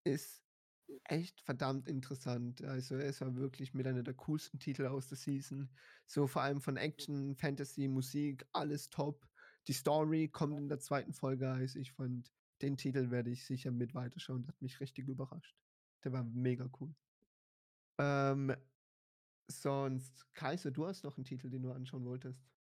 [0.04, 0.44] ist
[1.06, 2.64] echt verdammt interessant.
[2.64, 5.70] Also es war wirklich mit einer der coolsten Titel aus der Season.
[6.06, 9.28] So vor allem von Action, Fantasy, Musik, alles top.
[9.68, 11.50] Die Story kommt in der zweiten Folge.
[11.50, 12.32] Also ich fand,
[12.62, 14.44] den Titel werde ich sicher mit weiterschauen.
[14.44, 15.58] Der hat mich richtig überrascht.
[16.04, 16.94] Der war mega cool.
[17.98, 18.56] Ähm,
[19.48, 22.53] sonst, Kaiser, du hast noch einen Titel, den du anschauen wolltest.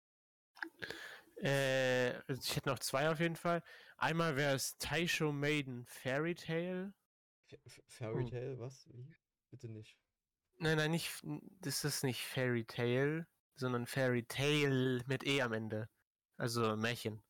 [1.37, 3.63] Äh, also ich hätte noch zwei auf jeden Fall.
[3.97, 6.93] Einmal wäre es Taisho Maiden Fairy Tale.
[7.65, 8.29] F- Fairy.
[8.29, 8.87] Tale, was?
[8.91, 9.13] Wie?
[9.49, 9.97] Bitte nicht.
[10.57, 11.11] Nein, nein, nicht,
[11.59, 15.89] das ist nicht Fairy Tale, sondern Fairy Tale mit E am Ende.
[16.37, 17.21] Also Märchen.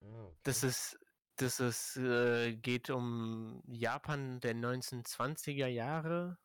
[0.00, 0.38] Ah, okay.
[0.42, 0.98] Das ist,
[1.36, 6.38] das ist, äh, geht um Japan der 1920er Jahre,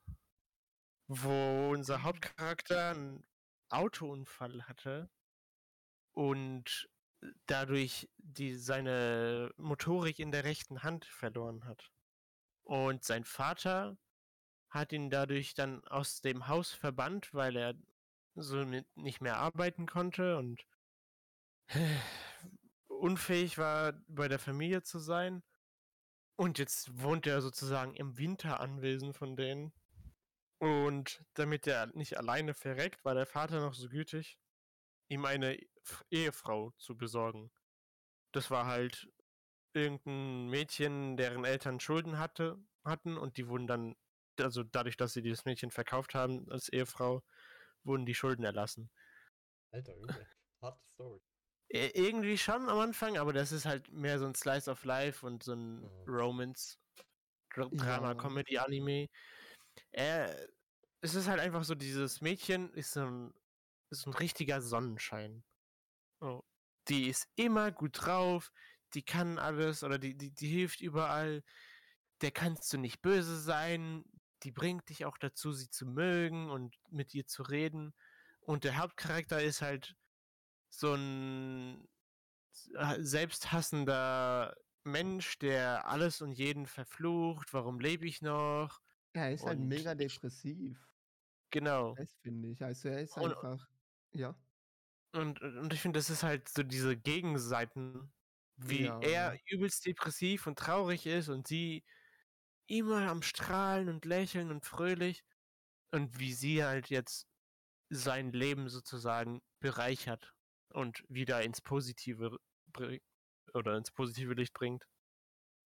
[1.08, 3.28] wo unser Hauptcharakter einen
[3.70, 5.10] Autounfall hatte
[6.14, 6.90] und
[7.48, 11.92] dadurch die, seine Motorik in der rechten Hand verloren hat.
[12.64, 13.98] Und sein Vater
[14.70, 17.76] hat ihn dadurch dann aus dem Haus verbannt, weil er
[18.36, 18.64] so
[18.96, 20.66] nicht mehr arbeiten konnte und
[22.88, 25.44] unfähig war, bei der Familie zu sein.
[26.36, 29.72] Und jetzt wohnt er sozusagen im Winteranwesen von denen.
[30.58, 34.40] Und damit er nicht alleine verreckt, war der Vater noch so gütig,
[35.14, 35.58] ihm eine
[36.12, 37.52] Ehefrau zu besorgen.
[38.32, 39.10] Das war halt
[39.74, 43.96] irgendein Mädchen, deren Eltern Schulden hatte, hatten und die wurden dann,
[44.40, 47.24] also dadurch, dass sie dieses Mädchen verkauft haben als Ehefrau,
[47.84, 48.90] wurden die Schulden erlassen.
[49.72, 50.28] Alter, Junge.
[50.62, 51.20] Harte Story.
[51.70, 55.26] Äh, Irgendwie schon am Anfang, aber das ist halt mehr so ein Slice of Life
[55.26, 56.08] und so ein Mhm.
[56.08, 56.78] Romance,
[57.56, 58.14] Dr- Drama.
[58.16, 59.08] Comedy, Anime.
[59.92, 60.48] Äh,
[61.02, 63.34] es ist halt einfach so, dieses Mädchen ist so ein,
[63.94, 65.44] so ein richtiger Sonnenschein.
[66.20, 66.44] Oh.
[66.90, 68.52] Die ist immer gut drauf,
[68.94, 71.44] die kann alles oder die, die, die hilft überall.
[72.22, 74.04] Der kannst du nicht böse sein,
[74.44, 77.94] die bringt dich auch dazu, sie zu mögen und mit ihr zu reden.
[78.42, 79.96] Und der Hauptcharakter ist halt
[80.70, 81.88] so ein
[83.00, 87.54] selbsthassender Mensch, der alles und jeden verflucht.
[87.54, 88.82] Warum lebe ich noch?
[89.16, 90.78] Ja, er ist halt Und mega ich- depressiv.
[91.52, 91.94] Genau.
[91.96, 92.64] Das finde ich.
[92.64, 93.68] Also er ist Und- einfach.
[94.14, 94.36] Ja.
[95.16, 98.14] Und, und ich finde, das ist halt so diese Gegenseiten,
[98.56, 99.00] wie Ja.
[99.00, 101.84] er übelst depressiv und traurig ist und sie
[102.68, 105.24] immer am Strahlen und Lächeln und fröhlich
[105.92, 107.28] und wie sie halt jetzt
[107.92, 110.34] sein Leben sozusagen bereichert
[110.74, 112.38] und wieder ins Positive
[113.54, 114.86] oder ins positive Licht bringt.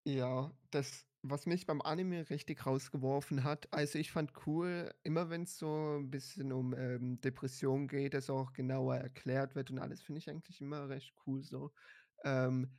[0.05, 5.43] Ja, das, was mich beim Anime richtig rausgeworfen hat, also ich fand cool, immer wenn
[5.43, 10.01] es so ein bisschen um ähm, Depression geht, dass auch genauer erklärt wird und alles,
[10.01, 11.71] finde ich eigentlich immer recht cool so.
[12.23, 12.77] Ähm,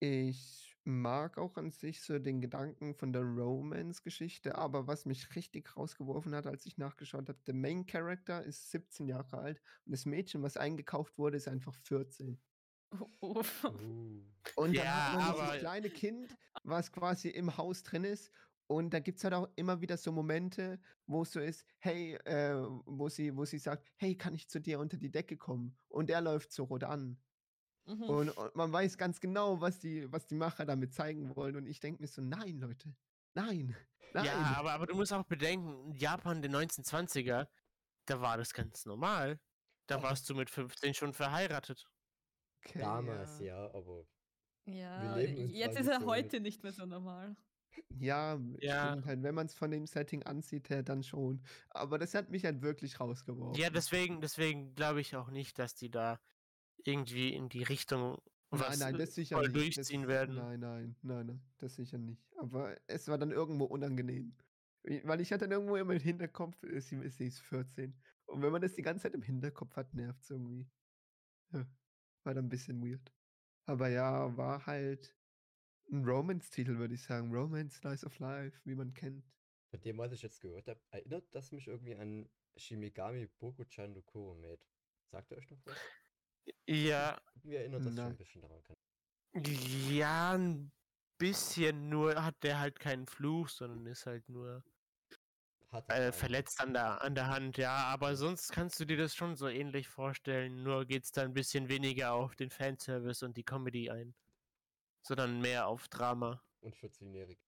[0.00, 5.76] ich mag auch an sich so den Gedanken von der Romance-Geschichte, aber was mich richtig
[5.76, 10.06] rausgeworfen hat, als ich nachgeschaut habe, der Main Character ist 17 Jahre alt und das
[10.06, 12.40] Mädchen, was eingekauft wurde, ist einfach 14.
[13.20, 13.42] Uh.
[14.54, 18.30] Und dann Ja, hat man aber- dieses kleine Kind, was quasi im Haus drin ist.
[18.68, 22.14] Und da gibt es halt auch immer wieder so Momente, wo es so ist, hey,
[22.24, 25.76] äh, wo sie, wo sie sagt, hey, kann ich zu dir unter die Decke kommen?
[25.88, 27.16] Und er läuft so rot an.
[27.86, 28.02] Mhm.
[28.02, 31.54] Und, und man weiß ganz genau, was die, was die Macher damit zeigen wollen.
[31.54, 32.96] Und ich denke mir so, nein, Leute,
[33.34, 33.76] nein,
[34.14, 34.24] nein.
[34.24, 37.46] Ja, aber, aber du musst auch bedenken, Japan der 1920er,
[38.06, 39.38] da war das ganz normal.
[39.86, 41.88] Da warst du mit 15 schon verheiratet.
[42.68, 44.04] Okay, Damals, ja, aber
[44.66, 47.36] ja, leben in jetzt ist er heute nicht mehr so normal.
[48.00, 49.02] Ja, Ja.
[49.04, 51.40] halt, wenn man es von dem Setting ansieht, her, dann schon.
[51.70, 53.60] Aber das hat mich halt wirklich rausgeworfen.
[53.60, 56.18] Ja, deswegen, deswegen glaube ich auch nicht, dass die da
[56.84, 58.18] irgendwie in die Richtung
[58.50, 59.76] was nein, nein, das sicher voll nicht.
[59.76, 60.36] durchziehen das, werden.
[60.36, 62.22] Nein, nein, nein, nein, das sicher nicht.
[62.38, 64.36] Aber es war dann irgendwo unangenehm.
[64.82, 68.00] Weil ich hatte dann irgendwo immer im Hinterkopf, sie, sie ist 14.
[68.26, 70.68] Und wenn man das die ganze Zeit im Hinterkopf hat, nervt es irgendwie.
[71.52, 71.66] Ja,
[72.26, 73.12] war dann ein bisschen weird.
[73.66, 75.16] Aber ja, war halt
[75.90, 77.32] ein Romance-Titel, würde ich sagen.
[77.32, 79.24] Romance, Slice of Life, wie man kennt.
[79.70, 84.02] Von dem, was ich jetzt gehört habe, erinnert das mich irgendwie an Shimigami Boku-chan no
[84.02, 84.64] Kuromate.
[85.10, 85.76] Sagt ihr euch noch was?
[86.68, 88.16] Ja, Mir erinnert das schon ein Nein.
[88.16, 88.62] bisschen daran.
[88.62, 88.76] Kann.
[89.90, 90.72] ja, ein
[91.18, 94.64] bisschen, nur hat der halt keinen Fluch, sondern ist halt nur
[95.88, 99.36] äh, verletzt an der, an der Hand, ja, aber sonst kannst du dir das schon
[99.36, 103.90] so ähnlich vorstellen, nur geht's da ein bisschen weniger auf den Fanservice und die Comedy
[103.90, 104.14] ein,
[105.02, 106.42] sondern mehr auf Drama.
[106.60, 107.38] Und 14-jährig.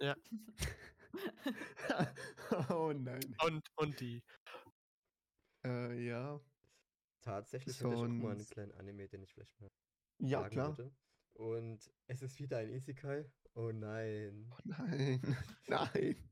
[2.70, 3.36] oh nein.
[3.44, 4.22] Und, und die.
[5.64, 6.40] Äh, ja.
[7.20, 9.70] Tatsächlich hätte ich auch mal einen kleinen Anime, den ich vielleicht mal
[10.18, 10.78] Ja, sagen klar.
[10.78, 10.92] würde.
[11.34, 13.30] Und es ist wieder ein Isekai.
[13.54, 14.50] Oh nein.
[14.50, 15.20] Oh nein.
[15.66, 16.31] nein.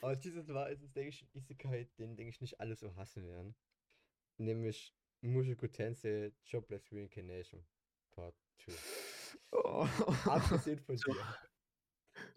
[0.00, 2.94] Aber dieses Mal ist es, denke ich, ein Isekai, den, denke ich, nicht alle so
[2.96, 3.54] hassen werden.
[4.36, 7.66] Nämlich Mushoku Tensei Jobless Reincarnation
[8.10, 8.72] Part 2.
[9.52, 9.86] Oh.
[10.26, 11.36] Abgesehen von dir.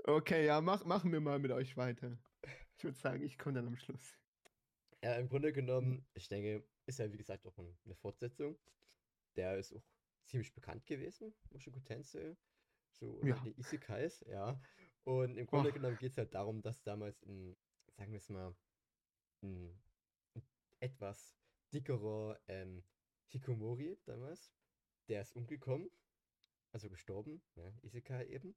[0.05, 2.17] Okay, ja, mach, machen wir mal mit euch weiter.
[2.77, 4.17] Ich würde sagen, ich komme dann am Schluss.
[5.03, 8.57] Ja, im Grunde genommen, ich denke, ist ja wie gesagt auch ein- eine Fortsetzung.
[9.35, 9.83] Der ist auch
[10.25, 12.35] ziemlich bekannt gewesen, Mushoku Tensei.
[12.89, 13.35] So Ja.
[13.39, 14.59] den Isekais, ja.
[15.03, 15.73] Und im Grunde Och.
[15.73, 17.57] genommen geht es halt darum, dass damals ein,
[17.97, 18.55] sagen wir es mal,
[19.43, 19.81] ein,
[20.35, 20.43] ein
[20.79, 21.37] etwas
[21.73, 22.83] dickerer ähm,
[23.27, 24.53] Hikomori damals,
[25.07, 25.89] der ist umgekommen,
[26.71, 28.55] also gestorben, ja, Isekai eben,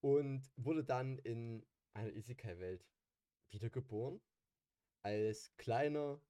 [0.00, 2.86] und wurde dann in einer Isekai-Welt
[3.50, 4.20] wiedergeboren
[5.02, 6.20] als kleiner,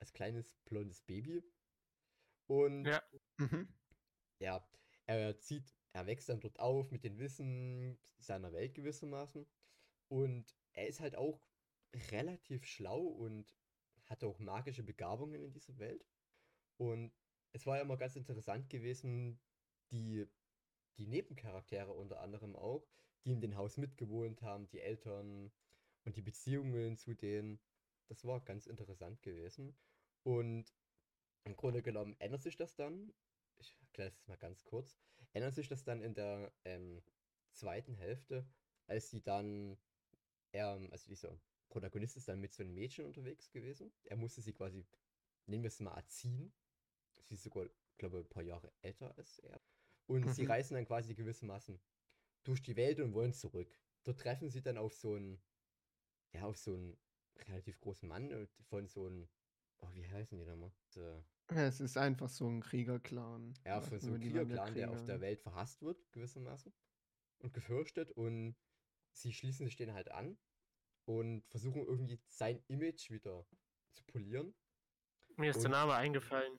[0.00, 1.42] als kleines blondes Baby.
[2.46, 3.02] Und Ja.
[3.38, 3.68] Mhm.
[4.40, 4.68] ja,
[5.06, 9.46] er zieht, er wächst dann dort auf mit dem Wissen seiner Welt gewissermaßen.
[10.08, 11.40] Und er ist halt auch
[12.10, 13.54] relativ schlau und
[14.06, 16.06] hat auch magische Begabungen in dieser Welt.
[16.76, 17.12] Und
[17.52, 19.40] es war ja immer ganz interessant gewesen,
[19.90, 20.26] die,
[20.96, 22.86] die Nebencharaktere unter anderem auch,
[23.24, 25.52] die in dem Haus mitgewohnt haben, die Eltern
[26.04, 27.60] und die Beziehungen zu denen.
[28.08, 29.76] Das war ganz interessant gewesen.
[30.22, 30.72] Und
[31.44, 33.12] im Grunde genommen ändert sich das dann.
[33.58, 34.98] Ich erkläre es mal ganz kurz.
[35.38, 37.00] Ändert sich das dann in der ähm,
[37.52, 38.44] zweiten Hälfte,
[38.88, 39.78] als sie dann,
[40.52, 43.92] ähm, also dieser Protagonist ist dann mit so einem Mädchen unterwegs gewesen.
[44.04, 44.84] Er musste sie quasi,
[45.46, 46.52] nehmen wir es mal, erziehen.
[47.22, 49.60] Sie ist sogar, glaube ich, ein paar Jahre älter als er.
[50.06, 50.46] Und sie Mhm.
[50.46, 51.80] reisen dann quasi gewissermaßen
[52.44, 53.78] durch die Welt und wollen zurück.
[54.04, 55.40] Dort treffen sie dann auf so einen,
[56.32, 56.98] ja, auf so einen
[57.48, 59.28] relativ großen Mann äh, von so einem,
[59.78, 60.72] oh, wie heißen die nochmal?
[61.48, 63.54] Es ist einfach so ein Kriegerclan.
[63.64, 65.20] ja, Was von so die Kriegerclan, der auf der.
[65.20, 66.72] Welt verhasst wird, gewissermaßen.
[67.38, 68.10] Und gefürchtet.
[68.12, 68.54] Und
[69.12, 70.36] sie schließen sich den halt an
[71.06, 73.46] und versuchen irgendwie sein Image wieder
[73.92, 74.54] zu polieren.
[75.36, 76.58] Mir ist der Und- Name eingefallen.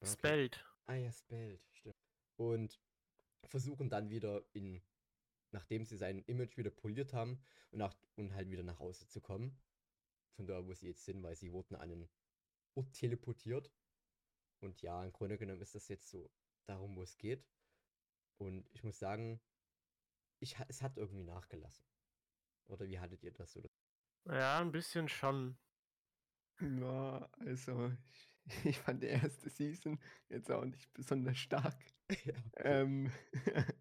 [0.00, 0.10] Okay.
[0.12, 0.64] Spelled.
[0.86, 1.96] Ah ja, Spelled, stimmt.
[2.36, 2.80] Und
[3.44, 4.82] versuchen dann wieder in,
[5.50, 9.20] nachdem sie sein Image wieder poliert haben und, nach, und halt wieder nach Hause zu
[9.20, 9.60] kommen.
[10.36, 12.08] Von da, wo sie jetzt sind, weil sie wurden an einen
[12.74, 13.70] Ort teleportiert.
[14.60, 16.30] Und ja, im Grunde genommen ist das jetzt so
[16.66, 17.46] darum, wo es geht.
[18.38, 19.40] Und ich muss sagen,
[20.40, 21.84] ich, es hat irgendwie nachgelassen.
[22.66, 23.68] Oder wie hattet ihr das so?
[24.24, 25.58] Ja, ein bisschen schon.
[26.60, 27.92] Ja, also
[28.44, 29.98] ich, ich fand die erste Season
[30.28, 31.78] jetzt auch nicht besonders stark.
[32.10, 32.34] ja, okay.
[32.56, 33.12] Ähm,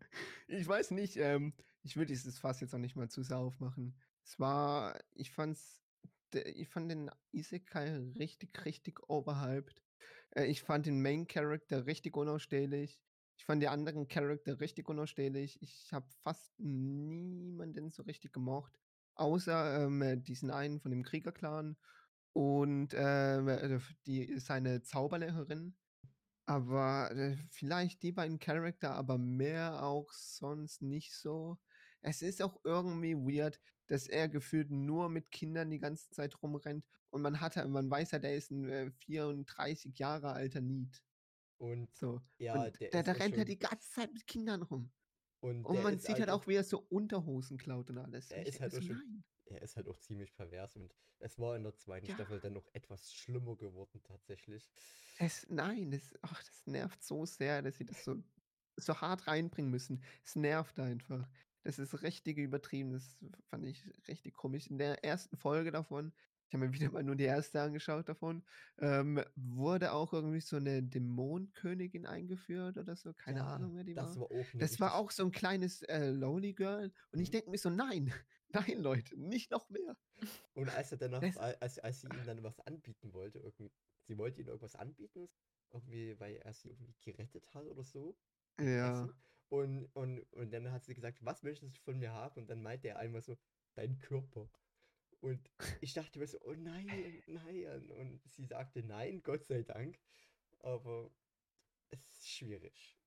[0.48, 4.00] ich weiß nicht, ähm, ich will dieses Fass jetzt auch nicht mal zu sehr aufmachen.
[4.24, 5.82] Es war, ich fand's,
[6.34, 9.82] ich fand den Isekai richtig, richtig overhyped.
[10.38, 13.00] Äh, ich fand den Main Character richtig unausstehlich.
[13.38, 15.62] Ich fand die anderen Charakter richtig unausstehlich.
[15.62, 18.74] Ich habe fast niemanden so richtig gemocht.
[19.16, 21.76] Außer ähm, äh, diesen einen von dem Kriegerclan
[22.34, 25.76] und ähm, äh, die, seine Zauberlehrerin.
[26.46, 31.58] Aber äh, vielleicht die beiden Charakter, aber mehr auch sonst nicht so.
[32.02, 36.86] Es ist auch irgendwie weird, dass er gefühlt nur mit Kindern die ganze Zeit rumrennt
[37.10, 41.04] und man hat ja- man weiß ja, der ist ein äh, 34 Jahre alter Need.
[41.58, 42.22] Und So.
[42.38, 44.92] ja, und der der, der rennt ja schon- die ganze Zeit mit Kindern rum.
[45.40, 48.32] und Und man sieht halt auch- auch, wie er so Unterhosen klaut und alles.
[48.32, 49.24] Er ist halt so, schon- nein.
[49.46, 52.16] er ist halt auch ziemlich pervers und es war in der zweiten Ja.
[52.16, 54.70] Staffel dann noch etwas schlimmer geworden tatsächlich.
[55.20, 58.22] Es, nein, das, ach, das nervt so sehr, dass sie das so,
[58.78, 60.04] so hart reinbringen müssen.
[60.24, 61.28] Es nervt einfach.
[61.64, 62.92] Das ist richtig übertrieben.
[62.94, 63.18] Das
[63.50, 64.68] fand ich richtig komisch.
[64.68, 66.14] In der ersten Folge davon,
[66.50, 68.46] ich habe mir wieder mal nur die erste angeschaut davon,
[68.78, 73.14] ähm, wurde auch irgendwie so eine Dämonenkönigin eingeführt oder so.
[73.14, 74.20] Keine Ja, Ahnung, wer die das war.
[74.20, 76.94] war auch eine Das war auch so ein kleines äh, Lonely Girl.
[77.12, 77.32] Und ich Mhm.
[77.32, 78.14] denke mir so, nein,
[78.50, 79.98] nein, Leute, nicht noch mehr.
[80.54, 83.72] Und als er danach, Das- als, als sie ihm dann was anbieten wollte, irgendwie,
[84.02, 85.30] sie wollte ihm irgendwas anbieten,
[85.72, 88.20] irgendwie, weil er sie irgendwie gerettet hat oder so.
[88.60, 89.10] Ja.
[89.50, 92.42] Und, und, und dann hat sie gesagt, was möchtest du von mir haben?
[92.42, 93.38] Und dann meinte er einmal so,
[93.76, 94.50] dein Körper.
[95.22, 95.40] Und
[95.82, 97.92] ich dachte mir so, oh nein, nein.
[97.92, 100.00] Und sie sagte nein, Gott sei Dank.
[100.60, 101.12] Aber
[101.90, 102.98] es ist schwierig.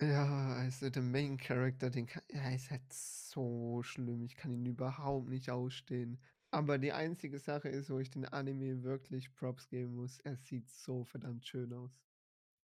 [0.00, 4.22] Ja, also der Main Character, den kann, ja, ist halt so schlimm.
[4.22, 6.20] Ich kann ihn überhaupt nicht ausstehen.
[6.52, 10.68] Aber die einzige Sache ist, wo ich den Anime wirklich Props geben muss, er sieht
[10.70, 11.92] so verdammt schön aus.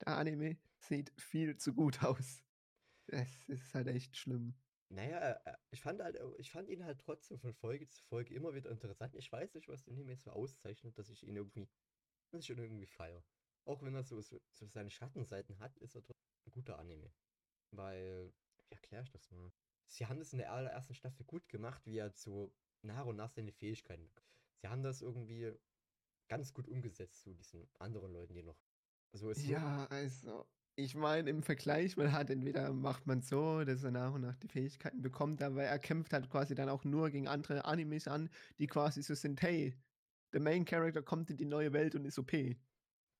[0.01, 2.43] Der Anime sieht viel zu gut aus.
[3.07, 4.55] Es ist halt echt schlimm.
[4.89, 8.35] Naja, äh, ich fand halt, äh, ich fand ihn halt trotzdem von Folge zu Folge
[8.35, 9.15] immer wieder interessant.
[9.17, 11.69] Ich weiß nicht, was den Anime so auszeichnet, dass ich ihn irgendwie,
[12.31, 13.25] dass ich ihn irgendwie feiere.
[13.65, 17.13] Auch wenn er so, so, so seine Schattenseiten hat, ist er trotzdem ein guter Anime.
[17.73, 19.53] Weil, wie erkläre ich das mal?
[19.87, 23.31] Sie haben das in der allerersten Staffel gut gemacht, wie er so nach und nach
[23.31, 24.11] seine Fähigkeiten.
[24.55, 25.53] Sie haben das irgendwie
[26.29, 28.61] ganz gut umgesetzt zu diesen anderen Leuten, die noch.
[29.13, 30.47] So ist ja, also
[30.77, 34.37] ich meine, im Vergleich, man hat entweder macht man so, dass er nach und nach
[34.37, 38.29] die Fähigkeiten bekommt, aber er kämpft halt quasi dann auch nur gegen andere Animes an,
[38.59, 39.75] die quasi so sind, hey,
[40.35, 42.33] der Main Character kommt in die neue Welt und ist OP.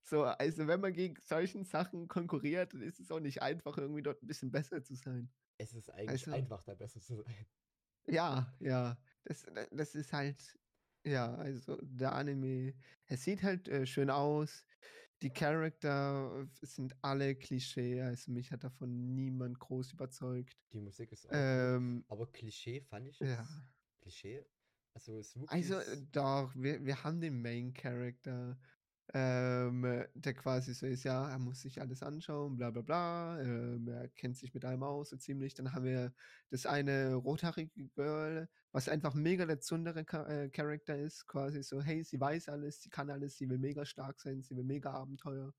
[0.03, 4.03] So, also wenn man gegen solchen Sachen konkurriert, dann ist es auch nicht einfach, irgendwie
[4.03, 5.29] dort ein bisschen besser zu sein.
[5.57, 7.45] Es ist eigentlich also, einfach, da besser zu sein.
[8.05, 8.97] Ja, ja.
[9.25, 10.57] Das, das ist halt,
[11.03, 12.73] ja, also der Anime,
[13.07, 14.63] es sieht halt äh, schön aus.
[15.21, 20.55] Die Charakter sind alle Klischee, also mich hat davon niemand groß überzeugt.
[20.73, 23.29] Die Musik ist auch ähm, gut, aber Klischee fand ich jetzt.
[23.29, 23.47] Ja.
[24.01, 24.45] Klischee?
[24.93, 25.79] Also, es also
[26.11, 28.57] doch, wir, wir haben den Main Character
[29.13, 33.87] ähm, der quasi so ist, ja, er muss sich alles anschauen, bla bla bla, ähm,
[33.87, 35.53] er kennt sich mit allem aus, so ziemlich.
[35.53, 36.13] Dann haben wir
[36.49, 42.03] das eine rothaarige Girl, was einfach mega der zundere äh, Charakter ist, quasi so, hey,
[42.03, 45.53] sie weiß alles, sie kann alles, sie will mega stark sein, sie will mega Abenteuer.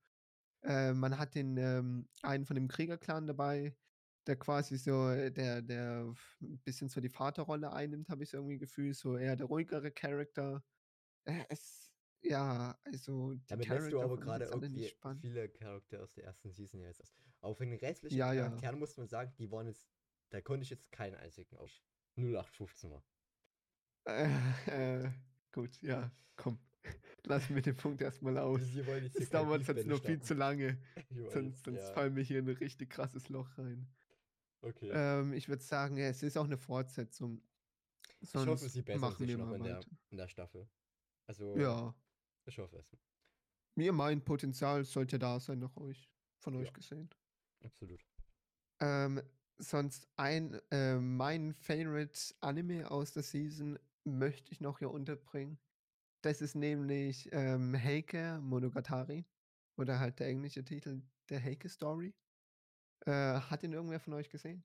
[0.62, 3.76] Äh, man hat den ähm, einen von dem Kriegerclan dabei,
[4.26, 8.36] der quasi so, äh, der, der ein bisschen so die Vaterrolle einnimmt, habe ich so
[8.38, 10.62] irgendwie Gefühl, so eher der ruhigere Charakter.
[11.24, 11.87] Äh, es
[12.22, 16.80] ja, also die Damit lässt du aber gerade irgendwie viele Charaktere aus der ersten Season
[16.80, 17.14] jetzt aus.
[17.40, 18.78] Auch von den restlichen ja, Charakteren ja.
[18.78, 19.88] muss man sagen, die waren jetzt,
[20.30, 21.70] da konnte ich jetzt keinen einzigen auf
[22.16, 23.04] 0815 machen.
[24.04, 24.28] Äh,
[25.04, 25.10] äh,
[25.52, 26.58] gut, ja, komm.
[27.24, 28.62] Lass mir den Punkt erstmal aus.
[29.14, 30.78] Es dauert jetzt nur viel zu lange.
[31.32, 31.92] sonst sonst ja.
[31.92, 33.86] fallen wir hier in ein richtig krasses Loch rein.
[34.62, 34.90] Okay.
[34.92, 37.42] Ähm, ich würde sagen, ja, es ist auch eine Fortsetzung.
[38.20, 39.80] Sonst ich hoffe, sie bessern sich noch in der,
[40.10, 40.68] in der Staffel.
[41.26, 41.94] Also, ja.
[42.48, 42.96] Ich hoffe es.
[43.74, 47.10] Mir mein Potenzial sollte da sein, nach euch, von euch gesehen.
[47.62, 48.04] Absolut.
[48.80, 49.20] Ähm,
[49.58, 55.58] sonst ein, äh, mein Favorite Anime aus der Season möchte ich noch hier unterbringen.
[56.22, 59.26] Das ist nämlich ähm, Heike Monogatari.
[59.76, 62.14] Oder halt der englische Titel, der Heike Story.
[63.06, 64.64] Äh, hat ihn irgendwer von euch gesehen?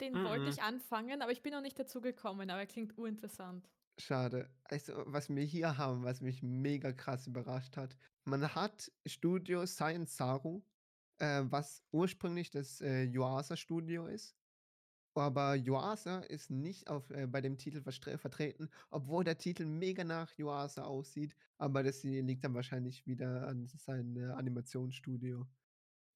[0.00, 0.24] Den mhm.
[0.24, 3.70] wollte ich anfangen, aber ich bin noch nicht dazu gekommen, aber er klingt urinteressant.
[4.00, 4.48] Schade.
[4.64, 7.96] Also, was wir hier haben, was mich mega krass überrascht hat.
[8.24, 10.62] Man hat Studio Science Saru,
[11.18, 14.36] äh, was ursprünglich das äh, Yuasa-Studio ist.
[15.14, 20.32] Aber Yuasa ist nicht auf, äh, bei dem Titel vertreten, obwohl der Titel mega nach
[20.38, 21.34] Yuasa aussieht.
[21.58, 25.46] Aber das liegt dann wahrscheinlich wieder an seinem äh, Animationsstudio.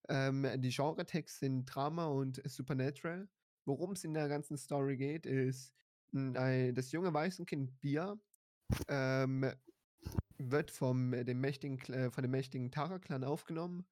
[0.09, 3.28] Ähm, die Genre-Texte sind Drama und Supernatural.
[3.66, 5.73] Worum es in der ganzen Story geht, ist,
[6.15, 8.16] das junge Waisenkind Bia
[8.89, 9.51] ähm,
[10.39, 13.86] wird vom, äh, dem mächtigen, äh, von dem mächtigen Tara-Clan aufgenommen,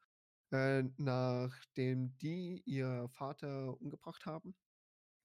[0.53, 4.55] äh, nachdem die ihr Vater umgebracht haben.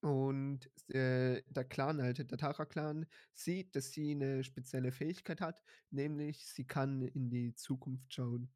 [0.00, 6.46] Und äh, der Clan, halt, der Tara-Clan, sieht, dass sie eine spezielle Fähigkeit hat, nämlich
[6.46, 8.52] sie kann in die Zukunft schauen.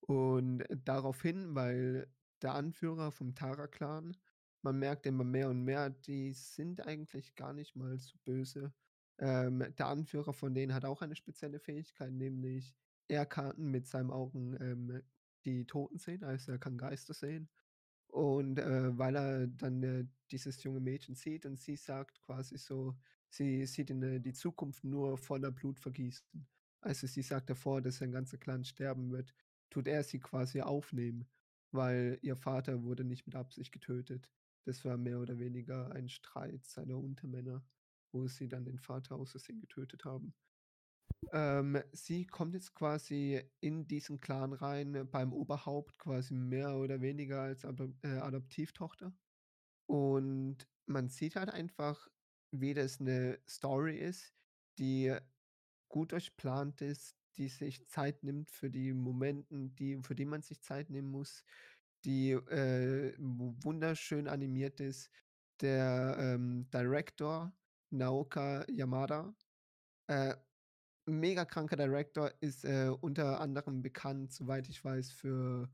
[0.00, 2.06] Und daraufhin, weil
[2.42, 4.16] der Anführer vom Tara-Clan
[4.64, 8.72] man merkt immer mehr und mehr, die sind eigentlich gar nicht mal so böse.
[9.18, 12.74] Ähm, der Anführer von denen hat auch eine spezielle Fähigkeit, nämlich
[13.06, 15.02] er kann mit seinen Augen ähm,
[15.44, 17.48] die Toten sehen, also er kann Geister sehen.
[18.08, 22.96] Und äh, weil er dann äh, dieses junge Mädchen sieht und sie sagt quasi so,
[23.28, 26.46] sie sieht in äh, die Zukunft nur voller Blutvergießen.
[26.80, 29.34] Also sie sagt davor, dass sein ganzer Clan sterben wird,
[29.68, 31.26] tut er sie quasi aufnehmen,
[31.72, 34.28] weil ihr Vater wurde nicht mit Absicht getötet.
[34.64, 37.62] Das war mehr oder weniger ein Streit seiner Untermänner,
[38.12, 40.34] wo sie dann den Vater aus Versehen getötet haben.
[41.32, 47.42] Ähm, sie kommt jetzt quasi in diesen Clan rein, beim Oberhaupt quasi mehr oder weniger
[47.42, 49.12] als Adop äh, Adoptivtochter.
[49.86, 52.08] Und man sieht halt einfach,
[52.50, 54.34] wie das eine Story ist,
[54.78, 55.14] die
[55.88, 60.60] gut durchplant ist, die sich Zeit nimmt für die Momenten, die, für die man sich
[60.62, 61.44] Zeit nehmen muss,
[62.04, 65.10] die äh, wunderschön animiert ist.
[65.60, 67.52] Der ähm, Director
[67.90, 69.34] Naoka Yamada,
[70.08, 70.34] äh,
[71.06, 75.70] mega kranker Director, ist äh, unter anderem bekannt, soweit ich weiß, für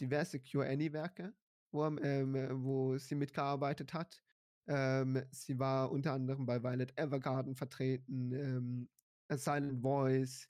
[0.00, 1.34] diverse QA-Werke,
[1.72, 4.22] wo, ähm, wo sie mitgearbeitet hat.
[4.66, 8.88] Ähm, sie war unter anderem bei Violet Evergarden vertreten, ähm,
[9.28, 10.48] A Silent Voice.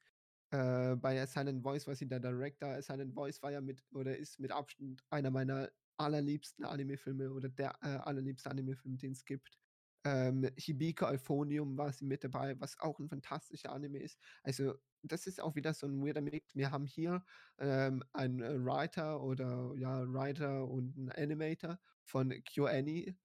[0.53, 2.69] Äh, bei A Silent Voice war sie der Director.
[2.69, 7.49] A Silent Voice war ja mit oder ist mit Abstand einer meiner allerliebsten Anime-Filme oder
[7.49, 9.59] der äh, allerliebste Anime-Film, den es gibt.
[10.05, 14.19] Ähm, Hibika Euphonium war sie mit dabei, was auch ein fantastischer Anime ist.
[14.43, 16.55] Also, das ist auch wieder so ein weirder Mix.
[16.55, 17.25] Wir haben hier
[17.59, 23.17] ähm, einen äh, Writer oder ja, Writer und einen Animator von KyoAni,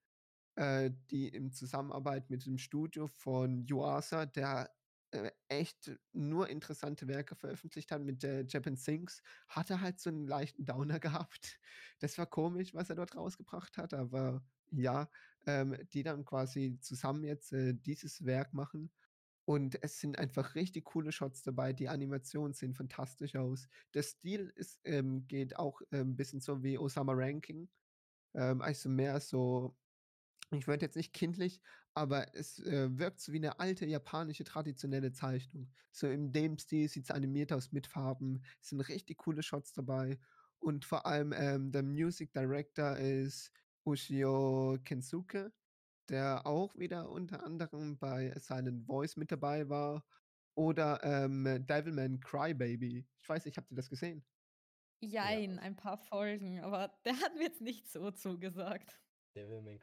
[0.55, 4.69] äh, die in Zusammenarbeit mit dem Studio von Yuasa, der
[5.11, 10.09] äh, echt nur interessante Werke veröffentlicht hat mit äh, Japan Sings, hat er halt so
[10.09, 11.59] einen leichten Downer gehabt.
[11.99, 15.09] Das war komisch, was er dort rausgebracht hat, aber ja,
[15.45, 18.91] ähm, die dann quasi zusammen jetzt äh, dieses Werk machen.
[19.45, 21.71] Und es sind einfach richtig coole Shots dabei.
[21.71, 23.69] Die Animationen sehen fantastisch aus.
[23.93, 27.69] Der Stil ist, ähm, geht auch äh, ein bisschen so wie Osama Ranking.
[28.33, 29.73] Ähm, also mehr so
[30.51, 31.61] ich würde jetzt nicht kindlich,
[31.93, 35.69] aber es äh, wirkt so wie eine alte japanische traditionelle Zeichnung.
[35.91, 38.41] So in dem Stil sieht es animiert aus mit Farben.
[38.61, 40.17] Es sind richtig coole Shots dabei.
[40.59, 43.51] Und vor allem ähm, der Music Director ist
[43.83, 45.51] Ushio Kensuke,
[46.09, 50.03] der auch wieder unter anderem bei Silent Voice mit dabei war.
[50.55, 53.05] Oder ähm, Devilman Crybaby.
[53.21, 54.25] Ich weiß nicht, habt ihr das gesehen?
[54.99, 55.61] Jein, ja.
[55.61, 58.99] ein paar Folgen, aber der hat mir jetzt nicht so zugesagt.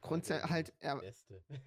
[0.00, 1.00] Grundsätzlich halt, er,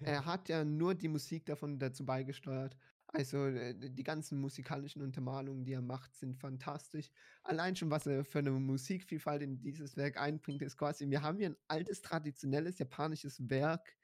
[0.00, 2.76] er hat ja nur die Musik davon dazu beigesteuert.
[3.08, 7.10] Also äh, die ganzen musikalischen Untermalungen, die er macht, sind fantastisch.
[7.42, 11.38] Allein schon, was er für eine Musikvielfalt in dieses Werk einbringt, ist quasi, wir haben
[11.38, 13.96] hier ein altes, traditionelles japanisches Werk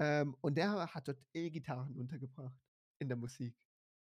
[0.00, 2.58] ähm, und der hat dort E-Gitarren untergebracht
[2.98, 3.54] in der Musik.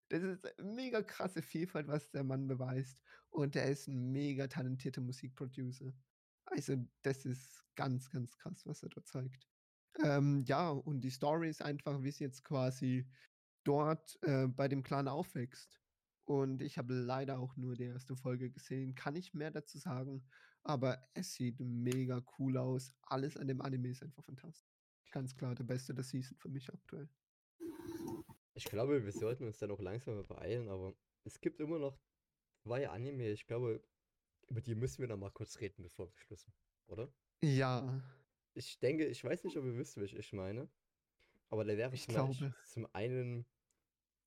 [0.09, 2.99] Das ist eine mega krasse Vielfalt, was der Mann beweist.
[3.29, 5.93] Und er ist ein mega talentierter Musikproducer.
[6.45, 9.47] Also, das ist ganz, ganz krass, was er dort zeigt.
[10.03, 13.07] Ähm, ja, und die Story ist einfach, wie es jetzt quasi
[13.63, 15.81] dort äh, bei dem Clan aufwächst.
[16.25, 20.27] Und ich habe leider auch nur die erste Folge gesehen, kann ich mehr dazu sagen,
[20.63, 22.93] aber es sieht mega cool aus.
[23.03, 24.67] Alles an dem Anime ist einfach fantastisch.
[25.11, 27.07] Ganz klar der beste der Season für mich aktuell.
[28.55, 31.99] Ich glaube, wir sollten uns dann auch langsam beeilen, aber es gibt immer noch
[32.63, 33.29] zwei Anime.
[33.29, 33.83] Ich glaube,
[34.47, 37.13] über die müssen wir noch mal kurz reden, bevor wir Schluss machen, oder?
[37.41, 38.01] Ja.
[38.53, 40.69] Ich denke, ich weiß nicht, ob ihr wisst, welche ich meine.
[41.49, 43.45] Aber da wäre ich zum, zum einen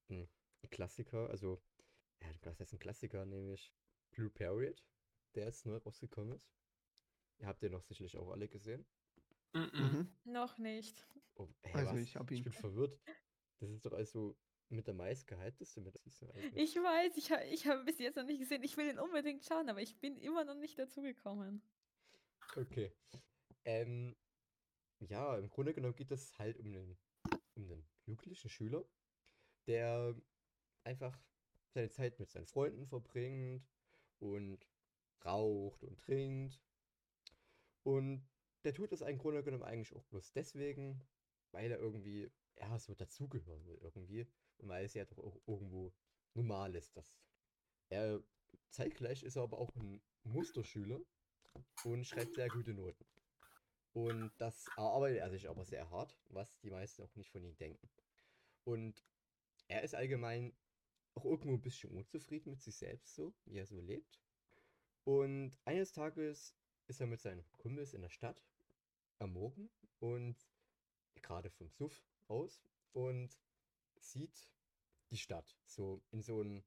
[0.09, 0.29] ein
[0.71, 1.63] Klassiker, also,
[2.21, 3.73] ja, das ist ein Klassiker, nämlich
[4.11, 4.85] Blue Period,
[5.35, 6.51] der jetzt neu rausgekommen ist.
[7.39, 8.85] Ihr habt den noch sicherlich auch alle gesehen.
[9.55, 10.09] Mhm.
[10.25, 11.07] Noch nicht.
[11.35, 12.01] Oh, hey, also was?
[12.01, 12.39] ich, hab ihn.
[12.39, 12.99] ich bin verwirrt.
[13.61, 14.37] Das ist doch also
[14.71, 18.41] mit der meistgehypteste mit Season Ich weiß, ich habe ich hab bis jetzt noch nicht
[18.41, 18.63] gesehen.
[18.63, 21.63] Ich will ihn unbedingt schauen, aber ich bin immer noch nicht dazu gekommen.
[22.57, 22.93] Okay.
[23.65, 24.17] Ähm,
[25.01, 26.99] ja, im Grunde genommen geht es halt um einen,
[27.55, 28.85] um einen jugendlichen Schüler,
[29.67, 30.15] der
[30.85, 31.19] einfach
[31.69, 33.67] seine Zeit mit seinen Freunden verbringt
[34.19, 34.67] und
[35.25, 36.61] raucht und trinkt.
[37.85, 38.27] Und
[38.65, 41.01] der tut das im Grunde genommen eigentlich auch bloß deswegen,
[41.53, 44.27] weil er irgendwie, ja, so dazugehören will irgendwie
[44.59, 45.93] und weil es ja doch auch irgendwo
[46.35, 46.97] normal ist.
[46.97, 47.17] Dass
[47.89, 48.23] er
[48.71, 51.01] zeitgleich ist er aber auch ein Musterschüler
[51.85, 53.05] und schreibt sehr gute Noten.
[53.93, 57.57] Und das erarbeitet er sich aber sehr hart, was die meisten auch nicht von ihm
[57.57, 57.89] denken.
[58.65, 59.03] Und
[59.67, 60.55] er ist allgemein
[61.15, 64.21] auch irgendwo ein bisschen unzufrieden mit sich selbst, so wie er so lebt.
[65.05, 66.55] Und eines Tages
[66.87, 68.41] ist er mit seinen Kumpels in der Stadt
[69.19, 69.71] am Morgen
[70.01, 70.37] und
[71.23, 72.63] gerade vom Suff aus
[72.93, 73.37] und
[74.03, 74.51] sieht
[75.11, 76.65] die Stadt so in so einem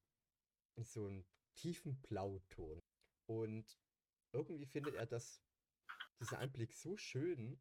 [0.75, 1.09] in so
[1.55, 2.79] tiefen Blauton.
[3.27, 3.77] Und
[4.33, 5.41] irgendwie findet er das,
[6.19, 7.59] dieser Anblick so schön,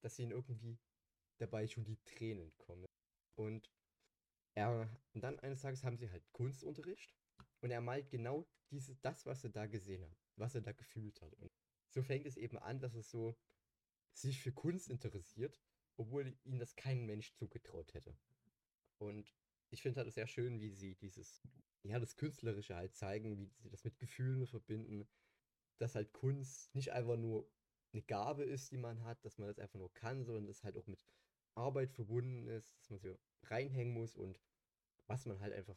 [0.00, 0.78] dass ihn irgendwie
[1.38, 2.86] dabei schon die Tränen kommen.
[3.36, 3.70] Und
[4.54, 7.14] er, und dann eines Tages haben sie halt Kunstunterricht
[7.60, 11.20] und er malt genau diese, das, was er da gesehen hat, was er da gefühlt
[11.22, 11.34] hat.
[11.34, 11.50] Und
[11.88, 13.36] so fängt es eben an, dass er so
[14.12, 15.62] sich für Kunst interessiert,
[15.96, 18.16] obwohl ihm das kein Mensch zugetraut hätte.
[19.00, 19.34] Und
[19.70, 21.42] ich finde halt sehr schön, wie sie dieses,
[21.82, 25.08] ja, das Künstlerische halt zeigen, wie sie das mit Gefühlen verbinden,
[25.78, 27.50] dass halt Kunst nicht einfach nur
[27.92, 30.76] eine Gabe ist, die man hat, dass man das einfach nur kann, sondern dass halt
[30.76, 31.04] auch mit
[31.54, 34.38] Arbeit verbunden ist, dass man so reinhängen muss und
[35.06, 35.76] was man halt einfach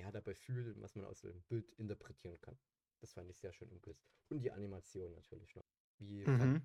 [0.00, 2.58] ja, dabei fühlt und was man aus dem Bild interpretieren kann.
[3.00, 4.02] Das fand ich sehr schön umgesetzt.
[4.30, 5.66] Und die Animation natürlich noch.
[5.98, 6.62] Wie Mhm.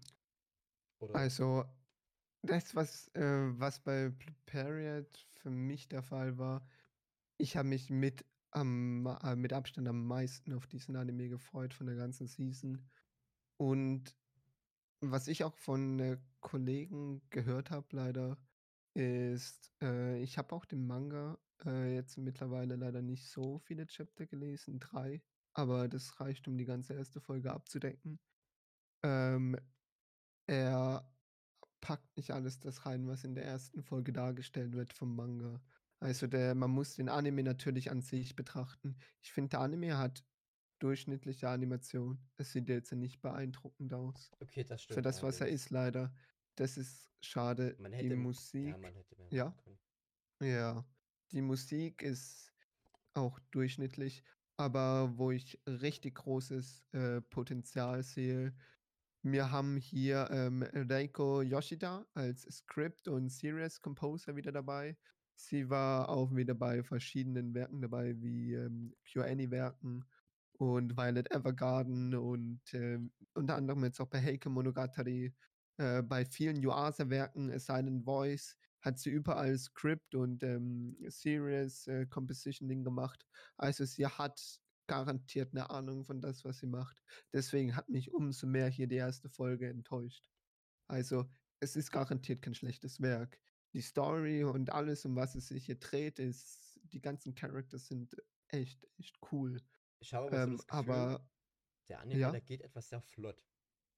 [1.13, 1.65] Also,
[2.41, 4.11] das, was, äh, was bei
[4.45, 6.67] Period für mich der Fall war,
[7.37, 11.87] ich habe mich mit, am, äh, mit Abstand am meisten auf diesen Anime gefreut von
[11.87, 12.89] der ganzen Season.
[13.57, 14.17] Und
[15.01, 18.37] was ich auch von äh, Kollegen gehört habe, leider,
[18.95, 24.25] ist, äh, ich habe auch den Manga äh, jetzt mittlerweile leider nicht so viele Chapter
[24.25, 25.21] gelesen, drei,
[25.53, 28.19] aber das reicht, um die ganze erste Folge abzudecken.
[29.03, 29.57] Ähm,
[30.47, 31.09] er
[31.81, 35.61] packt nicht alles das rein, was in der ersten Folge dargestellt wird vom Manga.
[35.99, 38.97] Also der, man muss den Anime natürlich an sich betrachten.
[39.21, 40.23] Ich finde, der Anime hat
[40.79, 42.29] durchschnittliche Animation.
[42.37, 44.31] Es sieht jetzt nicht beeindruckend aus.
[44.41, 46.13] okay, das Für stimmt das, was er ist, leider.
[46.55, 47.77] Das ist schade.
[47.79, 48.75] Man Die hätte, m- Musik,
[49.29, 49.55] ja,
[50.39, 50.85] ja, ja,
[51.31, 52.53] die Musik ist
[53.13, 54.23] auch durchschnittlich,
[54.57, 58.55] aber wo ich richtig großes äh, Potenzial sehe,
[59.21, 64.97] wir haben hier ähm, Reiko Yoshida als Script und Serious Composer wieder dabei.
[65.35, 70.05] Sie war auch wieder bei verschiedenen Werken dabei, wie ähm, Pure Any-Werken
[70.53, 75.33] und Violet Evergarden und ähm, unter anderem jetzt auch bei Heike Monogatari.
[75.77, 82.05] Äh, bei vielen Yuasa-Werken, A Silent Voice, hat sie überall Script und ähm, Serious äh,
[82.05, 83.25] Compositioning gemacht.
[83.57, 84.59] Also sie hat
[84.89, 87.03] garantiert eine Ahnung von das, was sie macht.
[87.33, 90.29] Deswegen hat mich umso mehr hier die erste Folge enttäuscht.
[90.87, 91.29] Also,
[91.61, 93.39] es ist garantiert kein schlechtes Werk.
[93.73, 98.15] Die Story und alles, um was es sich hier dreht, ist, die ganzen Characters sind
[98.49, 99.63] echt, echt cool.
[99.99, 101.29] Ich habe aber so Ähm, das Gefühl, aber
[101.89, 103.45] der Anime, ja, der geht etwas sehr flott.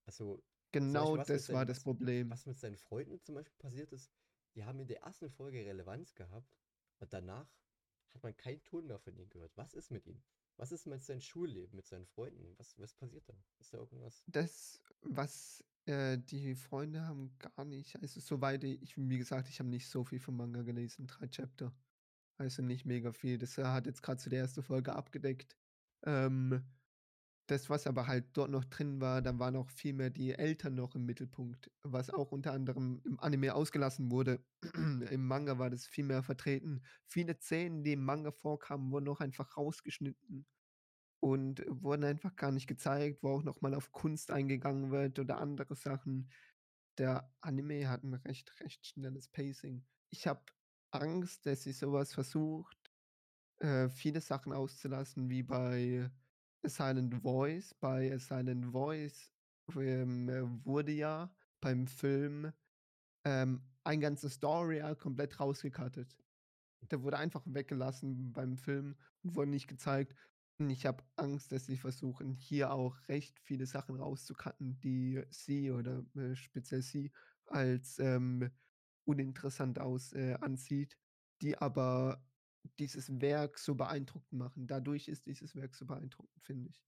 [0.05, 2.30] Also, genau Beispiel, das war seinen, das was, Problem.
[2.30, 4.11] was mit seinen Freunden zum Beispiel passiert ist,
[4.55, 6.57] die haben in der ersten Folge Relevanz gehabt
[6.99, 7.55] und danach
[8.09, 9.57] hat man keinen Ton mehr von ihnen gehört.
[9.57, 10.23] Was ist mit ihnen?
[10.57, 12.53] Was ist mit seinem Schulleben, mit seinen Freunden?
[12.57, 13.34] Was, was passiert da?
[13.60, 14.23] Ist da irgendwas?
[14.28, 19.69] Das, was äh, die Freunde haben gar nicht, also soweit ich, wie gesagt, ich habe
[19.69, 21.73] nicht so viel vom Manga gelesen, drei Chapter.
[22.38, 23.38] Also nicht mega viel.
[23.38, 25.56] Das äh, hat jetzt gerade zu der ersten Folge abgedeckt.
[26.03, 26.64] Ähm,
[27.47, 30.76] das, was aber halt dort noch drin war, da waren auch viel mehr die Eltern
[30.76, 34.43] noch im Mittelpunkt, was auch unter anderem im Anime ausgelassen wurde.
[35.11, 36.84] Im Manga war das viel mehr vertreten.
[37.07, 40.45] Viele Szenen, die im Manga vorkamen, wurden auch einfach rausgeschnitten
[41.19, 45.76] und wurden einfach gar nicht gezeigt, wo auch nochmal auf Kunst eingegangen wird oder andere
[45.76, 46.30] Sachen.
[46.97, 49.84] Der Anime hat ein recht, recht schnelles Pacing.
[50.09, 50.43] Ich habe
[50.91, 52.77] Angst, dass sie sowas versucht,
[53.59, 56.11] äh, viele Sachen auszulassen, wie bei
[56.63, 57.73] A Silent Voice.
[57.75, 59.31] Bei A Silent Voice
[59.75, 62.51] ähm, äh, wurde ja beim Film
[63.25, 66.17] ähm, ein ganzes Story Arc komplett rausgekattet.
[66.89, 70.15] Der wurde einfach weggelassen beim Film und wurde nicht gezeigt.
[70.59, 75.71] Und ich habe Angst, dass sie versuchen, hier auch recht viele Sachen rauszucutten, die sie
[75.71, 77.11] oder äh, speziell sie
[77.47, 78.51] als ähm,
[79.05, 80.97] uninteressant aus äh, ansieht,
[81.41, 82.23] die aber
[82.79, 84.67] dieses Werk so beeindruckend machen.
[84.67, 86.83] Dadurch ist dieses Werk so beeindruckend, finde ich.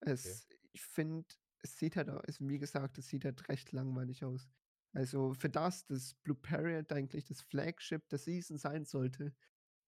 [0.00, 0.12] Okay.
[0.12, 1.26] Es, ich finde,
[1.62, 4.48] es sieht halt, es, wie gesagt, es sieht halt recht langweilig aus.
[4.94, 9.34] Also für das, dass Blue Period eigentlich das Flagship der Season sein sollte,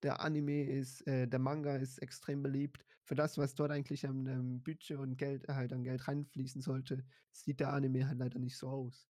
[0.03, 2.85] der Anime ist, äh, der Manga ist extrem beliebt.
[3.03, 7.05] Für das, was dort eigentlich an ähm, Budget und Geld halt an Geld reinfließen sollte,
[7.31, 9.07] sieht der Anime halt leider nicht so aus.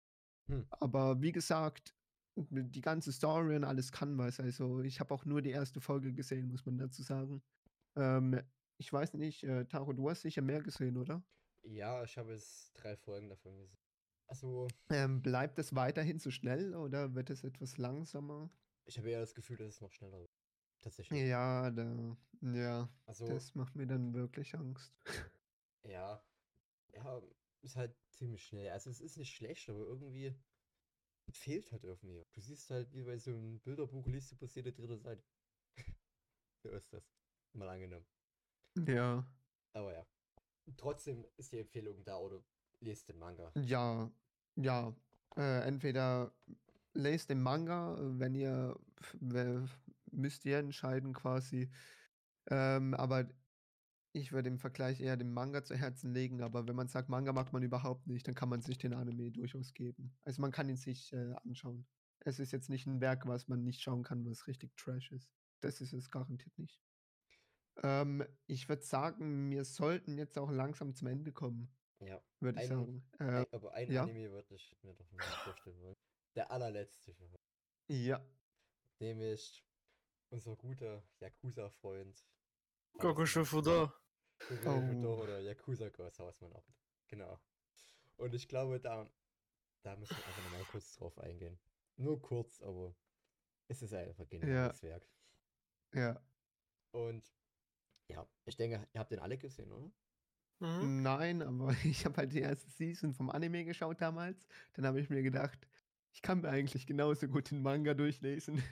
[0.47, 0.65] Hm.
[0.69, 1.95] Aber wie gesagt,
[2.49, 4.39] die ganze Story und alles kann was.
[4.39, 7.41] Also ich habe auch nur die erste Folge gesehen, muss man dazu sagen.
[7.95, 8.41] Ähm,
[8.77, 11.23] ich weiß nicht, äh, Taro, du hast sicher mehr gesehen, oder?
[11.63, 13.77] Ja, ich habe jetzt drei Folgen davon gesehen.
[14.27, 18.49] Also, Ähm, bleibt es weiterhin so schnell oder wird es etwas langsamer?
[18.85, 20.29] ich habe eher das Gefühl, dass es noch schneller wird.
[20.81, 21.19] Tatsächlich.
[21.19, 24.93] Ja, da, ja, Also, das macht mir dann wirklich Angst.
[25.83, 26.23] ja,
[26.93, 27.21] ja,
[27.61, 28.69] ist halt ziemlich schnell.
[28.69, 30.35] Also, es ist nicht schlecht, aber irgendwie
[31.31, 32.25] fehlt halt irgendwie.
[32.33, 35.23] Du siehst halt, wie bei so einem Bilderbuch liest du bloß jede dritte Seite.
[36.63, 37.03] so ist das.
[37.53, 38.05] Mal angenommen.
[38.87, 39.25] Ja,
[39.73, 40.05] Aber ja.
[40.77, 42.43] Trotzdem ist die Empfehlung da oder
[42.81, 43.51] lest den Manga.
[43.55, 44.11] ja,
[44.55, 44.95] ja.
[45.35, 46.33] Äh, entweder
[46.93, 48.79] lest den Manga, wenn ihr,
[50.11, 51.69] müsst ihr entscheiden quasi.
[52.49, 53.27] Ähm, aber
[54.11, 57.31] ich würde im Vergleich eher den Manga zu Herzen legen, aber wenn man sagt, Manga
[57.33, 60.17] mag man überhaupt nicht, dann kann man sich den Anime durchaus geben.
[60.23, 61.85] Also man kann ihn sich äh, anschauen.
[62.21, 65.29] Es ist jetzt nicht ein Werk, was man nicht schauen kann, was richtig Trash ist.
[65.61, 66.81] Das ist es garantiert nicht.
[67.83, 71.69] Ähm, ich würde sagen, wir sollten jetzt auch langsam zum Ende kommen,
[72.01, 72.21] Ja.
[72.39, 73.03] würde ich sagen.
[73.19, 74.03] Äh, aber ein ja?
[74.03, 75.95] Anime würde ich mir doch noch vorstellen wollen.
[76.35, 77.39] Der allerletzte für heute.
[77.87, 78.25] ja.
[79.01, 79.63] Nämlich
[80.29, 82.25] unser guter Yakuza-Freund.
[83.25, 83.91] Shufudo.
[84.47, 85.21] Goku Oh.
[85.21, 86.65] oder Yakuza Ghost Hausmann auch.
[87.07, 87.39] Genau.
[88.17, 89.09] Und ich glaube, da,
[89.83, 91.59] da müssen wir einfach nochmal kurz drauf eingehen.
[91.97, 92.95] Nur kurz, aber
[93.67, 95.07] es ist einfach ein geniales Werk.
[95.93, 96.21] Ja.
[96.91, 97.23] Und
[98.07, 99.91] ja, ich denke, ihr habt den alle gesehen, oder?
[100.59, 101.01] Mhm.
[101.01, 104.47] Nein, aber ich habe halt die erste Season vom Anime geschaut damals.
[104.73, 105.67] Dann habe ich mir gedacht,
[106.11, 108.63] ich kann mir eigentlich genauso gut den Manga durchlesen.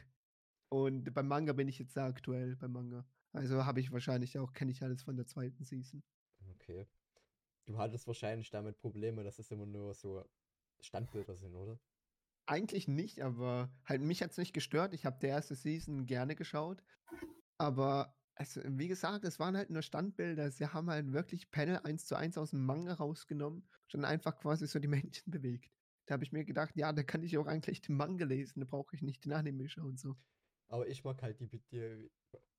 [0.69, 3.05] Und beim Manga bin ich jetzt sehr aktuell beim Manga.
[3.37, 6.03] Also habe ich wahrscheinlich auch, kenne ich alles von der zweiten Season.
[6.55, 6.87] Okay.
[7.65, 10.25] Du hattest wahrscheinlich damit Probleme, dass es immer nur so
[10.81, 11.79] Standbilder sind, oder?
[12.47, 14.93] Eigentlich nicht, aber halt mich hat es nicht gestört.
[14.93, 16.81] Ich habe die erste Season gerne geschaut.
[17.59, 20.49] Aber also, wie gesagt, es waren halt nur Standbilder.
[20.49, 24.37] Sie haben halt wirklich Panel 1 zu 1 aus dem Manga rausgenommen und dann einfach
[24.39, 25.71] quasi so die Menschen bewegt.
[26.07, 28.65] Da habe ich mir gedacht, ja, da kann ich auch eigentlich den Manga lesen, da
[28.65, 29.97] brauche ich nicht den Anime schauen.
[29.97, 30.15] So.
[30.69, 32.09] Aber ich mag halt die, die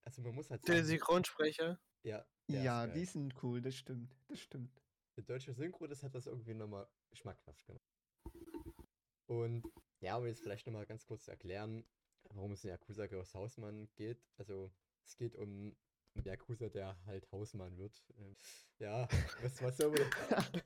[0.08, 1.78] also man muss halt Der sagen, Synchronsprecher.
[2.02, 2.94] ja, der ist Ja, geil.
[2.94, 4.16] die sind cool, das stimmt.
[4.28, 4.82] Das stimmt.
[5.16, 7.84] Der deutsche Synchro, das hat das irgendwie nochmal geschmackhaft gemacht.
[9.26, 9.64] Und
[10.00, 11.84] ja, um jetzt vielleicht nochmal ganz kurz zu erklären,
[12.30, 14.24] warum es in Yakuza Girls Hausmann geht.
[14.38, 14.72] Also,
[15.04, 15.76] es geht um
[16.14, 18.02] einen Yakuza, der halt Hausmann wird.
[18.18, 18.34] Ähm,
[18.78, 19.06] Ja,
[19.42, 20.62] was, was soll man.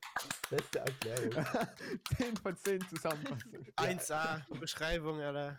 [0.50, 1.32] Beste Erklärung.
[2.16, 3.64] 10 von 10 Zusammenfassung.
[3.76, 5.58] 1A, Beschreibung, Alter.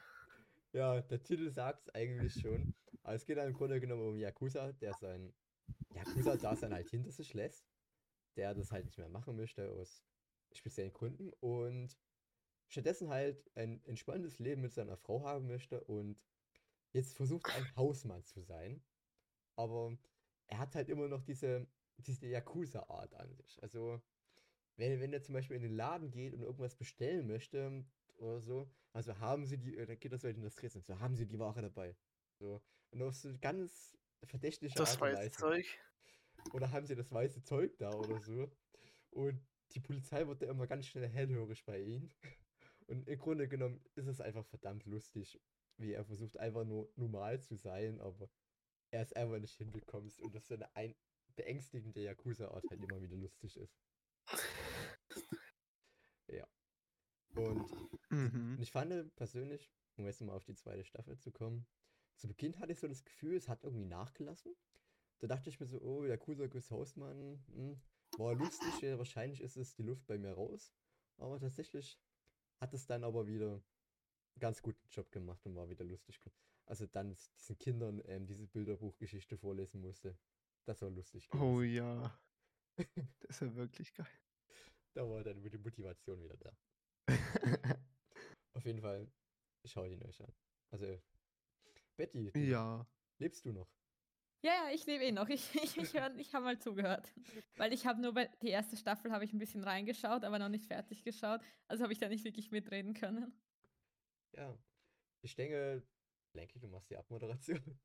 [0.72, 2.74] Ja, der Titel sagt es eigentlich schon.
[3.04, 5.34] Aber es geht halt im Grunde genommen um Yakuza, der sein
[5.94, 7.66] Yakuza-Dasein halt hinter sich lässt.
[8.36, 10.04] Der das halt nicht mehr machen möchte aus
[10.54, 11.32] speziellen Gründen.
[11.40, 11.98] Und
[12.68, 15.84] stattdessen halt ein entspanntes Leben mit seiner Frau haben möchte.
[15.84, 16.18] Und
[16.94, 18.82] jetzt versucht ein Hausmann zu sein.
[19.56, 19.98] Aber
[20.48, 21.68] er hat halt immer noch diese,
[21.98, 23.62] diese Yakuza-Art an sich.
[23.62, 24.02] Also,
[24.78, 27.86] wenn, wenn er zum Beispiel in den Laden geht und irgendwas bestellen möchte
[28.16, 31.16] oder so, also haben sie die, dann geht das halt in das Tresen, so haben
[31.16, 31.96] sie die Ware dabei.
[32.40, 32.62] So.
[32.94, 35.38] Und auf so ganz verdächtige Das Art und weiße Weise.
[35.38, 35.80] Zeug.
[36.54, 38.52] Oder haben sie das weiße Zeug da oder so.
[39.12, 39.42] Und
[39.74, 42.12] die Polizei wird da immer ganz schnell hellhörig bei ihm.
[42.88, 45.42] Und im Grunde genommen ist es einfach verdammt lustig,
[45.78, 48.30] wie er versucht einfach nur normal zu sein, aber
[48.92, 50.96] er es einfach nicht hinbekommt und das so eine ein
[51.36, 53.76] beängstigende Yakuza-Art halt immer wieder lustig ist.
[56.28, 56.48] Ja.
[57.36, 57.70] Und
[58.10, 58.56] Mhm.
[58.58, 61.66] und ich fand persönlich, um jetzt mal auf die zweite Staffel zu kommen,
[62.18, 64.56] zu Beginn hatte ich so das Gefühl, es hat irgendwie nachgelassen.
[65.20, 67.82] Da dachte ich mir so, oh, Yakuza Gus Hausmann, hm,
[68.18, 70.74] war lustig, ja, wahrscheinlich ist es die Luft bei mir raus.
[71.18, 72.00] Aber tatsächlich
[72.60, 76.20] hat es dann aber wieder einen ganz guten Job gemacht und war wieder lustig.
[76.66, 80.18] Also dann diesen Kindern ähm, diese Bilderbuchgeschichte vorlesen musste.
[80.66, 81.28] Das war lustig.
[81.34, 81.76] Oh gewesen.
[81.76, 82.20] ja.
[83.20, 84.08] Das ja wirklich geil.
[84.94, 86.58] Da war dann die Motivation wieder da.
[88.54, 89.12] Auf jeden Fall,
[89.66, 90.34] schaut ihn euch an.
[90.72, 91.00] Also,
[91.98, 92.86] Betty, du, ja.
[93.20, 93.70] lebst du noch?
[94.46, 95.30] Ja, ja, ich lebe eh noch.
[95.30, 97.14] Ich, ich, ich, hör- ich habe mal zugehört.
[97.56, 100.50] Weil ich habe nur bei die erste Staffel habe ich ein bisschen reingeschaut, aber noch
[100.50, 101.42] nicht fertig geschaut.
[101.68, 103.34] Also habe ich da nicht wirklich mitreden können.
[104.36, 104.58] Ja.
[105.22, 105.88] Ich denke,
[106.34, 107.80] Lenky, du machst die Abmoderation.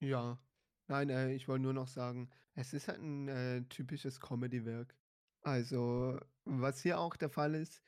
[0.00, 0.42] Ja.
[0.88, 4.96] Nein, äh, ich wollte nur noch sagen, es ist halt ein äh, typisches Comedy-Werk.
[5.42, 7.82] Also, was hier auch der Fall ist,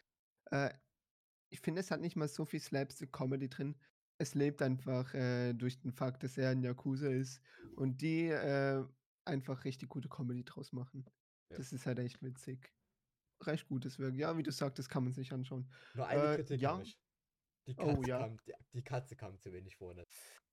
[0.50, 0.72] äh,
[1.50, 3.76] ich finde, es hat nicht mal so viel Slapstick-Comedy drin.
[4.18, 7.42] Es lebt einfach äh, durch den Fakt, dass er ein Yakuza ist
[7.76, 8.84] und die äh,
[9.24, 11.04] einfach richtig gute Comedy draus machen.
[11.50, 11.58] Ja.
[11.58, 12.72] Das ist halt echt witzig.
[13.42, 14.14] Recht gutes Werk.
[14.16, 15.70] Ja, wie du sagtest, kann man sich anschauen.
[15.94, 16.80] Nur eine Äh, Kritik ja.
[16.80, 16.98] ich.
[17.68, 18.18] Die Oh, Katze, ja.
[18.20, 19.92] kam, die, die Katze kam zu wenig vor.
[19.92, 20.04] Ne?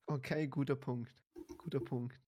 [0.08, 1.14] Okay, guter Punkt.
[1.60, 2.20] Guter Punkt.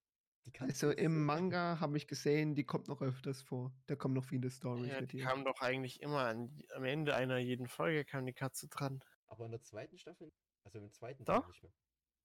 [0.60, 3.74] Also im Manga habe ich gesehen, die kommt noch öfters vor.
[3.88, 5.26] Da kommen noch viele Stories Ja, mit die ihr.
[5.26, 9.00] kam doch eigentlich immer an, am Ende einer jeden Folge kam die Katze dran.
[9.26, 10.32] Aber in der zweiten Staffel,
[10.66, 11.42] also im zweiten Doch.
[11.42, 11.72] Teil nicht mehr.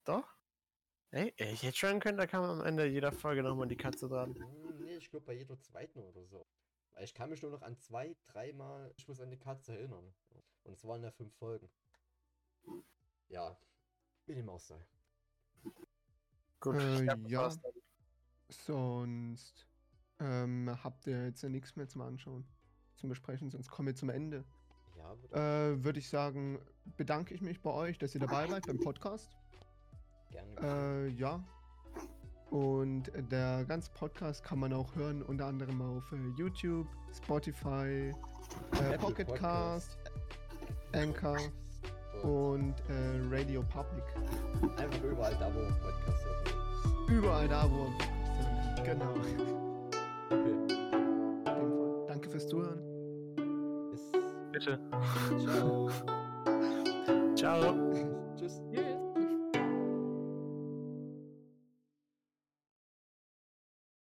[0.05, 0.37] Doch?
[1.13, 4.35] Ey, ich hätte schon können, da kam am Ende jeder Folge nochmal die Katze dran.
[4.35, 6.47] Hm, nee, ich glaube bei jeder zweiten oder so.
[6.93, 10.15] Weil ich kann mich nur noch an zwei, dreimal, ich muss an die Katze erinnern.
[10.63, 11.69] Und es waren ja fünf Folgen.
[13.29, 13.59] Ja,
[14.27, 14.85] wie dem auch sei.
[16.61, 17.51] Gut, Äh, ja.
[18.49, 19.67] Sonst
[20.19, 22.47] ähm, habt ihr jetzt ja nichts mehr zum Anschauen,
[22.97, 24.45] zum Besprechen, sonst kommen wir zum Ende.
[25.01, 25.37] Ja, würde
[25.81, 26.59] Äh, Würde ich sagen,
[26.97, 29.29] bedanke ich mich bei euch, dass ihr dabei seid beim Podcast.
[30.31, 31.07] gerne.
[31.07, 31.43] Äh, ja.
[32.51, 38.13] Und der ganze Podcast kann man auch hören, unter anderem auf äh, YouTube, Spotify,
[38.73, 39.33] äh, Pocket.
[39.37, 39.97] Cast,
[40.93, 41.39] Anchor
[42.25, 44.03] und äh, Radio Public.
[44.77, 47.09] Einfach überall da, wo Podcast hört.
[47.09, 47.87] Überall da, wo.
[48.83, 49.11] Genau.
[49.13, 49.37] Okay.
[50.31, 52.07] In dem Fall.
[52.09, 52.90] Danke fürs Zuhören.
[54.61, 54.79] Bitte.
[55.47, 55.89] Ciao.
[57.35, 58.10] Ciao.